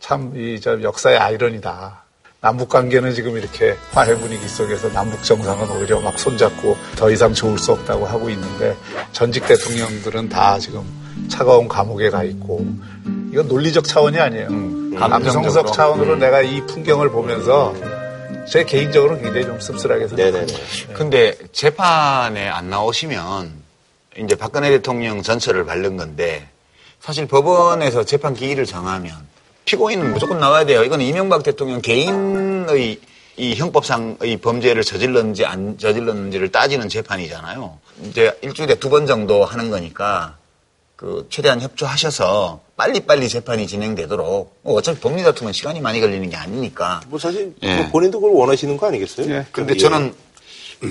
참 0.00 0.32
이 0.34 0.60
저 0.60 0.80
역사의 0.82 1.18
아이러니다. 1.18 2.02
남북 2.40 2.68
관계는 2.68 3.14
지금 3.14 3.36
이렇게 3.36 3.76
화해 3.92 4.14
분위기 4.16 4.46
속에서 4.46 4.88
남북 4.92 5.24
정상은 5.24 5.68
오히려 5.72 6.00
막 6.00 6.16
손잡고 6.18 6.76
더 6.96 7.10
이상 7.10 7.34
좋을 7.34 7.58
수 7.58 7.72
없다고 7.72 8.06
하고 8.06 8.30
있는데 8.30 8.76
전직 9.12 9.46
대통령들은 9.48 10.28
다 10.28 10.56
지금 10.60 10.84
차가운 11.28 11.66
감옥에 11.66 12.10
가 12.10 12.22
있고 12.22 12.64
이건 13.32 13.48
논리적 13.48 13.84
차원이 13.84 14.18
아니에요. 14.20 14.48
감성적 14.48 15.32
감정적으로. 15.32 15.72
차원으로 15.72 16.16
내가 16.16 16.40
이 16.42 16.64
풍경을 16.66 17.10
보면서 17.10 17.74
제 18.48 18.62
개인적으로 18.64 19.18
굉장히 19.18 19.44
좀 19.44 19.60
씁쓸하게 19.60 20.06
생각합니다. 20.08 20.94
근데 20.94 21.34
재판에 21.52 22.48
안 22.48 22.70
나오시면 22.70 23.52
이제 24.16 24.36
박근혜 24.36 24.70
대통령 24.70 25.22
전처를 25.22 25.66
밟는 25.66 25.96
건데 25.96 26.48
사실 27.00 27.26
법원에서 27.26 28.04
재판 28.04 28.34
기일을 28.34 28.64
정하면 28.64 29.12
피고인은 29.72 30.14
무조건 30.14 30.38
나와야 30.40 30.64
돼요. 30.64 30.82
이건 30.82 31.02
이명박 31.02 31.42
대통령 31.42 31.82
개인의 31.82 32.98
이 33.36 33.54
형법상의 33.54 34.38
범죄를 34.38 34.82
저질렀는지 34.82 35.44
안 35.44 35.76
저질렀는지를 35.76 36.50
따지는 36.50 36.88
재판이잖아요. 36.88 37.78
이제 38.04 38.32
일주일에 38.40 38.76
두 38.76 38.88
번 38.88 39.06
정도 39.06 39.44
하는 39.44 39.68
거니까 39.70 40.36
그 40.96 41.26
최대한 41.28 41.60
협조하셔서 41.60 42.60
빨리빨리 42.78 43.28
재판이 43.28 43.66
진행되도록 43.66 44.56
뭐 44.62 44.74
어차피 44.74 45.00
법리 45.00 45.22
다투면 45.22 45.52
시간이 45.52 45.82
많이 45.82 46.00
걸리는 46.00 46.30
게 46.30 46.36
아니니까. 46.36 47.02
뭐 47.08 47.18
사실 47.18 47.54
예. 47.62 47.76
뭐 47.76 47.88
본인도 47.90 48.20
그걸 48.20 48.34
원하시는 48.36 48.74
거 48.78 48.86
아니겠어요? 48.86 49.44
근데 49.52 49.74
예. 49.74 49.78
저는 49.78 50.14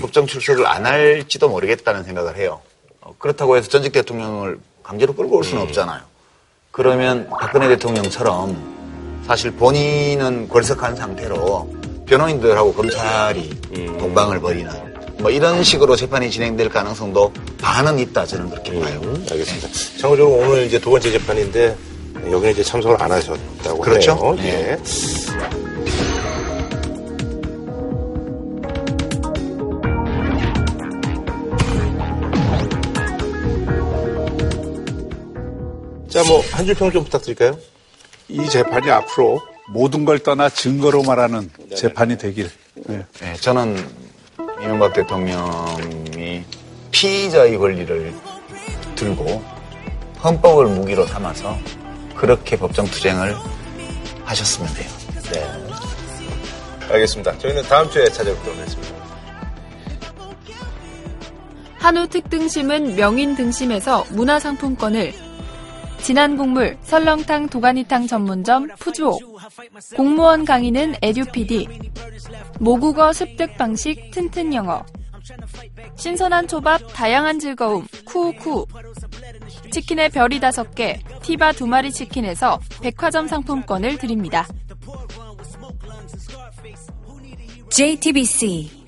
법정 0.02 0.28
출석을 0.28 0.68
안 0.68 0.86
할지도 0.86 1.50
모르겠다는 1.50 2.04
생각을 2.04 2.38
해요. 2.38 2.62
어, 3.02 3.16
그렇다고 3.18 3.58
해서 3.58 3.68
전직 3.70 3.92
대통령을 3.92 4.60
강제로 4.84 5.16
끌고 5.16 5.38
올 5.38 5.44
수는 5.44 5.64
없잖아요. 5.64 6.02
그러면 6.78 7.28
박근혜 7.32 7.68
대통령처럼 7.70 8.56
사실 9.26 9.50
본인은 9.50 10.48
골석한 10.48 10.96
상태로 10.96 11.68
변호인들하고 12.06 12.72
검찰이 12.72 13.50
공방을 14.00 14.40
벌이는 14.40 14.72
뭐 15.18 15.32
이런 15.32 15.64
식으로 15.64 15.96
재판이 15.96 16.30
진행될 16.30 16.70
가능성도 16.70 17.34
반은 17.60 17.98
있다 17.98 18.28
저는 18.28 18.52
그렇게 18.52 18.80
봐요. 18.80 19.02
알겠습니다. 19.32 19.68
참고적으로 20.00 20.38
오늘 20.38 20.68
이제 20.68 20.80
두 20.80 20.92
번째 20.92 21.10
재판인데 21.10 21.76
여기는 22.30 22.52
이제 22.52 22.64
참석을 22.64 23.02
안 23.02 23.12
하셨다고 23.12 23.82
그렇죠. 23.82 24.36
하네 24.38 24.78
자, 36.18 36.24
뭐 36.24 36.42
한 36.52 36.66
줄 36.66 36.74
평 36.76 36.92
좀 36.92 37.04
부탁드릴까요? 37.04 37.58
이 38.28 38.44
재판이 38.50 38.90
앞으로 38.90 39.40
모든 39.70 40.04
걸 40.04 40.18
떠나 40.20 40.50
증거로 40.50 41.04
말하는 41.04 41.52
재판이 41.76 42.18
되길. 42.18 42.50
네. 42.88 43.06
네, 43.20 43.34
저는 43.36 43.78
이명박 44.62 44.94
대통령이 44.94 46.44
피의자의 46.92 47.58
권리를 47.58 48.14
들고 48.96 49.44
헌법을 50.24 50.66
무기로 50.66 51.06
삼아서 51.06 51.56
그렇게 52.16 52.58
법정 52.58 52.88
투쟁을 52.88 53.36
하셨으면 54.26 54.74
돼요. 54.74 54.90
네. 55.34 56.94
알겠습니다. 56.94 57.38
저희는 57.38 57.62
다음 57.64 57.90
주에 57.92 58.06
찾아뵙도록 58.06 58.58
하겠습니다. 58.58 58.96
한우 61.78 62.08
특등심은 62.08 62.96
명인 62.96 63.36
등심에서 63.36 64.08
문화상품권을 64.10 65.27
진한 66.00 66.38
국물 66.38 66.78
설렁탕 66.84 67.50
도가니탕 67.50 68.08
전문점 68.08 68.68
푸주오. 68.80 69.18
공무원 69.96 70.46
강의는 70.46 70.96
에듀피디. 71.02 71.68
모국어 72.60 73.12
습득 73.14 73.58
방식 73.58 74.12
튼튼 74.12 74.54
영어. 74.54 74.86
신선한 75.98 76.48
초밥 76.48 76.82
다양한 76.94 77.40
즐거움 77.40 77.86
쿠우쿠. 78.06 78.66
치킨의 79.72 80.10
별이 80.10 80.40
다섯 80.40 80.74
개 80.74 81.00
티바 81.24 81.54
두 81.54 81.68
마리 81.68 81.92
치킨에서 81.92 82.60
백화점 82.82 83.28
상품권을 83.28 83.98
드립니다. 83.98 84.48
JTBC 87.70 88.87